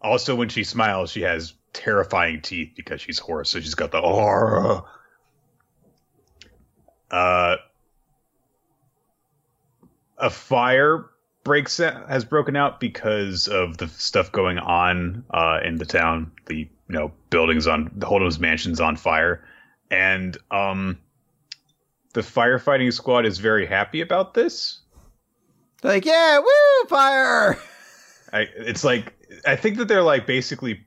[0.00, 3.98] Also, when she smiles, she has terrifying teeth because she's horse, so she's got the
[3.98, 4.82] aura.
[7.10, 7.56] Uh,
[10.18, 11.06] a fire
[11.44, 16.32] breaks out, has broken out because of the stuff going on uh, in the town.
[16.46, 19.46] The you know buildings on the Hold'em's mansions on fire,
[19.90, 20.98] and um,
[22.14, 24.80] the firefighting squad is very happy about this.
[25.82, 27.58] They're like, yeah, woo, fire!
[28.32, 29.12] I, it's like
[29.46, 30.84] I think that they're like basically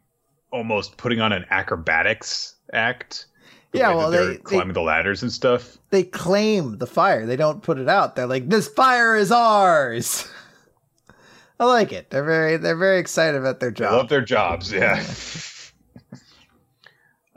[0.52, 3.28] almost putting on an acrobatics act.
[3.74, 5.78] Yeah, well, they're they- they- climbing the ladders and stuff.
[5.90, 7.26] They claim the fire.
[7.26, 8.16] They don't put it out.
[8.16, 10.28] They're like, this fire is ours.
[11.60, 12.12] I like it.
[12.12, 15.04] They're very they're very excited about their They love their jobs, yeah.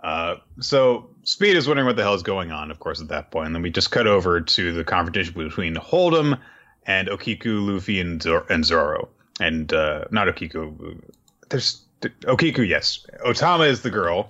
[0.03, 3.31] uh, so Speed is wondering what the hell is going on, of course, at that
[3.31, 3.47] point.
[3.47, 6.39] And then we just cut over to the confrontation between Hold'em
[6.87, 9.09] and Okiku, Luffy, and, Zor- and Zoro.
[9.41, 11.01] And uh, not Okiku.
[11.49, 13.07] There's Okiku, yes.
[13.25, 14.29] Otama is the girl.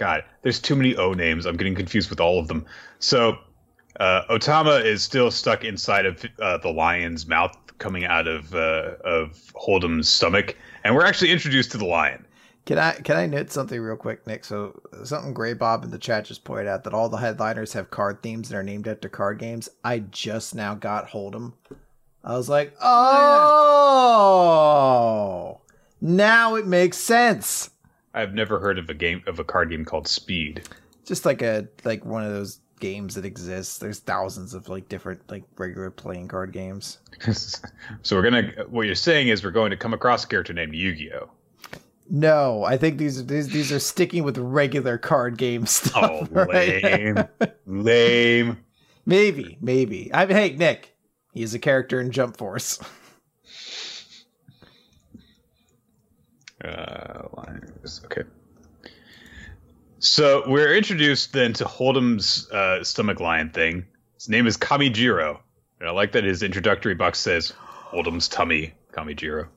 [0.00, 1.44] God, there's too many O names.
[1.44, 2.64] I'm getting confused with all of them.
[3.00, 3.36] So
[4.00, 8.94] uh, Otama is still stuck inside of uh, the lion's mouth, coming out of uh,
[9.04, 12.24] of Hold'em's stomach, and we're actually introduced to the lion.
[12.64, 14.46] Can I can I note something real quick, Nick?
[14.46, 17.90] So something Gray Bob in the chat just pointed out that all the headliners have
[17.90, 19.68] card themes that are named after card games.
[19.84, 21.52] I just now got Hold'em.
[22.24, 23.10] I was like, oh,
[26.00, 27.68] now it makes sense.
[28.14, 30.68] I've never heard of a game of a card game called Speed.
[31.04, 33.78] Just like a like one of those games that exists.
[33.78, 36.98] There's thousands of like different like regular playing card games.
[38.02, 38.50] so we're gonna.
[38.68, 41.30] What you're saying is we're going to come across a character named Yu-Gi-Oh.
[42.12, 46.10] No, I think these these these are sticking with regular card game stuff.
[46.10, 46.82] Oh, right?
[46.82, 47.24] lame,
[47.66, 48.58] lame.
[49.06, 50.10] maybe, maybe.
[50.12, 50.96] I mean, hey, Nick,
[51.32, 52.80] he's a character in Jump Force.
[56.64, 58.02] Uh, lions.
[58.04, 58.22] Okay.
[59.98, 63.84] So we're introduced then to Hold'em's uh, stomach lion thing.
[64.14, 65.38] His name is Kamijiro.
[65.78, 69.48] And I like that his introductory box says Hold'em's tummy, Kamijiro.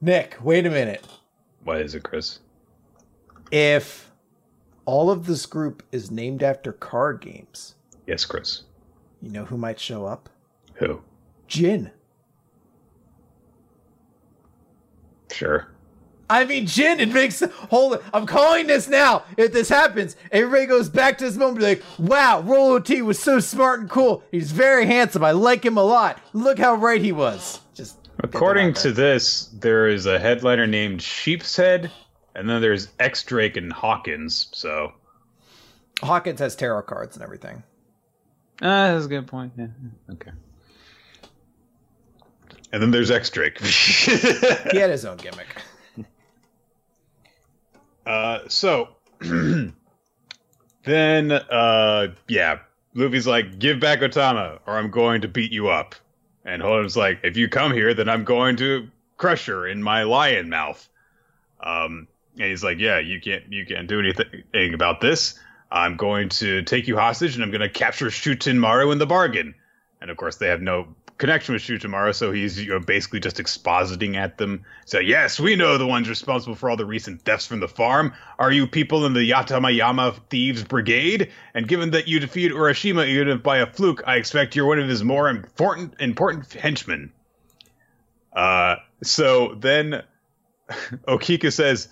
[0.00, 1.06] Nick, wait a minute.
[1.64, 2.38] What is it, Chris?
[3.50, 4.10] If
[4.86, 7.74] all of this group is named after card games,
[8.06, 8.62] Yes, Chris.
[9.20, 10.28] you know who might show up?
[10.74, 11.02] Who?
[11.48, 11.90] Jin.
[15.32, 15.68] Sure.
[16.30, 17.40] I mean, Jin, it makes.
[17.70, 18.02] Hold it.
[18.14, 19.24] I'm calling this now.
[19.36, 23.18] If this happens, everybody goes back to this moment, be like, wow, Rolo T was
[23.18, 24.22] so smart and cool.
[24.30, 25.24] He's very handsome.
[25.24, 26.20] I like him a lot.
[26.32, 27.60] Look how right he was.
[27.74, 27.96] Just.
[28.20, 31.90] According to this, there is a headliner named Sheep's Head,
[32.36, 34.48] and then there's X Drake and Hawkins.
[34.52, 34.92] So
[36.00, 37.64] Hawkins has tarot cards and everything.
[38.62, 39.52] Ah, that's a good point.
[39.56, 39.66] Yeah.
[40.12, 40.30] Okay.
[42.72, 43.58] And then there's X Drake.
[43.60, 45.48] He had his own gimmick.
[48.06, 48.88] Uh, so
[50.84, 52.58] then, uh, yeah,
[52.94, 55.94] Luffy's like, "Give back Otama, or I'm going to beat you up."
[56.44, 60.02] And Hold'em's like, "If you come here, then I'm going to crush her in my
[60.04, 60.88] lion mouth."
[61.62, 65.38] Um, and he's like, "Yeah, you can't you can't do anything about this.
[65.70, 69.54] I'm going to take you hostage, and I'm going to capture Shutenmaru in the bargain."
[70.00, 70.88] And of course, they have no
[71.20, 74.64] connection with Shu Shutenmaru, so he's you know, basically just expositing at them.
[74.86, 78.14] So, yes, we know the ones responsible for all the recent thefts from the farm.
[78.38, 81.30] Are you people in the Yatamayama Thieves Brigade?
[81.54, 84.88] And given that you defeated Urashima even by a fluke, I expect you're one of
[84.88, 87.12] his more important important henchmen.
[88.32, 90.02] Uh, so then
[91.06, 91.88] Okiku says,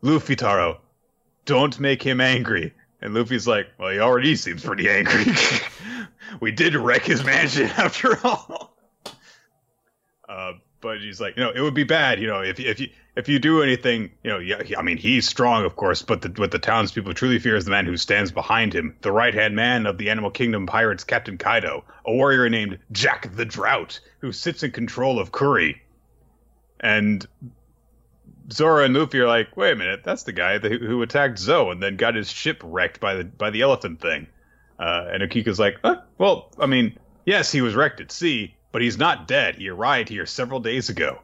[0.00, 0.80] Luffy Taro,
[1.44, 2.72] don't make him angry.
[3.02, 5.32] And Luffy's like, well, he already seems pretty angry.
[6.40, 8.76] we did wreck his mansion after all.
[10.28, 12.88] Uh, but he's like, you know, it would be bad, you know, if if you
[13.16, 16.28] if you do anything, you know, yeah, I mean, he's strong, of course, but the,
[16.40, 19.56] what the townspeople truly fear is the man who stands behind him, the right hand
[19.56, 24.32] man of the Animal Kingdom pirates, Captain Kaido, a warrior named Jack the Drought, who
[24.32, 25.82] sits in control of Kuri.
[26.78, 27.26] And
[28.52, 31.70] Zoro and Luffy are like, wait a minute, that's the guy that, who attacked Zou
[31.70, 34.26] and then got his ship wrecked by the by the elephant thing.
[34.78, 35.76] Uh, and Okiku's like,
[36.18, 39.56] well, I mean, yes, he was wrecked at sea, but he's not dead.
[39.56, 41.18] He arrived here several days ago.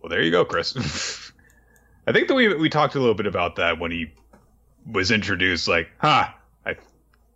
[0.00, 0.74] Well, there you go, Chris.
[2.06, 4.12] I think that we we talked a little bit about that when he
[4.90, 5.68] was introduced.
[5.68, 6.28] Like, huh,
[6.64, 6.76] I,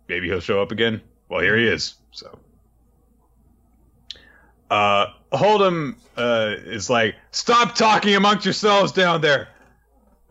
[0.07, 1.01] maybe he'll show up again.
[1.29, 1.95] Well, here he is.
[2.11, 2.37] So,
[4.71, 9.49] uh, Hold'em uh, is like, stop talking amongst yourselves down there.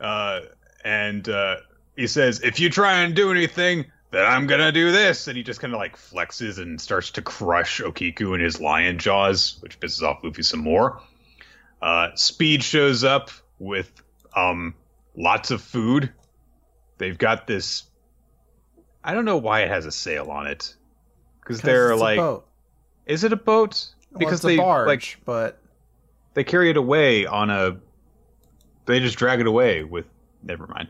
[0.00, 0.40] Uh,
[0.84, 1.56] and uh,
[1.94, 5.44] he says, if you try and do anything, then I'm gonna do this, and he
[5.44, 9.78] just kind of like flexes and starts to crush Okiku in his lion jaws, which
[9.78, 11.00] pisses off Luffy some more.
[11.80, 13.30] Uh, Speed shows up
[13.60, 13.92] with
[14.34, 14.74] um
[15.16, 16.10] lots of food.
[16.98, 17.84] They've got this.
[19.04, 20.74] I don't know why it has a sail on it,
[21.40, 22.18] because they're like,
[23.06, 23.94] is it a boat?
[24.18, 25.58] Because well, they barge, like, but
[26.34, 27.76] they carry it away on a.
[28.86, 30.06] They just drag it away with.
[30.42, 30.88] Never mind.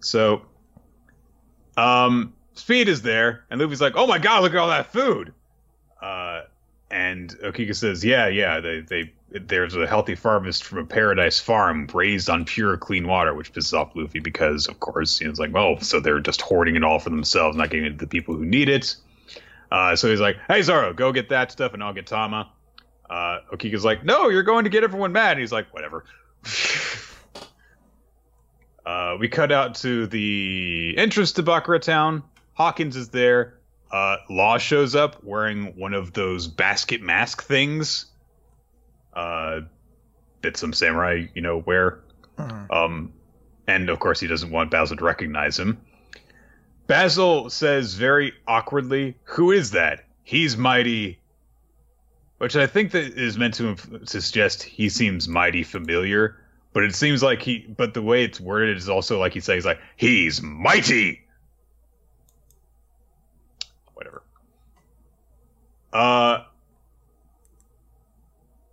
[0.00, 0.42] So,
[1.76, 5.32] um, Speed is there, and Luffy's like, "Oh my god, look at all that food!"
[6.00, 6.42] Uh,
[6.90, 11.88] and Okiku says, "Yeah, yeah, they, they there's a healthy harvest from a paradise farm
[11.92, 15.40] raised on pure, clean water," which pisses off Luffy because, of course, you know, it's
[15.40, 18.06] like, well, so they're just hoarding it all for themselves, not giving it to the
[18.06, 18.96] people who need it.
[19.70, 22.50] Uh, so he's like, "Hey, Zoro, go get that stuff, and I'll get Tama."
[23.08, 26.04] Uh, Okiku's like, "No, you're going to get everyone mad." And he's like, "Whatever."
[28.86, 32.22] uh, we cut out to the entrance to Bakura Town.
[32.54, 33.58] Hawkins is there.
[33.90, 38.06] Uh, Law shows up wearing one of those basket mask things
[39.12, 39.60] uh,
[40.42, 42.00] that some samurai, you know, wear.
[42.36, 42.72] Mm-hmm.
[42.72, 43.12] Um,
[43.66, 45.80] and of course, he doesn't want Basil to recognize him.
[46.86, 50.04] Basil says very awkwardly, "Who is that?
[50.22, 51.20] He's mighty."
[52.38, 56.36] Which I think that is meant to, suggest he seems mighty familiar,
[56.72, 57.60] but it seems like he.
[57.60, 61.22] But the way it's worded is also like he says, like he's mighty.
[63.94, 64.22] Whatever.
[65.92, 66.44] Uh,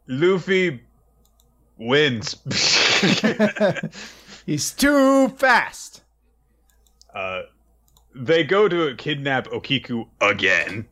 [0.07, 0.81] Luffy
[1.77, 2.35] wins.
[4.45, 6.03] He's too fast.
[7.13, 7.43] Uh,
[8.13, 10.87] they go to kidnap Okiku again,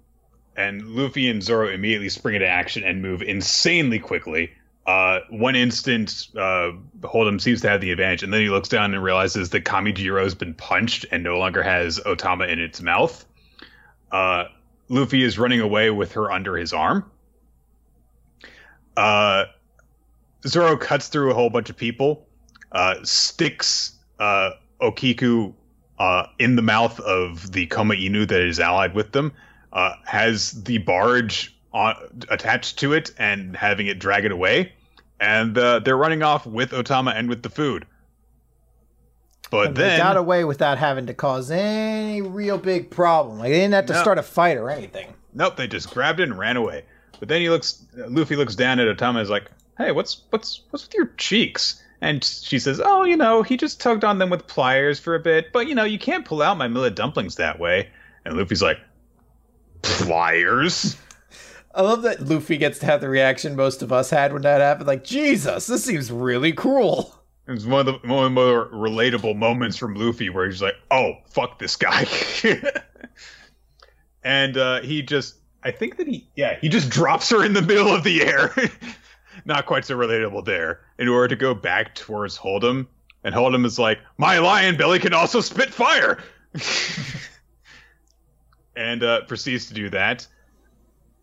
[0.56, 4.52] and Luffy and Zoro immediately spring into action and move insanely quickly.
[4.86, 6.72] Uh, one instant, uh,
[7.02, 10.24] Hold'em seems to have the advantage, and then he looks down and realizes that Kamijiro
[10.24, 13.26] has been punched and no longer has Otama in its mouth.
[14.12, 14.46] Uh,
[14.90, 17.10] Luffy is running away with her under his arm.
[18.98, 19.46] Uh,
[20.46, 22.28] Zoro cuts through a whole bunch of people,
[22.72, 24.52] uh, sticks uh,
[24.82, 25.54] Okiku
[26.00, 29.32] uh, in the mouth of the Koma Inu that is allied with them,
[29.74, 31.96] uh, has the barge on,
[32.30, 34.74] attached to it and having it drag it away,
[35.20, 37.86] and uh, they're running off with Otama and with the food.
[39.50, 43.38] But and then they got away without having to cause any real big problem.
[43.38, 45.14] Like they didn't have to no, start a fight or anything.
[45.34, 46.86] Nope, they just grabbed it and ran away.
[47.20, 50.62] But then he looks, Luffy looks down at Otama and is like, "Hey, what's what's
[50.70, 54.30] what's with your cheeks?" And she says, "Oh, you know, he just tugged on them
[54.30, 57.36] with pliers for a bit, but you know, you can't pull out my millet dumplings
[57.36, 57.90] that way."
[58.24, 58.80] And Luffy's like,
[59.82, 60.98] "Pliers."
[61.74, 64.60] I love that Luffy gets to have the reaction most of us had when that
[64.60, 64.88] happened.
[64.88, 67.16] Like, Jesus, this seems really cruel.
[67.48, 70.76] It's one of the one of the more relatable moments from Luffy where he's like,
[70.92, 72.06] "Oh, fuck this guy,"
[74.24, 77.62] and uh, he just, I think that he, yeah, he just drops her in the
[77.62, 78.54] middle of the air.
[79.46, 80.82] Not quite so relatable there.
[81.00, 82.88] In order to go back towards Hold'em,
[83.24, 86.20] and Hold'em is like, "My lion belly can also spit fire,"
[88.82, 90.28] and uh, proceeds to do that.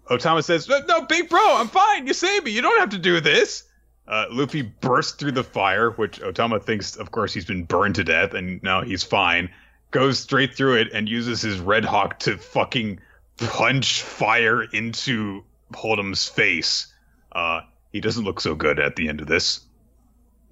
[0.09, 2.07] Otama says, "No, big bro, I'm fine.
[2.07, 2.53] You saved me.
[2.53, 3.65] You don't have to do this."
[4.07, 8.05] Uh, Luffy bursts through the fire, which Otama thinks, of course, he's been burned to
[8.05, 9.51] death, and now he's fine.
[9.91, 13.01] Goes straight through it and uses his Red Hawk to fucking
[13.37, 16.87] punch fire into Hold'em's face.
[17.33, 17.61] Uh,
[17.93, 19.61] he doesn't look so good at the end of this.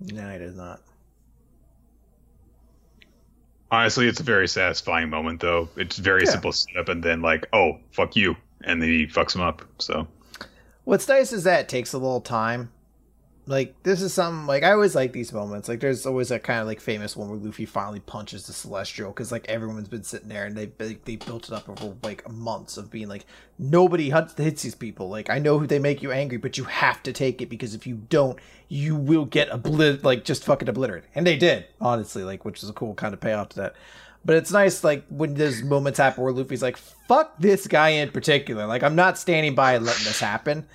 [0.00, 0.80] No, he does not.
[3.70, 5.68] Honestly, it's a very satisfying moment, though.
[5.76, 6.30] It's very Yeah.
[6.30, 9.62] simple setup, and then like, oh, fuck you, and then he fucks him up.
[9.78, 10.06] So
[10.84, 12.70] What's nice is that it takes a little time.
[13.48, 15.68] Like this is something like I always like these moments.
[15.68, 19.10] Like there's always a kind of like famous one where Luffy finally punches the Celestial
[19.10, 20.66] because like everyone's been sitting there and they
[21.04, 23.24] they built it up over like months of being like
[23.56, 25.08] nobody hunts, hits these people.
[25.08, 27.72] Like I know who they make you angry, but you have to take it because
[27.72, 28.36] if you don't,
[28.68, 31.08] you will get oblit like just fucking obliterated.
[31.14, 33.74] And they did honestly, like which is a cool kind of payoff to that.
[34.24, 38.10] But it's nice, like when those moments happen where Luffy's like, "Fuck this guy in
[38.10, 40.66] particular." Like I'm not standing by and letting this happen.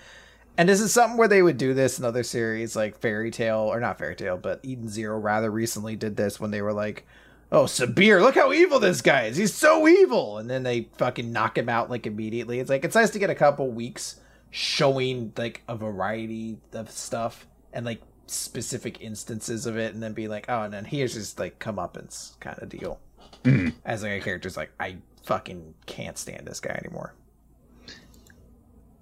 [0.58, 3.60] And this is something where they would do this in other series, like Fairy Tail,
[3.60, 7.08] or not Fairy Tail, but Eden Zero rather recently did this when they were like,
[7.52, 9.38] "Oh, Sabir, look how evil this guy is!
[9.38, 12.60] He's so evil!" And then they fucking knock him out like immediately.
[12.60, 14.20] It's like it's nice to get a couple weeks
[14.50, 20.28] showing like a variety of stuff and like specific instances of it, and then be
[20.28, 23.00] like, "Oh," and then here's just like comeuppance kind of deal.
[23.44, 23.74] Mhm.
[23.86, 27.14] As like a character's like, I fucking can't stand this guy anymore.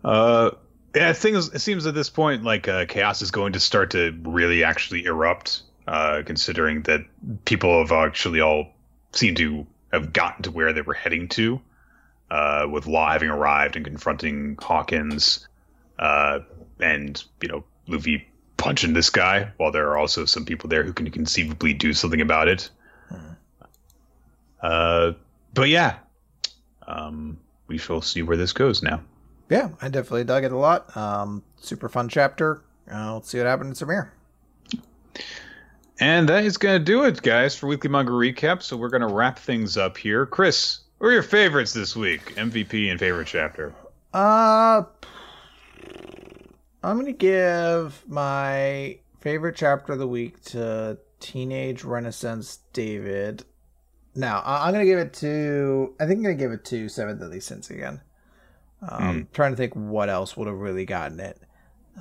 [0.04, 0.52] Uh,
[0.96, 1.54] yeah, things.
[1.54, 5.06] It seems at this point like uh, chaos is going to start to really actually
[5.06, 5.64] erupt.
[5.90, 7.04] Uh, considering that
[7.46, 8.68] people have actually all
[9.12, 11.60] seem to have gotten to where they were heading to,
[12.30, 15.48] uh, with Law having arrived and confronting Hawkins,
[15.98, 16.42] uh,
[16.80, 20.94] and you know Luffy punching this guy, while there are also some people there who
[20.94, 22.70] can conceivably do something about it.
[24.62, 25.14] Uh,
[25.56, 25.96] but yeah,
[26.86, 29.02] um, we shall see where this goes now.
[29.50, 30.96] Yeah, I definitely dug it a lot.
[30.96, 32.62] Um, super fun chapter.
[32.92, 34.12] Uh, let's see what happens in Samir.
[36.00, 38.62] And that is going to do it, guys, for Weekly Manga Recap.
[38.62, 40.26] So we're going to wrap things up here.
[40.26, 42.36] Chris, what are your favorites this week?
[42.36, 43.74] MVP and favorite chapter.
[44.14, 44.84] Uh,
[46.84, 53.44] I'm gonna give my favorite chapter of the week to Teenage Renaissance David.
[54.16, 55.94] Now I'm gonna give it to.
[56.00, 58.02] I think I'm gonna give it to Seventh Deadly Sins again.
[58.82, 61.40] Um, Trying to think what else would have really gotten it.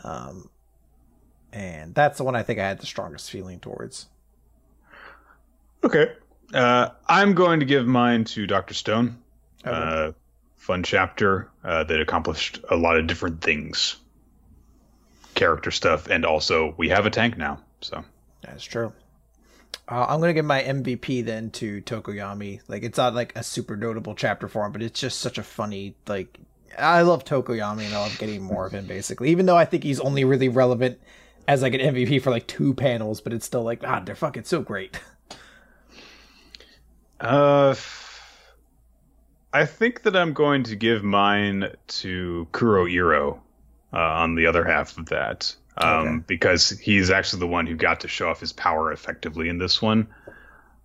[0.05, 0.49] Um,
[1.53, 4.07] and that's the one I think I had the strongest feeling towards.
[5.83, 6.13] Okay.
[6.53, 8.75] Uh, I'm going to give mine to Dr.
[8.75, 9.19] Stone.
[9.67, 9.77] Okay.
[9.77, 10.13] Uh,
[10.57, 13.97] fun chapter uh, that accomplished a lot of different things
[15.35, 17.61] character stuff, and also we have a tank now.
[17.81, 18.05] So
[18.43, 18.93] That's true.
[19.89, 22.61] Uh, I'm gonna give my MVP then to Tokoyami.
[22.69, 25.43] Like it's not like a super notable chapter for him, but it's just such a
[25.43, 26.39] funny like.
[26.77, 29.31] I love Tokoyami and I love getting more of him basically.
[29.31, 30.99] Even though I think he's only really relevant
[31.47, 34.45] as like an MVP for like two panels, but it's still like ah, they're fucking
[34.45, 35.01] so great.
[37.21, 37.75] Uh,
[39.53, 43.41] I think that I'm going to give mine to Kuroiro
[43.93, 45.55] uh, on the other half of that.
[45.79, 46.25] Um, Okay.
[46.27, 49.81] because he's actually the one who got to show off his power effectively in this
[49.81, 50.09] one.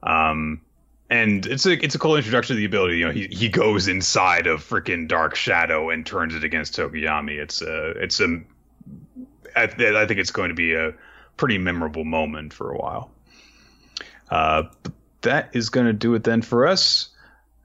[0.03, 0.61] Um,
[1.13, 2.97] and it's a it's a cool introduction to the ability.
[2.97, 7.37] You know, he he goes inside of freaking Dark Shadow and turns it against Tokoyami.
[7.37, 8.41] It's a it's a
[9.55, 10.95] I, think it's going to be a
[11.37, 13.11] pretty memorable moment for a while.
[14.31, 14.63] Uh,
[15.21, 17.09] that is going to do it then for us.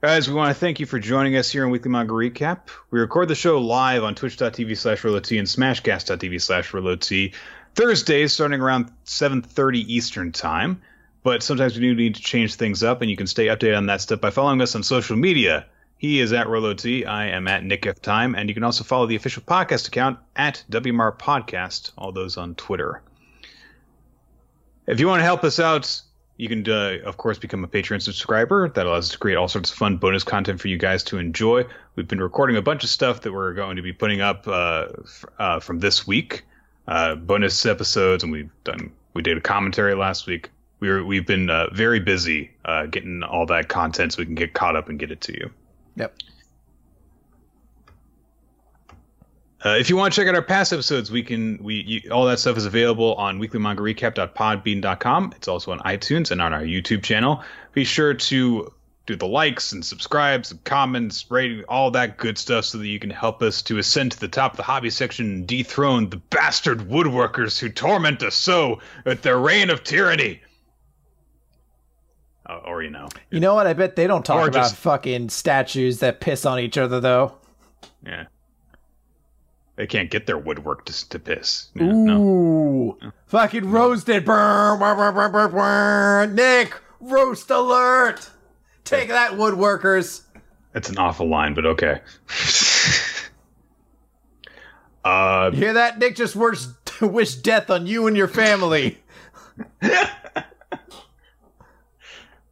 [0.02, 2.68] Guys, we want to thank you for joining us here on Weekly Manga Recap.
[2.90, 7.34] We record the show live on twitch.tv slash RoloT and smashcast.tv slash RoloT
[7.74, 10.82] Thursdays starting around 7.30 Eastern Time.
[11.22, 13.86] But sometimes we do need to change things up, and you can stay updated on
[13.86, 15.66] that stuff by following us on social media.
[15.98, 17.06] He is at RoloT.
[17.06, 18.00] I am at Nick F.
[18.00, 18.36] Time.
[18.36, 22.54] And you can also follow the official podcast account at WMR Podcast, all those on
[22.54, 23.02] Twitter.
[24.86, 26.00] If you want to help us out,
[26.36, 28.68] you can, uh, of course, become a Patreon subscriber.
[28.68, 31.18] That allows us to create all sorts of fun bonus content for you guys to
[31.18, 31.66] enjoy.
[31.96, 34.86] We've been recording a bunch of stuff that we're going to be putting up uh,
[35.02, 36.44] f- uh, from this week,
[36.86, 40.50] uh, bonus episodes, and we've done we did a commentary last week.
[40.80, 44.34] We were we've been uh, very busy uh, getting all that content so we can
[44.34, 45.50] get caught up and get it to you.
[45.96, 46.14] Yep.
[49.64, 52.26] Uh, if you want to check out our past episodes, we can we you, all
[52.26, 55.32] that stuff is available on weeklymangarecap.podbean.com.
[55.36, 57.42] It's also on iTunes and on our YouTube channel.
[57.72, 58.72] Be sure to
[59.06, 63.00] do the likes and subscribes and comments, rating, all that good stuff, so that you
[63.00, 66.18] can help us to ascend to the top of the hobby section and dethrone the
[66.18, 70.40] bastard woodworkers who torment us so with their reign of tyranny.
[72.48, 73.66] Uh, or you know, You know what?
[73.66, 77.34] I bet they don't talk about just- fucking statues that piss on each other though.
[78.04, 78.24] yeah.
[79.76, 81.68] they can't get their woodwork to, to piss.
[81.74, 83.12] Yeah, Ooh, no.
[83.26, 84.24] fucking roasted.
[84.24, 86.26] Burr, burr, burr, burr, burr, burr.
[86.32, 88.30] Nick, roast alert.
[88.84, 90.22] Take that, woodworkers.
[90.72, 92.00] That's an awful line, but okay.
[95.04, 95.98] uh, You hear that?
[95.98, 96.64] Nick just wish,
[97.00, 98.98] wish death on you and your family.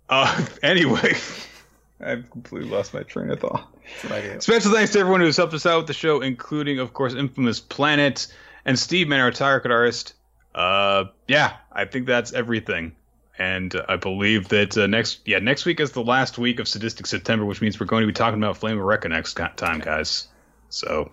[0.08, 1.14] uh, anyway,
[2.00, 3.72] I've completely lost my train of thought.
[3.84, 4.40] That's what I do.
[4.40, 7.60] Special thanks to everyone who's helped us out with the show, including, of course, Infamous
[7.60, 8.26] Planet
[8.64, 10.14] and Steve Man, our tire cut artist.
[10.54, 12.96] Uh, yeah, I think that's everything.
[13.38, 16.66] And uh, I believe that uh, next, yeah, next week is the last week of
[16.66, 19.80] Sadistic September, which means we're going to be talking about Flame of Recca next time,
[19.80, 20.28] guys.
[20.70, 21.10] So,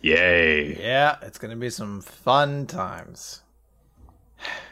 [0.00, 0.80] yay!
[0.80, 3.42] Yeah, it's gonna be some fun times.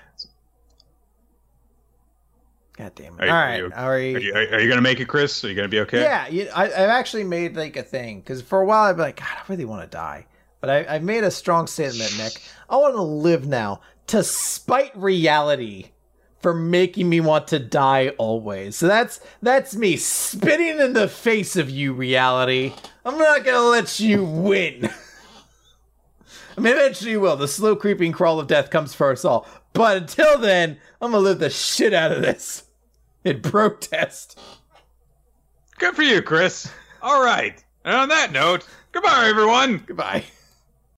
[2.76, 3.28] God damn it!
[3.28, 4.14] Are you- are you- are we?
[4.14, 5.44] Are you, are, are you gonna make it, Chris?
[5.44, 6.00] Are you gonna be okay?
[6.02, 9.02] Yeah, you, I, I've actually made like a thing because for a while I'd be
[9.02, 10.26] like, God, I really want to die,
[10.60, 12.32] but I, I've made a strong statement, Nick.
[12.68, 15.90] I want to live now to spite reality
[16.42, 18.76] for making me want to die always.
[18.76, 22.72] So that's that's me spitting in the face of you, reality.
[23.04, 24.90] I'm not gonna let you win.
[26.56, 27.36] I mean, eventually you will.
[27.36, 29.46] The slow creeping crawl of death comes for us all.
[29.74, 32.64] But until then, I'm gonna live the shit out of this
[33.24, 34.38] in protest.
[35.78, 36.72] Good for you, Chris.
[37.02, 37.62] All right.
[37.84, 39.82] And on that note, goodbye, everyone.
[39.86, 40.24] Goodbye.